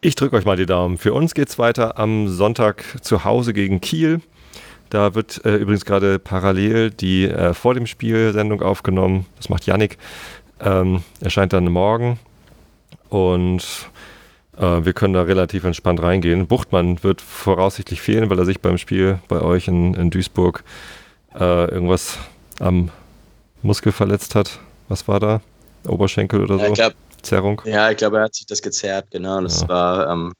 Ich 0.00 0.14
drücke 0.14 0.34
euch 0.36 0.46
mal 0.46 0.56
die 0.56 0.64
Daumen. 0.64 0.96
Für 0.96 1.12
uns 1.12 1.34
geht 1.34 1.50
es 1.50 1.58
weiter 1.58 1.98
am 1.98 2.28
Sonntag 2.28 2.84
zu 3.02 3.24
Hause 3.24 3.52
gegen 3.52 3.82
Kiel. 3.82 4.22
Da 4.88 5.14
wird 5.14 5.44
äh, 5.44 5.56
übrigens 5.56 5.84
gerade 5.84 6.18
parallel 6.18 6.90
die 6.90 7.24
äh, 7.24 7.52
vor 7.52 7.74
dem 7.74 7.86
Spiel 7.86 8.32
Sendung 8.32 8.62
aufgenommen. 8.62 9.26
Das 9.36 9.50
macht 9.50 9.66
Yannick. 9.66 9.98
Ähm, 10.58 11.02
erscheint 11.20 11.52
dann 11.52 11.66
morgen. 11.66 12.18
Und 13.10 13.90
äh, 14.56 14.84
wir 14.84 14.94
können 14.94 15.12
da 15.12 15.22
relativ 15.22 15.64
entspannt 15.64 16.02
reingehen. 16.02 16.46
Buchtmann 16.46 17.02
wird 17.02 17.20
voraussichtlich 17.20 18.00
fehlen, 18.00 18.30
weil 18.30 18.38
er 18.38 18.46
sich 18.46 18.60
beim 18.60 18.78
Spiel 18.78 19.18
bei 19.28 19.42
euch 19.42 19.68
in, 19.68 19.92
in 19.92 20.08
Duisburg 20.08 20.64
äh, 21.34 21.70
irgendwas 21.70 22.18
am 22.58 22.90
Muskel 23.62 23.92
verletzt 23.92 24.34
hat. 24.34 24.60
Was 24.88 25.08
war 25.08 25.20
da? 25.20 25.42
Oberschenkel 25.86 26.42
oder 26.42 26.58
so? 26.58 26.64
Ja, 26.64 26.72
glaub, 26.72 26.92
Zerrung? 27.22 27.62
Ja, 27.64 27.90
ich 27.90 27.96
glaube, 27.96 28.18
er 28.18 28.24
hat 28.24 28.34
sich 28.34 28.46
das 28.46 28.62
gezerrt, 28.62 29.06
genau. 29.10 29.40
Das 29.40 29.62
ja. 29.62 29.68
war, 29.68 30.10
ähm, 30.10 30.32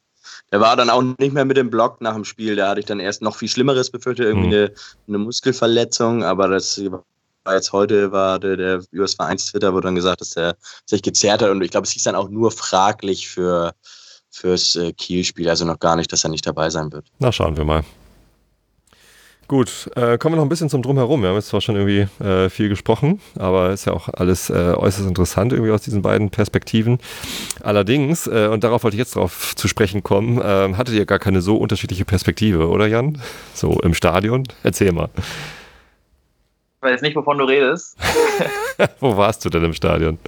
der 0.52 0.60
war 0.60 0.76
dann 0.76 0.90
auch 0.90 1.02
nicht 1.02 1.32
mehr 1.32 1.44
mit 1.44 1.56
dem 1.56 1.70
Block 1.70 2.00
nach 2.00 2.14
dem 2.14 2.24
Spiel. 2.24 2.56
Da 2.56 2.68
hatte 2.68 2.80
ich 2.80 2.86
dann 2.86 3.00
erst 3.00 3.22
noch 3.22 3.36
viel 3.36 3.48
Schlimmeres 3.48 3.90
befürchtet, 3.90 4.26
irgendwie 4.26 4.48
mhm. 4.48 4.54
eine, 4.54 4.72
eine, 5.08 5.18
Muskelverletzung, 5.18 6.24
aber 6.24 6.48
das 6.48 6.80
war 7.44 7.54
jetzt 7.54 7.72
heute, 7.72 8.12
war 8.12 8.38
der, 8.38 8.56
der 8.56 8.82
übers 8.90 9.14
Vereins-Twitter, 9.14 9.72
wurde 9.72 9.88
dann 9.88 9.94
gesagt, 9.94 10.20
dass 10.20 10.36
er 10.36 10.56
sich 10.86 11.02
gezerrt 11.02 11.42
hat 11.42 11.50
und 11.50 11.62
ich 11.62 11.70
glaube, 11.70 11.86
es 11.86 11.92
hieß 11.92 12.04
dann 12.04 12.14
auch 12.14 12.28
nur 12.28 12.50
fraglich 12.50 13.28
für 13.28 13.72
fürs 14.34 14.74
äh, 14.74 14.92
Kiel-Spiel, 14.92 15.48
also 15.48 15.64
noch 15.64 15.78
gar 15.78 15.94
nicht, 15.94 16.12
dass 16.12 16.24
er 16.24 16.30
nicht 16.30 16.46
dabei 16.46 16.68
sein 16.68 16.92
wird. 16.92 17.06
Na, 17.20 17.30
schauen 17.30 17.56
wir 17.56 17.64
mal. 17.64 17.84
Gut, 19.46 19.90
äh, 19.94 20.16
kommen 20.16 20.34
wir 20.34 20.36
noch 20.36 20.44
ein 20.44 20.48
bisschen 20.48 20.70
zum 20.70 20.80
Drumherum. 20.80 21.20
Wir 21.20 21.28
haben 21.28 21.36
jetzt 21.36 21.48
zwar 21.48 21.60
schon 21.60 21.76
irgendwie 21.76 22.08
äh, 22.24 22.48
viel 22.48 22.70
gesprochen, 22.70 23.20
aber 23.38 23.72
ist 23.72 23.84
ja 23.84 23.92
auch 23.92 24.08
alles 24.08 24.48
äh, 24.48 24.54
äußerst 24.54 25.06
interessant 25.06 25.52
irgendwie 25.52 25.70
aus 25.70 25.82
diesen 25.82 26.00
beiden 26.00 26.30
Perspektiven. 26.30 26.98
Allerdings, 27.62 28.26
äh, 28.26 28.48
und 28.50 28.64
darauf 28.64 28.84
wollte 28.84 28.96
ich 28.96 29.00
jetzt 29.00 29.16
drauf 29.16 29.54
zu 29.54 29.68
sprechen 29.68 30.02
kommen, 30.02 30.40
ähm, 30.42 30.78
hattet 30.78 30.94
ihr 30.94 31.04
gar 31.04 31.18
keine 31.18 31.42
so 31.42 31.56
unterschiedliche 31.56 32.06
Perspektive, 32.06 32.68
oder 32.68 32.86
Jan? 32.86 33.20
So 33.52 33.80
im 33.80 33.92
Stadion? 33.92 34.44
Erzähl 34.62 34.92
mal. 34.92 35.10
Ich 35.16 36.82
weiß 36.82 37.02
nicht, 37.02 37.16
wovon 37.16 37.38
du 37.38 37.44
redest. 37.44 37.98
Wo 39.00 39.16
warst 39.16 39.44
du 39.44 39.50
denn 39.50 39.64
im 39.64 39.72
Stadion? 39.74 40.18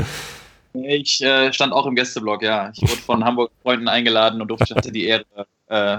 Ich 0.74 1.22
äh, 1.22 1.52
stand 1.52 1.72
auch 1.72 1.86
im 1.86 1.94
Gästeblock, 1.94 2.42
ja. 2.42 2.70
Ich 2.74 2.82
wurde 2.82 3.00
von 3.00 3.24
Hamburg 3.24 3.50
Freunden 3.62 3.88
eingeladen 3.88 4.40
und 4.42 4.48
durfte 4.48 4.74
hatte 4.74 4.92
die 4.92 5.06
Ehre, 5.06 5.24
äh, 5.68 5.98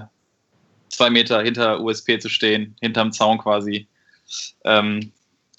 zwei 0.90 1.10
Meter 1.10 1.42
hinter 1.42 1.82
USP 1.82 2.20
zu 2.20 2.30
stehen, 2.30 2.76
hinterm 2.82 3.12
Zaun 3.12 3.38
quasi. 3.38 3.88
Ähm, 4.66 5.12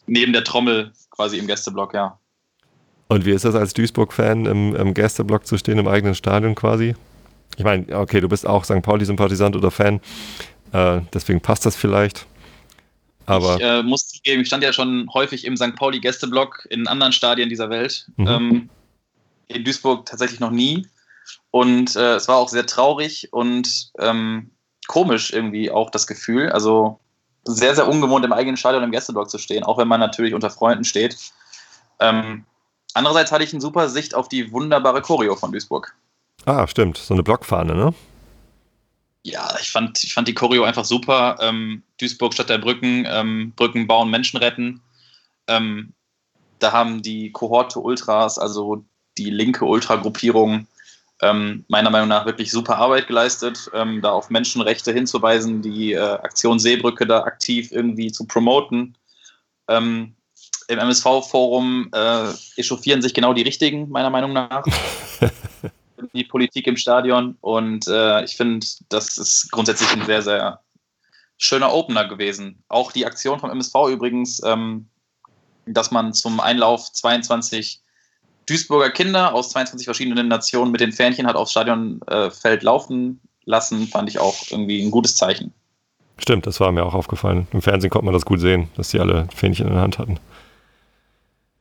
neben 0.06 0.32
der 0.32 0.44
Trommel 0.44 0.92
quasi 1.10 1.38
im 1.38 1.46
Gästeblock, 1.46 1.94
ja. 1.94 2.18
Und 3.08 3.24
wie 3.24 3.32
ist 3.32 3.44
das 3.44 3.54
als 3.54 3.72
Duisburg-Fan 3.72 4.46
im, 4.46 4.76
im 4.76 4.94
Gästeblock 4.94 5.46
zu 5.46 5.56
stehen, 5.56 5.78
im 5.78 5.88
eigenen 5.88 6.14
Stadion 6.14 6.54
quasi? 6.54 6.94
Ich 7.56 7.64
meine, 7.64 7.96
okay, 7.96 8.20
du 8.20 8.28
bist 8.28 8.46
auch 8.46 8.64
St. 8.64 8.82
Pauli-Sympathisant 8.82 9.56
oder 9.56 9.70
Fan, 9.70 10.00
äh, 10.72 11.00
deswegen 11.12 11.40
passt 11.40 11.64
das 11.64 11.74
vielleicht. 11.74 12.26
Aber 13.26 13.56
ich 13.56 13.62
äh, 13.62 13.82
muss 13.82 14.08
zugeben, 14.08 14.42
ich 14.42 14.46
stand 14.46 14.62
ja 14.62 14.72
schon 14.72 15.10
häufig 15.12 15.44
im 15.44 15.56
St. 15.56 15.74
Pauli-Gästeblock 15.74 16.66
in 16.70 16.86
anderen 16.86 17.12
Stadien 17.12 17.48
dieser 17.48 17.68
Welt. 17.68 18.06
Mhm. 18.16 18.26
Ähm, 18.26 18.70
in 19.48 19.64
Duisburg 19.64 20.06
tatsächlich 20.06 20.40
noch 20.40 20.50
nie. 20.50 20.86
Und 21.50 21.96
äh, 21.96 22.14
es 22.14 22.28
war 22.28 22.36
auch 22.36 22.48
sehr 22.48 22.66
traurig 22.66 23.32
und 23.32 23.90
ähm, 23.98 24.50
komisch 24.88 25.32
irgendwie 25.32 25.70
auch 25.70 25.90
das 25.90 26.08
Gefühl. 26.08 26.50
Also 26.50 26.98
sehr, 27.44 27.76
sehr 27.76 27.86
ungewohnt 27.86 28.24
im 28.24 28.32
eigenen 28.32 28.56
Stadion 28.56 28.82
im 28.82 28.90
Gästeblock 28.90 29.30
zu 29.30 29.38
stehen, 29.38 29.62
auch 29.62 29.78
wenn 29.78 29.86
man 29.86 30.00
natürlich 30.00 30.34
unter 30.34 30.50
Freunden 30.50 30.84
steht. 30.84 31.16
Ähm, 32.00 32.44
andererseits 32.94 33.30
hatte 33.30 33.44
ich 33.44 33.52
eine 33.52 33.60
super 33.60 33.88
Sicht 33.88 34.14
auf 34.14 34.28
die 34.28 34.52
wunderbare 34.52 35.00
Choreo 35.02 35.36
von 35.36 35.52
Duisburg. 35.52 35.94
Ah, 36.44 36.66
stimmt. 36.66 36.98
So 36.98 37.14
eine 37.14 37.22
Blockfahne, 37.22 37.74
ne? 37.74 37.94
Ja, 39.22 39.56
ich 39.60 39.70
fand, 39.70 40.02
ich 40.02 40.14
fand 40.14 40.28
die 40.28 40.34
Choreo 40.34 40.64
einfach 40.64 40.84
super. 40.84 41.36
Ähm, 41.40 41.82
Duisburg 42.00 42.34
statt 42.34 42.48
der 42.48 42.58
Brücken, 42.58 43.06
ähm, 43.08 43.52
Brücken 43.56 43.86
bauen, 43.86 44.10
Menschen 44.10 44.38
retten. 44.38 44.80
Ähm, 45.46 45.92
da 46.58 46.72
haben 46.72 47.02
die 47.02 47.30
Kohorte 47.32 47.80
Ultras, 47.80 48.38
also 48.38 48.84
die 49.16 49.30
linke 49.30 49.64
Ultragruppierung, 49.64 50.66
ähm, 51.22 51.64
meiner 51.68 51.90
Meinung 51.90 52.08
nach 52.08 52.26
wirklich 52.26 52.50
super 52.50 52.76
Arbeit 52.76 53.08
geleistet, 53.08 53.70
ähm, 53.74 54.00
da 54.02 54.10
auf 54.10 54.30
Menschenrechte 54.30 54.92
hinzuweisen, 54.92 55.62
die 55.62 55.92
äh, 55.92 55.98
Aktion 55.98 56.58
Seebrücke 56.58 57.06
da 57.06 57.22
aktiv 57.24 57.72
irgendwie 57.72 58.12
zu 58.12 58.26
promoten. 58.26 58.96
Ähm, 59.68 60.14
Im 60.68 60.78
MSV-Forum 60.78 61.90
äh, 61.92 62.28
echauffieren 62.56 63.02
sich 63.02 63.14
genau 63.14 63.32
die 63.32 63.42
Richtigen, 63.42 63.88
meiner 63.88 64.10
Meinung 64.10 64.32
nach. 64.32 64.64
die 66.12 66.24
Politik 66.24 66.66
im 66.66 66.76
Stadion 66.76 67.36
und 67.40 67.88
äh, 67.88 68.24
ich 68.24 68.36
finde, 68.36 68.66
das 68.88 69.18
ist 69.18 69.50
grundsätzlich 69.50 69.90
ein 69.90 70.06
sehr, 70.06 70.22
sehr 70.22 70.60
schöner 71.38 71.72
Opener 71.72 72.06
gewesen. 72.06 72.62
Auch 72.68 72.92
die 72.92 73.06
Aktion 73.06 73.40
vom 73.40 73.50
MSV 73.50 73.74
übrigens, 73.90 74.42
ähm, 74.44 74.88
dass 75.66 75.90
man 75.90 76.12
zum 76.12 76.40
Einlauf 76.40 76.92
22 76.92 77.80
Duisburger 78.48 78.90
Kinder 78.90 79.34
aus 79.34 79.50
22 79.50 79.84
verschiedenen 79.84 80.28
Nationen 80.28 80.72
mit 80.72 80.80
den 80.80 80.92
Fähnchen 80.92 81.26
hat 81.26 81.36
aufs 81.36 81.50
Stadionfeld 81.50 82.62
äh, 82.62 82.64
laufen 82.64 83.20
lassen, 83.44 83.86
fand 83.88 84.08
ich 84.08 84.18
auch 84.18 84.36
irgendwie 84.50 84.82
ein 84.82 84.90
gutes 84.90 85.16
Zeichen. 85.16 85.52
Stimmt, 86.18 86.46
das 86.46 86.60
war 86.60 86.72
mir 86.72 86.84
auch 86.84 86.94
aufgefallen. 86.94 87.46
Im 87.52 87.62
Fernsehen 87.62 87.90
konnte 87.90 88.04
man 88.04 88.14
das 88.14 88.24
gut 88.24 88.40
sehen, 88.40 88.68
dass 88.76 88.88
die 88.88 89.00
alle 89.00 89.28
Fähnchen 89.34 89.66
in 89.66 89.72
der 89.72 89.82
Hand 89.82 89.98
hatten. 89.98 90.18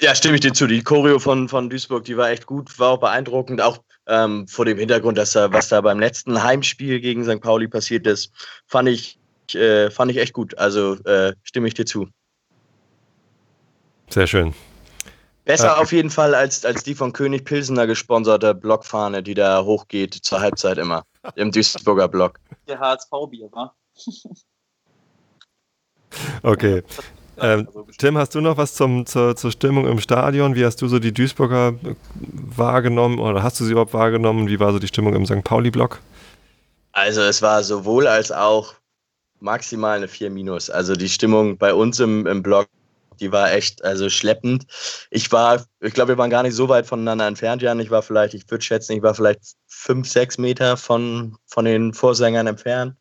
Ja, 0.02 0.14
stimme 0.14 0.36
ich 0.36 0.42
dir 0.42 0.54
zu. 0.54 0.68
Die 0.68 0.84
Choreo 0.84 1.20
von, 1.20 1.50
von 1.50 1.70
Duisburg, 1.70 2.04
die 2.04 2.18
war 2.18 2.30
echt 2.30 2.46
gut, 2.46 2.78
war 2.80 2.92
auch 2.92 3.00
beeindruckend, 3.00 3.62
auch 3.62 3.80
ähm, 4.08 4.48
vor 4.48 4.66
dem 4.66 4.78
Hintergrund, 4.78 5.18
dass 5.18 5.32
da, 5.32 5.52
was 5.52 5.70
da 5.70 5.82
beim 5.82 6.00
letzten 6.00 6.44
Heimspiel 6.44 7.00
gegen 7.00 7.24
St. 7.24 7.42
Pauli 7.42 7.68
passiert 7.68 8.06
ist, 8.06 8.32
fand 8.68 8.90
ich, 8.90 9.18
äh, 9.54 9.90
fand 9.90 10.12
ich 10.12 10.18
echt 10.18 10.34
gut. 10.34 10.58
Also 10.58 10.94
äh, 11.06 11.34
stimme 11.44 11.68
ich 11.68 11.74
dir 11.74 11.86
zu. 11.86 12.08
Sehr 14.10 14.28
schön. 14.28 14.54
Besser 15.48 15.78
äh, 15.78 15.82
auf 15.82 15.93
jeden 15.93 16.10
Fall 16.10 16.36
als, 16.36 16.66
als 16.66 16.84
die 16.84 16.93
von 16.93 17.14
König 17.14 17.45
Pilsener 17.45 17.88
gesponserte 17.88 18.54
Blockfahne, 18.54 19.24
die 19.24 19.34
da 19.34 19.64
hochgeht 19.64 20.14
zur 20.14 20.41
Halbzeit 20.41 20.78
immer. 20.78 21.06
Im 21.36 21.52
Duisburger 21.52 22.10
Block. 22.10 22.39
Der 22.68 22.80
HSV-Bier, 22.80 23.50
wa? 23.54 23.74
okay. 26.43 26.84
Ähm, 27.39 27.68
Tim, 27.98 28.18
hast 28.18 28.36
du 28.36 28.41
noch 28.41 28.58
was 28.58 28.74
zum, 28.74 29.06
zur, 29.06 29.36
zur 29.36 29.52
Stimmung 29.52 29.88
im 29.88 30.00
Stadion? 30.00 30.56
Wie 30.56 30.66
hast 30.66 30.82
du 30.82 30.88
so 30.88 31.00
die 31.00 31.14
Duisburger 31.14 31.76
wahrgenommen 32.16 33.20
oder 33.20 33.41
hast 33.41 33.60
du 33.60 33.64
sie 33.64 33.72
überhaupt 33.72 33.93
wahrgenommen? 33.93 34.50
Wie 34.50 34.60
war 34.60 34.74
so 34.74 34.80
die 34.80 34.88
Stimmung 34.88 35.16
im 35.16 35.26
St. 35.26 35.43
Pauli-Block? 35.43 36.00
Also 36.91 37.22
es 37.22 37.41
war 37.41 37.64
sowohl 37.64 38.08
als 38.08 38.32
auch 38.32 38.74
maximal 39.39 39.98
eine 39.98 40.10
4 40.10 40.30
minus. 40.30 40.70
Also 40.70 40.95
die 40.95 41.10
Stimmung 41.10 41.58
bei 41.58 41.74
uns 41.74 42.00
im, 42.00 42.28
im 42.28 42.43
Block 42.43 42.68
die 43.18 43.32
war 43.32 43.51
echt 43.51 43.84
also 43.84 44.09
schleppend. 44.09 44.65
Ich 45.11 45.32
war, 45.32 45.65
ich 45.82 45.93
glaube, 45.93 46.09
wir 46.09 46.18
waren 46.18 46.30
gar 46.30 46.43
nicht 46.43 46.55
so 46.55 46.70
weit 46.70 46.88
voneinander 46.88 47.28
entfernt, 47.28 47.61
Jan. 47.61 47.80
Ich 47.80 47.91
war 47.91 48.01
vielleicht, 48.01 48.34
ich 48.34 48.49
würde 48.49 48.63
schätzen, 48.63 48.93
ich 48.93 49.01
war 49.01 49.15
vielleicht 49.15 49.41
fünf, 49.68 50.09
sechs 50.09 50.38
Meter 50.38 50.78
von, 50.78 51.38
von 51.45 51.65
den 51.65 51.93
Vorsängern 51.93 52.47
entfernt. 52.47 52.95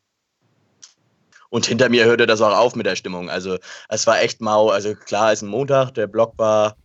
Und 1.49 1.67
hinter 1.67 1.89
mir 1.89 2.05
hörte 2.05 2.27
das 2.27 2.41
auch 2.41 2.57
auf 2.57 2.75
mit 2.75 2.87
der 2.87 2.97
Stimmung. 2.97 3.31
Also 3.31 3.57
es 3.89 4.07
war 4.07 4.21
echt 4.21 4.41
mau. 4.41 4.71
Also 4.71 4.95
klar, 4.95 5.33
ist 5.33 5.43
ein 5.43 5.49
Montag, 5.49 5.93
der 5.93 6.07
Block 6.07 6.35
war 6.37 6.77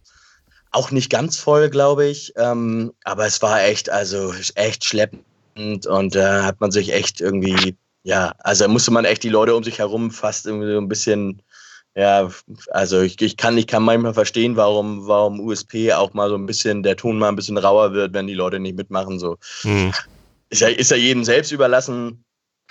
auch 0.72 0.92
nicht 0.92 1.10
ganz 1.10 1.38
voll, 1.38 1.70
glaube 1.70 2.06
ich. 2.06 2.34
Ähm, 2.38 2.94
aber 3.04 3.26
es 3.26 3.42
war 3.42 3.64
echt, 3.64 3.90
also 3.90 4.34
echt 4.56 4.86
schleppend 4.86 5.26
und 5.56 6.16
da 6.16 6.40
äh, 6.40 6.44
hat 6.44 6.62
man 6.62 6.72
sich 6.72 6.94
echt 6.94 7.22
irgendwie, 7.22 7.76
ja, 8.04 8.34
also 8.40 8.68
musste 8.68 8.92
man 8.92 9.06
echt 9.06 9.24
die 9.24 9.30
Leute 9.30 9.56
um 9.56 9.64
sich 9.64 9.80
herum 9.80 10.12
fast 10.12 10.46
irgendwie 10.46 10.72
so 10.72 10.78
ein 10.78 10.88
bisschen 10.88 11.42
ja, 11.96 12.30
also 12.70 13.02
ich, 13.02 13.22
ich, 13.22 13.36
kann, 13.36 13.58
ich 13.58 13.68
kann 13.68 13.84
manchmal 13.84 14.14
verstehen, 14.14 14.56
warum, 14.56 15.08
warum 15.08 15.40
USP 15.42 15.92
auch 15.92 16.14
mal 16.14 16.30
so 16.30 16.36
ein 16.36 16.46
bisschen, 16.46 16.84
der 16.84 16.96
Ton 16.96 17.20
mal 17.20 17.30
ein 17.30 17.36
bisschen 17.36 17.58
rauer 17.58 17.92
wird, 17.94 18.14
wenn 18.14 18.28
die 18.28 18.34
Leute 18.34 18.60
nicht 18.60 18.78
mitmachen. 18.78 19.20
So. 19.20 19.38
Mhm. 19.64 19.92
Ist, 20.50 20.62
ja, 20.62 20.70
ist 20.70 20.92
ja 20.92 20.98
jedem 20.98 21.26
selbst 21.26 21.52
überlassen. 21.52 22.24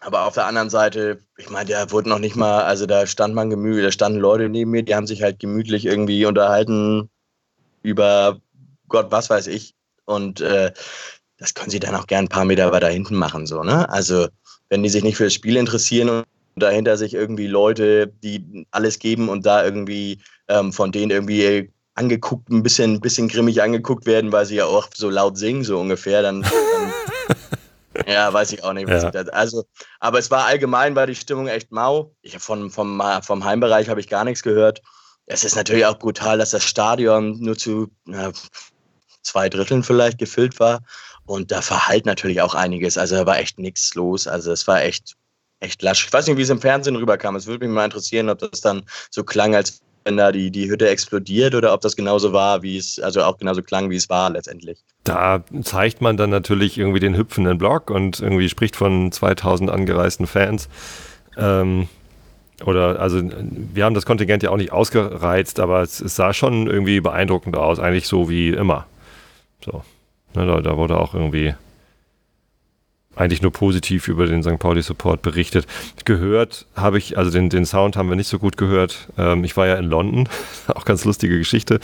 Aber 0.03 0.27
auf 0.27 0.35
der 0.35 0.47
anderen 0.47 0.71
Seite, 0.71 1.21
ich 1.37 1.51
meine, 1.51 1.67
der 1.67 1.91
wurde 1.91 2.09
noch 2.09 2.19
nicht 2.19 2.35
mal, 2.35 2.63
also 2.63 2.87
da 2.87 3.07
stand 3.07 3.35
man 3.35 3.51
gemütlich, 3.51 3.85
da 3.85 3.93
standen 3.93 4.19
Leute 4.19 4.49
neben 4.49 4.71
mir, 4.71 4.83
die 4.83 4.95
haben 4.95 5.07
sich 5.07 5.23
halt 5.23 5.39
gemütlich 5.39 5.85
irgendwie 5.85 6.25
unterhalten 6.25 7.11
über 7.83 8.41
Gott, 8.89 9.09
was 9.11 9.29
weiß 9.29 9.49
ich. 9.49 9.75
Und 10.07 10.41
äh, 10.41 10.73
das 11.37 11.53
können 11.53 11.71
sie 11.71 11.81
dann 11.81 11.95
auch 11.95 12.07
gern 12.07 12.25
ein 12.25 12.29
paar 12.29 12.47
Meter 12.47 12.73
weiter 12.73 12.89
hinten 12.89 13.17
machen, 13.17 13.47
so, 13.47 13.63
ne? 13.63 13.89
Also, 13.91 14.29
wenn 14.71 14.83
die 14.83 14.89
sich 14.89 15.03
nicht 15.03 15.17
für 15.17 15.25
das 15.25 15.35
Spiel 15.35 15.57
interessieren 15.57 16.25
dahinter 16.57 16.97
sich 16.97 17.15
irgendwie 17.15 17.47
Leute, 17.47 18.09
die 18.23 18.67
alles 18.71 18.99
geben 18.99 19.29
und 19.29 19.47
da 19.47 19.65
irgendwie 19.65 20.21
ähm, 20.49 20.73
von 20.73 20.93
denen 20.93 21.11
irgendwie 21.11 21.71
angeguckt, 21.95 22.49
ein 22.51 22.63
bisschen, 22.63 23.01
bisschen 23.01 23.29
grimmig 23.29 23.63
angeguckt 23.63 24.07
werden, 24.07 24.33
weil 24.33 24.47
sie 24.47 24.57
ja 24.57 24.67
auch 24.67 24.89
so 24.95 25.11
laut 25.11 25.39
singen, 25.39 25.65
so 25.65 25.79
ungefähr, 25.79 26.23
dann, 26.23 26.43
dann 26.43 28.07
ja, 28.07 28.33
weiß 28.33 28.53
ich 28.53 28.65
auch 28.65 28.73
nicht, 28.73 28.89
was 28.89 29.03
ja. 29.03 29.09
ich 29.09 29.15
da, 29.15 29.23
also, 29.33 29.65
aber 29.99 30.19
es 30.19 30.31
war 30.31 30.47
allgemein, 30.47 30.97
war 30.97 31.07
die 31.07 31.15
Stimmung 31.15 31.49
echt 31.49 31.73
mau. 31.73 32.15
Ich 32.23 32.39
von, 32.39 32.71
vom, 32.71 33.03
vom 33.23 33.45
Heimbereich 33.45 33.89
habe 33.89 34.01
ich 34.01 34.09
gar 34.09 34.25
nichts 34.25 34.43
gehört. 34.43 34.81
Es 35.27 35.45
ist 35.45 35.57
natürlich 35.57 35.87
auch 35.87 35.99
brutal, 35.99 36.39
dass 36.39 36.51
das 36.51 36.65
Stadion 36.65 37.39
nur 37.41 37.57
zu 37.57 37.89
na, 38.05 38.33
zwei 39.23 39.49
Dritteln 39.49 39.83
vielleicht 39.83 40.19
gefüllt 40.19 40.59
war. 40.59 40.81
Und 41.25 41.53
da 41.53 41.63
verhallt 41.63 42.07
natürlich 42.07 42.41
auch 42.41 42.55
einiges. 42.55 42.99
Also 42.99 43.15
da 43.17 43.27
war 43.27 43.39
echt 43.39 43.59
nichts 43.59 43.95
los. 43.95 44.27
Also 44.27 44.51
es 44.51 44.67
war 44.67 44.83
echt 44.83 45.15
echt 45.61 45.83
lasch. 45.83 46.07
Ich 46.07 46.13
weiß 46.13 46.27
nicht, 46.27 46.37
wie 46.37 46.43
es 46.43 46.51
im 46.51 46.61
Fernsehen 46.61 46.97
rüberkam. 46.97 47.37
Es 47.37 47.47
würde 47.47 47.67
mich 47.67 47.75
mal 47.75 47.85
interessieren, 47.85 48.29
ob 48.29 48.39
das 48.39 48.61
dann 48.61 48.83
so 49.11 49.25
klang, 49.25 49.55
als 49.55 49.81
wenn 50.05 50.17
da 50.17 50.33
die, 50.33 50.51
die 50.51 50.71
Hütte 50.71 50.89
explodiert 50.89 51.55
oder 51.55 51.75
ob 51.75 51.83
das 51.83 51.95
genauso 51.95 52.33
war, 52.33 52.63
wie 52.63 52.79
es, 52.79 52.99
also 52.99 53.23
auch 53.23 53.39
genauso 53.39 53.63
klang, 53.63 53.91
wie 53.91 53.97
es 53.97 54.09
war 54.09 54.31
letztendlich. 54.31 54.79
Da 55.05 55.45
zeigt 55.63 56.01
man 56.01 56.17
dann 56.17 56.31
natürlich 56.31 56.79
irgendwie 56.79 57.01
den 57.01 57.17
hüpfenden 57.17 57.59
Block 57.59 57.91
und 57.91 58.21
irgendwie 58.21 58.49
spricht 58.49 58.77
von 58.77 59.13
2000 59.13 59.71
angereisten 59.71 60.27
Fans. 60.27 60.69
Ähm, 61.37 61.89
oder, 62.65 63.01
also, 63.01 63.23
wir 63.23 63.85
haben 63.85 63.95
das 63.95 64.05
Kontingent 64.05 64.43
ja 64.43 64.51
auch 64.51 64.57
nicht 64.57 64.73
ausgereizt, 64.73 65.61
aber 65.61 65.83
es, 65.83 66.01
es 66.01 66.17
sah 66.17 66.33
schon 66.33 66.67
irgendwie 66.67 67.01
beeindruckend 67.01 67.57
aus, 67.57 67.79
eigentlich 67.79 68.07
so 68.07 68.29
wie 68.29 68.51
immer. 68.51 68.87
So. 69.65 69.83
Ne, 70.35 70.47
da, 70.47 70.61
da 70.61 70.77
wurde 70.77 70.99
auch 70.99 71.15
irgendwie 71.15 71.55
eigentlich 73.21 73.43
nur 73.43 73.53
positiv 73.53 74.09
über 74.09 74.27
den 74.27 74.43
St. 74.43 74.59
Pauli 74.59 74.83
Support 74.83 75.23
berichtet. 75.23 75.67
Gehört 76.05 76.67
habe 76.75 76.99
ich, 76.99 77.19
also 77.19 77.31
den, 77.31 77.51
den 77.51 77.67
Sound 77.67 77.97
haben 77.97 78.09
wir 78.09 78.17
nicht 78.17 78.29
so 78.29 78.39
gut 78.39 78.57
gehört. 78.57 79.09
Ähm, 79.19 79.45
ich 79.45 79.57
war 79.57 79.67
ja 79.67 79.77
in 79.77 79.85
London, 79.85 80.29
auch 80.75 80.85
ganz 80.85 81.05
lustige 81.05 81.39
Geschichte. 81.39 81.81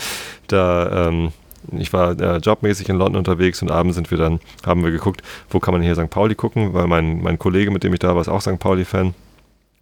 Da, 0.48 1.08
ähm, 1.08 1.32
ich 1.76 1.92
war 1.92 2.18
äh, 2.18 2.38
jobmäßig 2.38 2.88
in 2.88 2.96
London 2.96 3.18
unterwegs 3.18 3.60
und 3.62 3.70
abends 3.70 3.96
sind 3.96 4.10
wir 4.10 4.18
dann, 4.18 4.40
haben 4.64 4.82
wir 4.82 4.90
geguckt, 4.90 5.22
wo 5.50 5.60
kann 5.60 5.72
man 5.72 5.82
hier 5.82 5.94
St. 5.94 6.10
Pauli 6.10 6.34
gucken, 6.34 6.72
weil 6.72 6.86
mein, 6.86 7.22
mein 7.22 7.38
Kollege, 7.38 7.70
mit 7.70 7.84
dem 7.84 7.92
ich 7.92 8.00
da 8.00 8.14
war, 8.14 8.20
ist 8.20 8.28
auch 8.28 8.40
St. 8.40 8.58
Pauli-Fan. 8.58 9.14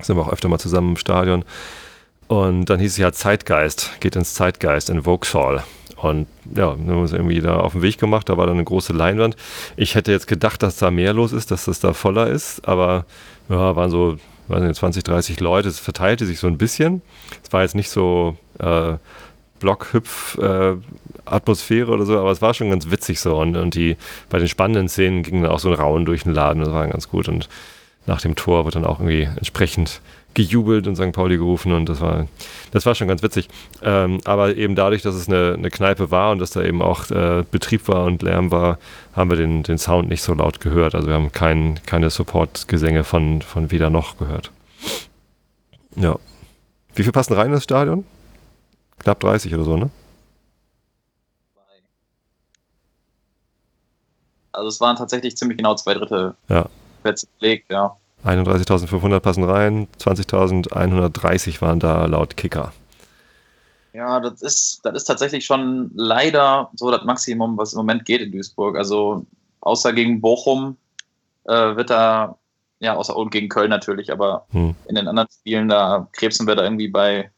Sind 0.02 0.16
wir 0.16 0.22
auch 0.22 0.32
öfter 0.32 0.48
mal 0.48 0.58
zusammen 0.58 0.90
im 0.90 0.96
Stadion. 0.96 1.44
Und 2.26 2.64
dann 2.66 2.80
hieß 2.80 2.92
es 2.92 2.98
ja 2.98 3.12
Zeitgeist, 3.12 3.92
geht 4.00 4.16
ins 4.16 4.34
Zeitgeist 4.34 4.90
in 4.90 5.02
Vauxhall. 5.02 5.62
Und 6.04 6.26
ja, 6.54 6.76
wir 6.78 6.92
haben 6.92 7.00
uns 7.00 7.12
irgendwie 7.12 7.40
da 7.40 7.58
auf 7.58 7.72
den 7.72 7.82
Weg 7.82 7.98
gemacht, 7.98 8.28
da 8.28 8.36
war 8.36 8.46
dann 8.46 8.56
eine 8.56 8.64
große 8.64 8.92
Leinwand. 8.92 9.36
Ich 9.76 9.94
hätte 9.94 10.12
jetzt 10.12 10.26
gedacht, 10.26 10.62
dass 10.62 10.76
da 10.76 10.90
mehr 10.90 11.12
los 11.12 11.32
ist, 11.32 11.50
dass 11.50 11.64
das 11.64 11.80
da 11.80 11.92
voller 11.92 12.28
ist, 12.28 12.66
aber 12.68 13.06
ja, 13.48 13.76
waren 13.76 13.90
so 13.90 14.18
weiß 14.48 14.62
nicht, 14.62 14.76
20, 14.76 15.04
30 15.04 15.40
Leute, 15.40 15.68
es 15.68 15.78
verteilte 15.78 16.24
sich 16.26 16.38
so 16.38 16.46
ein 16.46 16.56
bisschen. 16.58 17.00
Es 17.42 17.50
war 17.52 17.62
jetzt 17.62 17.74
nicht 17.74 17.88
so 17.90 18.36
äh, 18.58 18.94
Blockhüpf-Atmosphäre 19.60 21.90
äh, 21.90 21.94
oder 21.94 22.04
so, 22.04 22.18
aber 22.18 22.30
es 22.30 22.42
war 22.42 22.52
schon 22.54 22.70
ganz 22.70 22.90
witzig 22.90 23.20
so. 23.20 23.36
Und, 23.36 23.56
und 23.56 23.74
die 23.74 23.96
bei 24.28 24.38
den 24.38 24.48
spannenden 24.48 24.88
Szenen 24.88 25.22
ging 25.22 25.42
dann 25.42 25.50
auch 25.50 25.60
so 25.60 25.68
ein 25.68 25.74
Rauen 25.74 26.04
durch 26.04 26.24
den 26.24 26.34
Laden, 26.34 26.60
das 26.60 26.72
war 26.72 26.86
ganz 26.86 27.08
gut. 27.08 27.28
Und 27.28 27.48
nach 28.06 28.20
dem 28.20 28.36
Tor 28.36 28.66
wird 28.66 28.74
dann 28.74 28.84
auch 28.84 29.00
irgendwie 29.00 29.22
entsprechend 29.22 30.02
gejubelt 30.34 30.86
und 30.86 30.96
St. 30.96 31.12
Pauli 31.12 31.36
gerufen 31.36 31.72
und 31.72 31.88
das 31.88 32.00
war, 32.00 32.26
das 32.72 32.84
war 32.86 32.94
schon 32.94 33.08
ganz 33.08 33.22
witzig. 33.22 33.48
Ähm, 33.82 34.20
aber 34.24 34.56
eben 34.56 34.74
dadurch, 34.74 35.02
dass 35.02 35.14
es 35.14 35.28
eine, 35.28 35.54
eine 35.54 35.70
Kneipe 35.70 36.10
war 36.10 36.32
und 36.32 36.38
dass 36.40 36.50
da 36.50 36.62
eben 36.62 36.82
auch 36.82 37.10
äh, 37.10 37.44
Betrieb 37.50 37.88
war 37.88 38.04
und 38.04 38.22
Lärm 38.22 38.50
war, 38.50 38.78
haben 39.14 39.30
wir 39.30 39.36
den, 39.36 39.62
den 39.62 39.78
Sound 39.78 40.08
nicht 40.08 40.22
so 40.22 40.34
laut 40.34 40.60
gehört. 40.60 40.94
Also 40.94 41.08
wir 41.08 41.14
haben 41.14 41.32
kein, 41.32 41.80
keine 41.86 42.10
Support-Gesänge 42.10 43.04
von, 43.04 43.42
von 43.42 43.70
Weder 43.70 43.90
noch 43.90 44.18
gehört. 44.18 44.50
Ja. 45.96 46.18
Wie 46.94 47.02
viel 47.02 47.12
passen 47.12 47.34
rein 47.34 47.46
in 47.46 47.52
das 47.52 47.64
Stadion? 47.64 48.04
Knapp 48.98 49.20
30 49.20 49.54
oder 49.54 49.64
so, 49.64 49.76
ne? 49.76 49.90
Also 54.52 54.68
es 54.68 54.80
waren 54.80 54.96
tatsächlich 54.96 55.36
ziemlich 55.36 55.58
genau 55.58 55.74
zwei 55.74 55.94
Drittel 55.94 56.34
ja. 56.48 56.68
Plätze 57.02 57.26
belegt, 57.38 57.70
ja. 57.72 57.96
31.500 58.24 59.20
passen 59.20 59.44
rein, 59.44 59.88
20.130 60.00 61.60
waren 61.60 61.80
da 61.80 62.06
laut 62.06 62.36
Kicker. 62.36 62.72
Ja, 63.92 64.18
das 64.18 64.42
ist, 64.42 64.80
das 64.82 64.94
ist 64.94 65.04
tatsächlich 65.04 65.44
schon 65.44 65.90
leider 65.94 66.70
so 66.74 66.90
das 66.90 67.04
Maximum, 67.04 67.56
was 67.56 67.74
im 67.74 67.78
Moment 67.78 68.04
geht 68.04 68.20
in 68.20 68.32
Duisburg. 68.32 68.76
Also 68.76 69.24
außer 69.60 69.92
gegen 69.92 70.20
Bochum 70.20 70.76
äh, 71.44 71.76
wird 71.76 71.90
da, 71.90 72.36
ja, 72.80 72.96
außer 72.96 73.16
und 73.16 73.30
gegen 73.30 73.48
Köln 73.48 73.70
natürlich, 73.70 74.10
aber 74.10 74.46
hm. 74.50 74.74
in 74.88 74.94
den 74.96 75.06
anderen 75.06 75.28
Spielen, 75.30 75.68
da 75.68 76.08
krebsen 76.12 76.46
wir 76.46 76.56
da 76.56 76.64
irgendwie 76.64 76.88
bei 76.88 77.30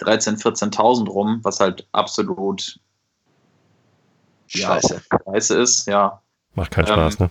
13.000, 0.00 0.40
14.000 0.42 1.08
rum, 1.08 1.40
was 1.42 1.60
halt 1.60 1.86
absolut 1.92 2.78
scheiße, 4.46 5.02
ja, 5.10 5.18
scheiße 5.24 5.58
ist, 5.58 5.86
ja. 5.86 6.20
Macht 6.54 6.70
keinen 6.70 6.86
Spaß, 6.86 7.20
ähm, 7.20 7.26
ne? 7.26 7.30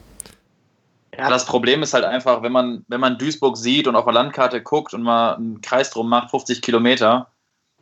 Ja, 1.20 1.30
das 1.30 1.46
Problem 1.46 1.84
ist 1.84 1.94
halt 1.94 2.06
einfach, 2.06 2.42
wenn 2.42 2.52
man, 2.52 2.86
wenn 2.88 3.02
man 3.02 3.18
Duisburg 3.18 3.58
sieht 3.58 3.88
und 3.88 3.96
auf 3.96 4.06
der 4.06 4.14
Landkarte 4.14 4.62
guckt 4.62 4.94
und 4.94 5.04
mal 5.04 5.36
einen 5.36 5.62
Kreis 5.62 5.90
drum 5.90 6.10
macht, 6.10 6.32
50 6.32 6.62
Kilometer, 6.62 7.28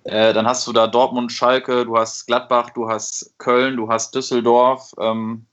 äh, 0.04 0.34
dann 0.34 0.48
hast 0.48 0.66
du 0.66 0.74
da 0.74 0.88
Dortmund, 0.88 1.32
Schalke, 1.32 1.86
du 1.86 1.98
hast 1.98 2.26
Gladbach, 2.28 2.72
du 2.72 2.90
hast 2.90 3.38
Köln, 3.38 3.76
du 3.78 3.90
hast 3.90 4.16
Düsseldorf. 4.16 4.94
Ähm, 5.00 5.46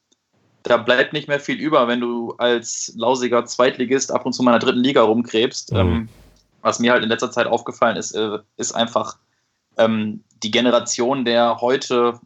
da 0.63 0.79
bleibt 0.79 1.13
nicht 1.13 1.29
mehr 1.29 1.41
viel 1.41 1.61
über, 1.61 1.89
wenn 1.89 2.01
du 2.01 2.35
als 2.39 2.93
lausiger 2.97 3.45
Zweitligist 3.45 4.11
ab 4.11 4.25
und 4.25 4.33
zu 4.33 4.43
mal 4.43 4.55
in 4.55 4.61
der 4.61 4.67
dritten 4.69 4.83
Liga 4.83 5.03
rumkrebst. 5.03 5.73
Mhm. 5.73 5.79
Ähm, 5.79 6.09
was 6.63 6.79
mir 6.79 6.93
halt 6.93 7.03
in 7.03 7.11
letzter 7.11 7.31
Zeit 7.31 7.47
aufgefallen 7.47 7.97
ist, 7.97 8.13
äh, 8.13 8.39
ist 8.57 8.73
einfach 8.73 9.19
ähm, 9.77 10.25
die 10.43 10.51
Generation 10.51 11.25
der 11.25 11.61
heute 11.61 12.19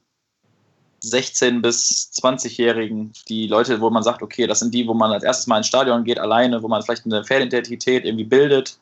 16- 1.03 1.61
bis 1.61 2.11
20-Jährigen, 2.21 3.13
die 3.29 3.47
Leute, 3.47 3.81
wo 3.81 3.91
man 3.91 4.03
sagt, 4.03 4.23
okay, 4.23 4.47
das 4.47 4.61
sind 4.61 4.75
die, 4.75 4.87
wo 4.87 4.95
man 4.95 5.13
als 5.13 5.25
erstes 5.25 5.47
mal 5.47 5.59
ins 5.59 5.69
Stadion 5.69 6.05
geht, 6.05 6.19
alleine, 6.19 6.63
wo 6.63 6.69
man 6.69 6.83
vielleicht 6.83 7.07
eine 7.07 7.25
Fernidentität 7.25 8.05
irgendwie 8.05 8.25
bildet 8.25 8.79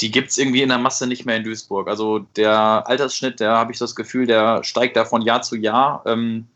die 0.00 0.10
gibt 0.10 0.30
es 0.30 0.38
irgendwie 0.38 0.62
in 0.62 0.68
der 0.68 0.78
Masse 0.78 1.06
nicht 1.06 1.24
mehr 1.24 1.36
in 1.36 1.44
Duisburg. 1.44 1.88
Also 1.88 2.20
der 2.36 2.84
Altersschnitt, 2.86 3.40
der 3.40 3.52
habe 3.52 3.72
ich 3.72 3.78
das 3.78 3.94
Gefühl, 3.94 4.26
der 4.26 4.62
steigt 4.62 4.96
da 4.96 5.04
von 5.04 5.22
Jahr 5.22 5.42
zu 5.42 5.56
Jahr. 5.56 6.02
Ähm, 6.06 6.48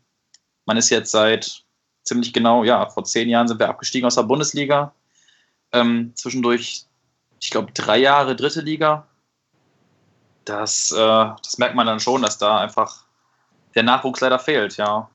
man 0.65 0.77
ist 0.77 0.89
jetzt 0.89 1.11
seit 1.11 1.63
ziemlich 2.03 2.33
genau, 2.33 2.63
ja, 2.63 2.87
vor 2.89 3.03
zehn 3.03 3.29
Jahren 3.29 3.47
sind 3.47 3.59
wir 3.59 3.69
abgestiegen 3.69 4.05
aus 4.05 4.15
der 4.15 4.23
Bundesliga. 4.23 4.93
Ähm, 5.71 6.11
zwischendurch, 6.15 6.85
ich 7.39 7.49
glaube, 7.49 7.71
drei 7.73 7.97
Jahre 7.97 8.35
dritte 8.35 8.61
Liga. 8.61 9.07
Das, 10.45 10.91
äh, 10.91 10.95
das 10.97 11.57
merkt 11.57 11.75
man 11.75 11.87
dann 11.87 11.99
schon, 11.99 12.21
dass 12.21 12.37
da 12.37 12.59
einfach 12.59 13.05
der 13.75 13.83
Nachwuchs 13.83 14.21
leider 14.21 14.39
fehlt, 14.39 14.77
ja. 14.77 15.09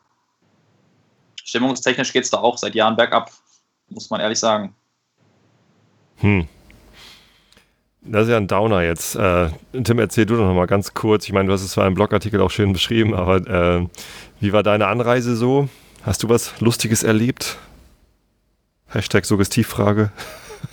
Stimmungstechnisch 1.45 2.13
geht 2.13 2.25
es 2.25 2.31
da 2.31 2.39
auch 2.39 2.59
seit 2.59 2.75
Jahren 2.75 2.97
bergab, 2.97 3.31
muss 3.89 4.11
man 4.11 4.21
ehrlich 4.21 4.39
sagen. 4.39 4.75
Hm. 6.17 6.49
Das 8.03 8.25
ist 8.25 8.31
ja 8.31 8.37
ein 8.37 8.47
Downer 8.47 8.83
jetzt. 8.83 9.17
Äh, 9.17 9.51
Tim, 9.83 9.99
erzähl 9.99 10.27
du 10.27 10.37
doch 10.37 10.47
noch 10.47 10.55
mal 10.55 10.67
ganz 10.67 10.95
kurz. 10.95 11.25
Ich 11.27 11.33
meine, 11.33 11.49
du 11.49 11.53
hast 11.53 11.63
es 11.63 11.73
zwar 11.73 11.87
im 11.87 11.95
Blogartikel 11.95 12.41
auch 12.41 12.51
schön 12.51 12.73
beschrieben, 12.73 13.15
aber 13.15 13.37
äh, 13.47 13.87
wie 14.41 14.53
war 14.53 14.63
deine 14.63 14.87
Anreise 14.87 15.37
so? 15.37 15.69
Hast 16.03 16.23
du 16.23 16.29
was 16.29 16.61
Lustiges 16.61 17.03
erlebt? 17.03 17.59
Hashtag 18.89 19.25
Suggestivfrage. 19.25 20.13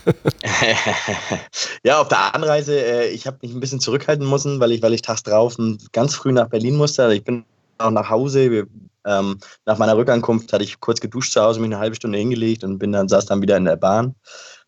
ja, 1.84 2.00
auf 2.00 2.08
der 2.08 2.36
Anreise, 2.36 2.80
äh, 2.80 3.10
ich 3.10 3.26
habe 3.26 3.38
mich 3.42 3.52
ein 3.54 3.60
bisschen 3.60 3.80
zurückhalten 3.80 4.30
müssen, 4.30 4.60
weil 4.60 4.72
ich, 4.72 4.82
weil 4.82 4.94
ich 4.94 5.02
tags 5.02 5.24
drauf 5.24 5.58
ganz 5.92 6.16
früh 6.16 6.32
nach 6.32 6.50
Berlin 6.50 6.76
musste. 6.76 7.04
Also 7.04 7.16
ich 7.16 7.24
bin 7.24 7.46
auch 7.78 7.92
nach 7.92 8.10
Hause. 8.10 8.52
Wir, 8.52 8.68
ähm, 9.06 9.40
nach 9.66 9.78
meiner 9.78 9.98
Rückankunft 9.98 10.52
hatte 10.54 10.64
ich 10.64 10.80
kurz 10.80 11.00
geduscht 11.00 11.34
zu 11.34 11.42
Hause, 11.42 11.60
mich 11.60 11.68
eine 11.68 11.80
halbe 11.80 11.96
Stunde 11.96 12.18
hingelegt 12.18 12.64
und 12.64 12.80
bin 12.80 12.92
dann, 12.92 13.08
saß 13.08 13.26
dann 13.26 13.42
wieder 13.42 13.58
in 13.58 13.66
der 13.66 13.76
Bahn 13.76 14.16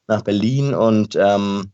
nach 0.08 0.22
Berlin 0.22 0.74
und 0.74 1.16
ähm, 1.16 1.72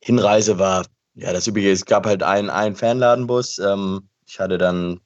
Hinreise 0.00 0.58
war, 0.58 0.84
ja, 1.14 1.32
das 1.32 1.46
Übliche, 1.46 1.70
es 1.70 1.84
gab 1.84 2.06
halt 2.06 2.22
einen, 2.22 2.50
einen 2.50 2.76
Fanladenbus. 2.76 3.58
Ähm, 3.58 4.08
ich 4.26 4.40
hatte 4.40 4.58
dann 4.58 5.00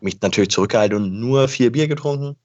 mich 0.00 0.20
natürlich 0.22 0.50
zurückgehalten 0.50 0.96
und 0.96 1.20
nur 1.20 1.48
vier 1.48 1.72
Bier 1.72 1.88
getrunken 1.88 2.36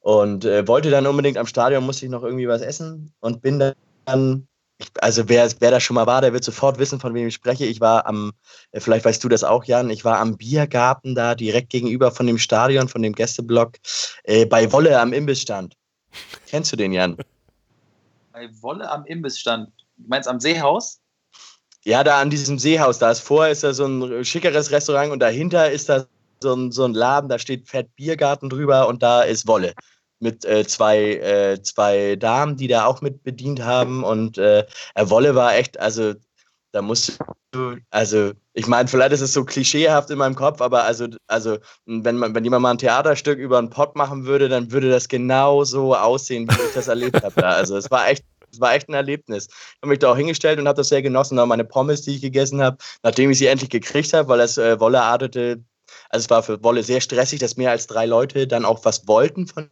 und 0.00 0.44
äh, 0.44 0.68
wollte 0.68 0.90
dann 0.90 1.06
unbedingt 1.06 1.38
am 1.38 1.46
Stadion, 1.46 1.86
musste 1.86 2.04
ich 2.04 2.10
noch 2.10 2.22
irgendwie 2.22 2.48
was 2.48 2.60
essen 2.60 3.14
und 3.20 3.40
bin 3.40 3.58
dann, 4.04 4.48
also 5.00 5.28
wer, 5.28 5.48
wer 5.60 5.70
da 5.70 5.80
schon 5.80 5.94
mal 5.94 6.06
war, 6.06 6.20
der 6.20 6.32
wird 6.32 6.44
sofort 6.44 6.78
wissen, 6.78 7.00
von 7.00 7.14
wem 7.14 7.28
ich 7.28 7.34
spreche. 7.34 7.64
Ich 7.64 7.80
war 7.80 8.06
am, 8.06 8.32
äh, 8.72 8.80
vielleicht 8.80 9.04
weißt 9.04 9.22
du 9.22 9.28
das 9.28 9.44
auch, 9.44 9.64
Jan, 9.64 9.90
ich 9.90 10.04
war 10.04 10.18
am 10.18 10.36
Biergarten 10.36 11.14
da 11.14 11.34
direkt 11.34 11.70
gegenüber 11.70 12.10
von 12.10 12.26
dem 12.26 12.38
Stadion, 12.38 12.88
von 12.88 13.02
dem 13.02 13.12
Gästeblock, 13.12 13.76
äh, 14.24 14.46
bei 14.46 14.70
Wolle 14.72 14.98
am 14.98 15.12
Imbissstand. 15.12 15.74
Kennst 16.46 16.72
du 16.72 16.76
den, 16.76 16.92
Jan? 16.92 17.16
Bei 18.32 18.48
Wolle 18.60 18.90
am 18.90 19.04
Imbissstand. 19.06 19.70
Du 19.96 20.08
meinst 20.08 20.28
am 20.28 20.40
Seehaus? 20.40 21.00
Ja, 21.84 22.02
da 22.02 22.20
an 22.20 22.30
diesem 22.30 22.58
Seehaus, 22.58 22.98
da 22.98 23.10
ist 23.10 23.20
vorher 23.20 23.52
ist 23.52 23.62
da 23.62 23.74
so 23.74 23.86
ein 23.86 24.24
schickeres 24.24 24.70
Restaurant 24.70 25.12
und 25.12 25.20
dahinter 25.20 25.70
ist 25.70 25.88
da 25.88 26.06
so 26.40 26.54
ein, 26.54 26.72
so 26.72 26.84
ein 26.84 26.94
Laden, 26.94 27.28
da 27.28 27.38
steht 27.38 27.68
Fett 27.68 27.94
Biergarten 27.94 28.48
drüber 28.48 28.88
und 28.88 29.02
da 29.02 29.22
ist 29.22 29.46
Wolle 29.46 29.74
mit 30.24 30.44
äh, 30.44 30.66
zwei, 30.66 30.98
äh, 31.16 31.62
zwei 31.62 32.16
Damen, 32.16 32.56
die 32.56 32.66
da 32.66 32.86
auch 32.86 33.02
mit 33.02 33.22
bedient 33.22 33.62
haben 33.62 34.02
und 34.02 34.38
äh, 34.38 34.64
Wolle 34.96 35.34
war 35.34 35.54
echt, 35.54 35.78
also 35.78 36.14
da 36.72 36.82
musst 36.82 37.18
du, 37.52 37.76
also 37.90 38.32
ich 38.54 38.66
meine, 38.66 38.88
vielleicht 38.88 39.12
ist 39.12 39.20
es 39.20 39.32
so 39.32 39.44
klischeehaft 39.44 40.10
in 40.10 40.18
meinem 40.18 40.34
Kopf, 40.34 40.60
aber 40.60 40.84
also, 40.84 41.06
also 41.28 41.58
wenn 41.86 42.16
man, 42.16 42.34
wenn 42.34 42.42
jemand 42.42 42.62
mal 42.62 42.70
ein 42.70 42.78
Theaterstück 42.78 43.38
über 43.38 43.58
einen 43.58 43.70
Pott 43.70 43.94
machen 43.94 44.24
würde, 44.24 44.48
dann 44.48 44.72
würde 44.72 44.90
das 44.90 45.08
genau 45.08 45.62
so 45.62 45.94
aussehen, 45.94 46.48
wie 46.48 46.66
ich 46.66 46.74
das 46.74 46.88
erlebt 46.88 47.22
habe. 47.22 47.40
Da. 47.40 47.50
Also 47.50 47.76
es 47.76 47.90
war 47.90 48.08
echt 48.08 48.24
es 48.50 48.60
war 48.60 48.74
echt 48.74 48.88
ein 48.88 48.94
Erlebnis. 48.94 49.48
Ich 49.48 49.82
habe 49.82 49.88
mich 49.88 49.98
da 49.98 50.12
auch 50.12 50.16
hingestellt 50.16 50.60
und 50.60 50.68
habe 50.68 50.76
das 50.76 50.88
sehr 50.88 51.02
genossen. 51.02 51.38
Auch 51.40 51.46
meine 51.46 51.64
Pommes, 51.64 52.02
die 52.02 52.14
ich 52.14 52.22
gegessen 52.22 52.62
habe, 52.62 52.76
nachdem 53.02 53.30
ich 53.30 53.38
sie 53.38 53.46
endlich 53.46 53.70
gekriegt 53.70 54.12
habe, 54.12 54.28
weil 54.28 54.38
das 54.38 54.58
äh, 54.58 54.78
Wolle 54.78 55.02
artete. 55.02 55.60
Also 56.10 56.24
es 56.24 56.30
war 56.30 56.42
für 56.44 56.62
Wolle 56.62 56.84
sehr 56.84 57.00
stressig, 57.00 57.40
dass 57.40 57.56
mehr 57.56 57.70
als 57.70 57.88
drei 57.88 58.06
Leute 58.06 58.46
dann 58.46 58.64
auch 58.64 58.84
was 58.84 59.08
wollten 59.08 59.46
von. 59.48 59.68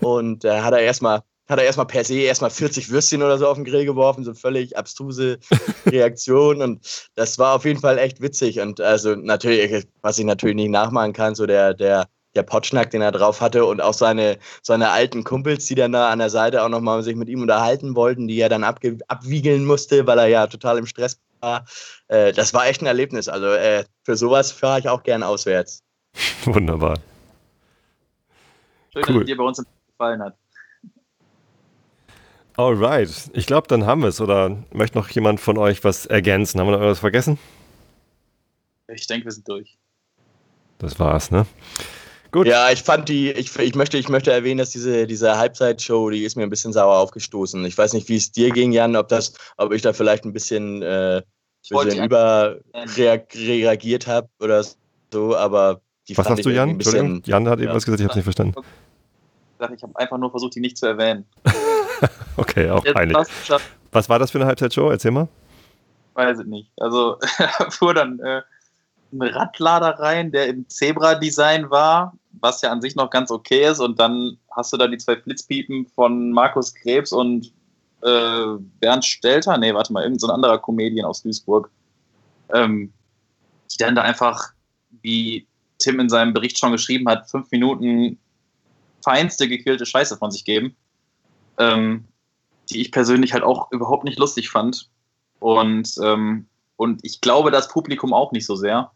Und 0.00 0.44
äh, 0.44 0.60
hat 0.60 0.72
er 0.72 0.80
erstmal 0.80 1.22
hat 1.48 1.58
er 1.58 1.64
erstmal 1.64 1.86
per 1.86 2.04
se 2.04 2.18
erstmal 2.18 2.50
40 2.50 2.90
Würstchen 2.90 3.22
oder 3.22 3.38
so 3.38 3.48
auf 3.48 3.54
den 3.54 3.64
Grill 3.64 3.86
geworfen, 3.86 4.22
so 4.22 4.34
völlig 4.34 4.76
abstruse 4.76 5.38
Reaktion. 5.86 6.60
und 6.60 7.10
das 7.14 7.38
war 7.38 7.54
auf 7.54 7.64
jeden 7.64 7.80
Fall 7.80 7.96
echt 7.96 8.20
witzig. 8.20 8.60
Und 8.60 8.82
also 8.82 9.14
natürlich, 9.14 9.86
was 10.02 10.18
ich 10.18 10.26
natürlich 10.26 10.56
nicht 10.56 10.68
nachmachen 10.68 11.14
kann, 11.14 11.34
so 11.34 11.46
der, 11.46 11.72
der 11.72 12.06
der 12.34 12.42
Potschnack, 12.42 12.90
den 12.90 13.02
er 13.02 13.12
drauf 13.12 13.40
hatte 13.40 13.64
und 13.64 13.80
auch 13.80 13.94
seine, 13.94 14.38
seine 14.62 14.90
alten 14.90 15.24
Kumpels, 15.24 15.66
die 15.66 15.74
dann 15.74 15.92
da 15.92 16.10
an 16.10 16.20
der 16.20 16.30
Seite 16.30 16.62
auch 16.62 16.68
nochmal 16.68 17.02
sich 17.02 17.16
mit 17.16 17.28
ihm 17.28 17.42
unterhalten 17.42 17.96
wollten, 17.96 18.28
die 18.28 18.40
er 18.40 18.48
dann 18.48 18.64
abwiegeln 18.64 19.64
musste, 19.64 20.06
weil 20.06 20.18
er 20.18 20.28
ja 20.28 20.46
total 20.46 20.78
im 20.78 20.86
Stress 20.86 21.18
war. 21.40 21.64
Äh, 22.08 22.32
das 22.32 22.54
war 22.54 22.66
echt 22.66 22.82
ein 22.82 22.86
Erlebnis. 22.86 23.28
Also 23.28 23.46
äh, 23.46 23.84
für 24.04 24.16
sowas 24.16 24.52
fahre 24.52 24.80
ich 24.80 24.88
auch 24.88 25.02
gern 25.02 25.22
auswärts. 25.22 25.82
Wunderbar. 26.44 26.98
Schön, 29.04 29.14
cool. 29.14 29.20
dass 29.20 29.22
es 29.22 29.26
dir 29.26 29.36
bei 29.36 29.44
uns 29.44 29.64
gefallen 29.90 30.22
hat. 30.22 30.36
Alright, 32.56 33.30
ich 33.34 33.46
glaube, 33.46 33.68
dann 33.68 33.86
haben 33.86 34.02
wir 34.02 34.08
es. 34.08 34.20
Oder 34.20 34.56
möchte 34.72 34.98
noch 34.98 35.08
jemand 35.10 35.40
von 35.40 35.58
euch 35.58 35.84
was 35.84 36.06
ergänzen? 36.06 36.58
Haben 36.58 36.66
wir 36.66 36.72
noch 36.72 36.80
irgendwas 36.80 36.98
vergessen? 36.98 37.38
Ich 38.88 39.06
denke, 39.06 39.26
wir 39.26 39.32
sind 39.32 39.48
durch. 39.48 39.78
Das 40.78 40.98
war's, 40.98 41.30
ne? 41.30 41.46
Gut. 42.30 42.46
Ja, 42.46 42.70
ich 42.70 42.82
fand 42.82 43.08
die, 43.08 43.30
ich, 43.30 43.56
ich, 43.58 43.74
möchte, 43.74 43.96
ich 43.96 44.08
möchte 44.08 44.32
erwähnen, 44.32 44.58
dass 44.58 44.70
diese, 44.70 45.06
diese 45.06 45.38
Halbzeitshow, 45.38 46.10
die 46.10 46.24
ist 46.24 46.36
mir 46.36 46.42
ein 46.42 46.50
bisschen 46.50 46.72
sauer 46.72 46.96
aufgestoßen. 46.96 47.64
Ich 47.64 47.78
weiß 47.78 47.92
nicht, 47.94 48.08
wie 48.08 48.16
es 48.16 48.32
dir 48.32 48.50
ging, 48.50 48.72
Jan, 48.72 48.96
ob 48.96 49.08
das, 49.08 49.34
ob 49.56 49.72
ich 49.72 49.82
da 49.82 49.92
vielleicht 49.92 50.24
ein 50.24 50.32
bisschen, 50.32 50.82
äh, 50.82 51.22
bisschen 51.68 52.04
überreagiert 52.04 54.06
habe 54.06 54.28
oder 54.40 54.64
so, 55.12 55.36
aber 55.36 55.80
die 56.08 56.18
Was 56.18 56.26
fand 56.26 56.38
hast 56.38 56.46
du, 56.46 56.50
Jan? 56.50 56.70
Ein 56.70 56.78
bisschen, 56.78 57.22
Jan 57.24 57.48
hat 57.48 57.60
eben 57.60 57.68
ja. 57.68 57.74
was 57.74 57.84
gesagt, 57.84 58.00
ich 58.00 58.04
habe 58.04 58.12
es 58.12 58.16
nicht 58.16 58.24
verstanden. 58.24 58.54
Ich 59.74 59.82
habe 59.82 59.98
einfach 59.98 60.18
nur 60.18 60.30
versucht, 60.30 60.54
die 60.54 60.60
nicht 60.60 60.76
zu 60.76 60.86
erwähnen. 60.86 61.24
okay, 62.36 62.70
auch 62.70 62.84
peinlich. 62.84 63.16
Was 63.92 64.08
war 64.08 64.18
das 64.18 64.30
für 64.30 64.38
eine 64.38 64.46
Halbzeitshow? 64.46 64.90
Erzähl 64.90 65.10
mal. 65.10 65.28
Weiß 66.14 66.40
ich 66.40 66.46
nicht. 66.46 66.70
Also, 66.76 67.18
fuhr 67.70 67.94
dann. 67.94 68.20
Äh, 68.20 68.42
einen 69.12 69.34
Radlader 69.34 69.98
rein, 69.98 70.32
der 70.32 70.48
im 70.48 70.68
Zebra-Design 70.68 71.70
war, 71.70 72.14
was 72.40 72.62
ja 72.62 72.70
an 72.70 72.82
sich 72.82 72.94
noch 72.94 73.10
ganz 73.10 73.30
okay 73.30 73.66
ist. 73.66 73.80
Und 73.80 73.98
dann 73.98 74.38
hast 74.54 74.72
du 74.72 74.76
da 74.76 74.86
die 74.86 74.98
zwei 74.98 75.16
Flitzpiepen 75.16 75.86
von 75.86 76.30
Markus 76.30 76.74
Krebs 76.74 77.12
und 77.12 77.52
äh, 78.02 78.56
Bernd 78.80 79.04
Stelter, 79.04 79.58
nee, 79.58 79.74
warte 79.74 79.92
mal, 79.92 80.02
irgendein 80.02 80.20
so 80.20 80.32
anderer 80.32 80.58
Comedian 80.58 81.06
aus 81.06 81.22
Duisburg, 81.22 81.70
ähm, 82.52 82.92
die 83.72 83.78
dann 83.78 83.94
da 83.94 84.02
einfach, 84.02 84.52
wie 85.02 85.46
Tim 85.78 86.00
in 86.00 86.08
seinem 86.08 86.32
Bericht 86.32 86.58
schon 86.58 86.72
geschrieben 86.72 87.08
hat, 87.08 87.30
fünf 87.30 87.50
Minuten 87.50 88.18
feinste 89.08 89.48
gekillte 89.48 89.86
Scheiße 89.86 90.18
von 90.18 90.30
sich 90.30 90.44
geben, 90.44 90.76
ähm, 91.58 92.04
die 92.68 92.82
ich 92.82 92.92
persönlich 92.92 93.32
halt 93.32 93.42
auch 93.42 93.72
überhaupt 93.72 94.04
nicht 94.04 94.18
lustig 94.18 94.50
fand. 94.50 94.90
Und, 95.40 95.94
ähm, 96.02 96.46
und 96.76 97.00
ich 97.04 97.22
glaube, 97.22 97.50
das 97.50 97.68
Publikum 97.68 98.12
auch 98.12 98.32
nicht 98.32 98.44
so 98.44 98.54
sehr. 98.54 98.90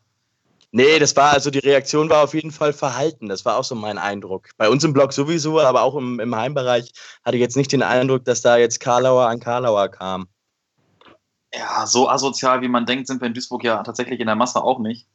Nee, 0.71 0.99
das 0.99 1.17
war 1.17 1.33
also 1.33 1.51
die 1.51 1.59
Reaktion 1.59 2.11
war 2.11 2.25
auf 2.25 2.35
jeden 2.35 2.51
Fall 2.51 2.75
verhalten. 2.75 3.29
Das 3.29 3.45
war 3.47 3.57
auch 3.57 3.65
so 3.65 3.75
mein 3.75 3.97
Eindruck. 3.99 4.51
Bei 4.59 4.69
uns 4.69 4.85
im 4.85 4.93
Blog 4.93 5.15
sowieso, 5.15 5.61
aber 5.61 5.83
auch 5.83 5.95
im, 5.95 6.21
im 6.21 6.35
Heimbereich 6.35 6.93
hatte 7.25 7.37
ich 7.37 7.43
jetzt 7.43 7.57
nicht 7.57 7.73
den 7.73 7.83
Eindruck, 7.83 8.25
dass 8.25 8.43
da 8.43 8.59
jetzt 8.59 8.81
Karlauer 8.81 9.29
an 9.29 9.41
Karlauer 9.41 9.89
kam. 9.89 10.29
Ja, 11.55 11.87
so 11.87 12.09
asozial 12.09 12.61
wie 12.61 12.69
man 12.69 12.87
denkt, 12.87 13.07
sind 13.07 13.21
wir 13.21 13.29
in 13.29 13.35
Duisburg 13.35 13.65
ja 13.65 13.83
tatsächlich 13.83 14.21
in 14.21 14.27
der 14.27 14.37
Masse 14.37 14.63
auch 14.63 14.79
nicht. 14.79 15.07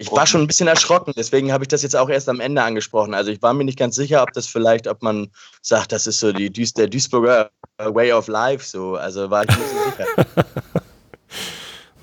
Ich 0.00 0.12
war 0.12 0.28
schon 0.28 0.42
ein 0.42 0.46
bisschen 0.46 0.68
erschrocken, 0.68 1.12
deswegen 1.16 1.52
habe 1.52 1.64
ich 1.64 1.68
das 1.68 1.82
jetzt 1.82 1.96
auch 1.96 2.08
erst 2.08 2.28
am 2.28 2.38
Ende 2.38 2.62
angesprochen. 2.62 3.14
Also 3.14 3.32
ich 3.32 3.42
war 3.42 3.52
mir 3.52 3.64
nicht 3.64 3.78
ganz 3.78 3.96
sicher, 3.96 4.22
ob 4.22 4.32
das 4.32 4.46
vielleicht, 4.46 4.86
ob 4.86 5.02
man 5.02 5.28
sagt, 5.60 5.90
das 5.90 6.06
ist 6.06 6.20
so 6.20 6.32
die 6.32 6.52
Duis 6.52 6.72
der 6.72 6.86
Duisburger 6.86 7.50
Way 7.78 8.12
of 8.12 8.28
Life, 8.28 8.64
so. 8.64 8.94
Also 8.94 9.28
war 9.28 9.42
ich 9.42 9.48
nicht 9.48 9.68
so 9.68 9.90
sicher. 9.90 10.26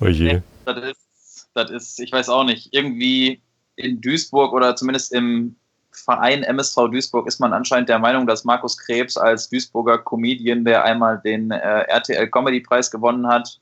oh 0.00 0.06
je. 0.08 0.34
Nee, 0.34 0.42
das 0.66 0.76
ist, 0.76 1.48
das 1.54 1.70
ist, 1.70 1.98
ich 1.98 2.12
weiß 2.12 2.28
auch 2.28 2.44
nicht, 2.44 2.68
irgendwie 2.72 3.40
in 3.76 3.98
Duisburg 4.02 4.52
oder 4.52 4.76
zumindest 4.76 5.14
im 5.14 5.56
Verein 5.90 6.42
MSV 6.42 6.90
Duisburg 6.90 7.26
ist 7.26 7.40
man 7.40 7.54
anscheinend 7.54 7.88
der 7.88 7.98
Meinung, 7.98 8.26
dass 8.26 8.44
Markus 8.44 8.76
Krebs 8.76 9.16
als 9.16 9.48
Duisburger 9.48 9.96
Comedian, 9.96 10.66
der 10.66 10.84
einmal 10.84 11.18
den 11.24 11.50
äh, 11.50 11.80
RTL 11.88 12.28
Comedy 12.28 12.60
Preis 12.60 12.90
gewonnen 12.90 13.26
hat, 13.26 13.58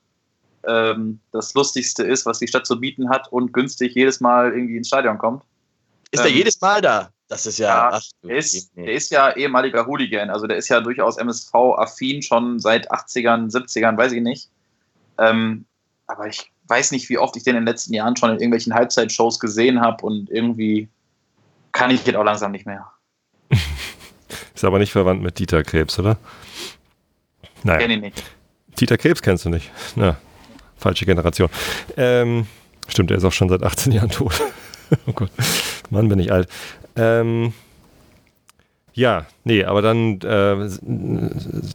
ähm, 0.66 1.20
das 1.32 1.54
Lustigste 1.54 2.02
ist, 2.04 2.26
was 2.26 2.38
die 2.38 2.48
Stadt 2.48 2.66
zu 2.66 2.78
bieten 2.80 3.08
hat 3.08 3.30
und 3.32 3.52
günstig 3.52 3.94
jedes 3.94 4.20
Mal 4.20 4.52
irgendwie 4.52 4.76
ins 4.76 4.88
Stadion 4.88 5.18
kommt. 5.18 5.42
Ist 6.10 6.20
ähm, 6.20 6.26
er 6.26 6.32
jedes 6.32 6.60
Mal 6.60 6.80
da? 6.80 7.10
Das 7.28 7.46
ist 7.46 7.58
ja. 7.58 7.66
ja 7.66 7.90
ach, 7.94 8.02
der, 8.22 8.36
ist, 8.36 8.76
der 8.76 8.92
ist 8.92 9.10
ja 9.10 9.34
ehemaliger 9.34 9.86
Hooligan, 9.86 10.30
also 10.30 10.46
der 10.46 10.56
ist 10.56 10.68
ja 10.68 10.80
durchaus 10.80 11.16
MSV-affin 11.16 12.22
schon 12.22 12.60
seit 12.60 12.90
80ern, 12.92 13.50
70ern, 13.50 13.96
weiß 13.96 14.12
ich 14.12 14.22
nicht. 14.22 14.50
Ähm, 15.18 15.64
aber 16.06 16.26
ich 16.26 16.50
weiß 16.68 16.92
nicht, 16.92 17.08
wie 17.08 17.18
oft 17.18 17.36
ich 17.36 17.42
den 17.42 17.56
in 17.56 17.62
den 17.62 17.66
letzten 17.66 17.94
Jahren 17.94 18.16
schon 18.16 18.30
in 18.30 18.36
irgendwelchen 18.36 18.74
Halbzeitshows 18.74 19.40
gesehen 19.40 19.80
habe 19.80 20.04
und 20.04 20.30
irgendwie 20.30 20.88
kann 21.72 21.90
ich 21.90 22.06
jetzt 22.06 22.16
auch 22.16 22.24
langsam 22.24 22.52
nicht 22.52 22.66
mehr. 22.66 22.86
ist 24.54 24.64
aber 24.64 24.78
nicht 24.78 24.92
verwandt 24.92 25.22
mit 25.22 25.38
Dieter 25.38 25.62
Krebs, 25.62 25.98
oder? 25.98 26.18
Nein. 27.62 27.78
Kenn 27.78 27.90
ich 27.90 28.00
nicht. 28.00 28.22
Dieter 28.78 28.98
Krebs 28.98 29.22
kennst 29.22 29.44
du 29.44 29.48
nicht. 29.48 29.70
Na, 29.96 30.16
falsche 30.76 31.06
Generation. 31.06 31.48
Ähm, 31.96 32.46
stimmt, 32.88 33.10
er 33.10 33.18
ist 33.18 33.24
auch 33.24 33.32
schon 33.32 33.48
seit 33.48 33.62
18 33.62 33.92
Jahren 33.92 34.10
tot. 34.10 34.40
oh 35.06 35.12
Gott, 35.12 35.30
Mann, 35.90 36.08
bin 36.08 36.18
ich 36.18 36.32
alt. 36.32 36.48
Ähm, 36.96 37.52
ja, 38.94 39.26
nee, 39.42 39.64
aber 39.64 39.82
dann 39.82 40.20
äh, 40.20 40.70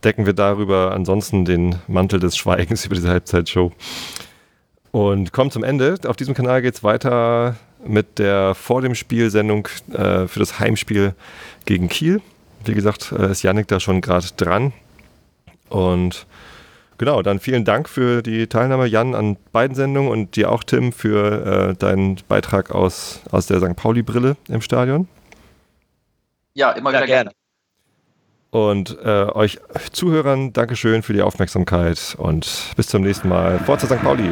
decken 0.03 0.25
wir 0.25 0.33
darüber 0.33 0.93
ansonsten 0.93 1.43
den 1.43 1.75
Mantel 1.87 2.19
des 2.19 2.37
Schweigens 2.37 2.85
über 2.85 2.95
diese 2.95 3.09
Halbzeitshow. 3.09 3.71
Und 4.91 5.33
kommen 5.33 5.51
zum 5.51 5.63
Ende. 5.63 5.97
Auf 6.07 6.15
diesem 6.15 6.33
Kanal 6.33 6.61
geht 6.61 6.75
es 6.75 6.83
weiter 6.83 7.57
mit 7.85 8.19
der 8.19 8.55
vor 8.55 8.81
dem 8.81 8.95
Spiel 8.95 9.29
Sendung 9.29 9.67
äh, 9.91 10.27
für 10.27 10.39
das 10.39 10.59
Heimspiel 10.59 11.13
gegen 11.65 11.89
Kiel. 11.89 12.21
Wie 12.65 12.73
gesagt, 12.73 13.11
äh, 13.11 13.31
ist 13.31 13.43
Yannick 13.43 13.67
da 13.67 13.79
schon 13.79 14.01
gerade 14.01 14.27
dran. 14.35 14.73
Und 15.69 16.25
Genau, 16.99 17.21
dann 17.21 17.39
vielen 17.39 17.63
Dank 17.63 17.87
für 17.87 18.21
die 18.21 18.47
Teilnahme, 18.47 18.85
Jan, 18.85 19.15
an 19.15 19.37
beiden 19.53 19.73
Sendungen 19.73 20.11
und 20.11 20.35
dir 20.35 20.51
auch, 20.51 20.65
Tim, 20.65 20.91
für 20.91 21.69
äh, 21.69 21.75
deinen 21.75 22.17
Beitrag 22.27 22.71
aus, 22.71 23.21
aus 23.31 23.47
der 23.47 23.61
St. 23.61 23.77
Pauli-Brille 23.77 24.35
im 24.49 24.59
Stadion. 24.59 25.07
Ja, 26.55 26.71
immer 26.71 26.89
wieder 26.89 26.99
ja, 26.99 27.05
gerne. 27.05 27.31
Und 28.51 28.97
äh, 29.01 29.27
euch 29.31 29.59
Zuhörern, 29.93 30.51
Dankeschön 30.51 31.01
für 31.01 31.13
die 31.13 31.21
Aufmerksamkeit 31.21 32.15
und 32.17 32.73
bis 32.75 32.87
zum 32.87 33.03
nächsten 33.03 33.29
Mal. 33.29 33.59
Forza 33.59 33.87
St. 33.87 34.03
Pauli! 34.03 34.31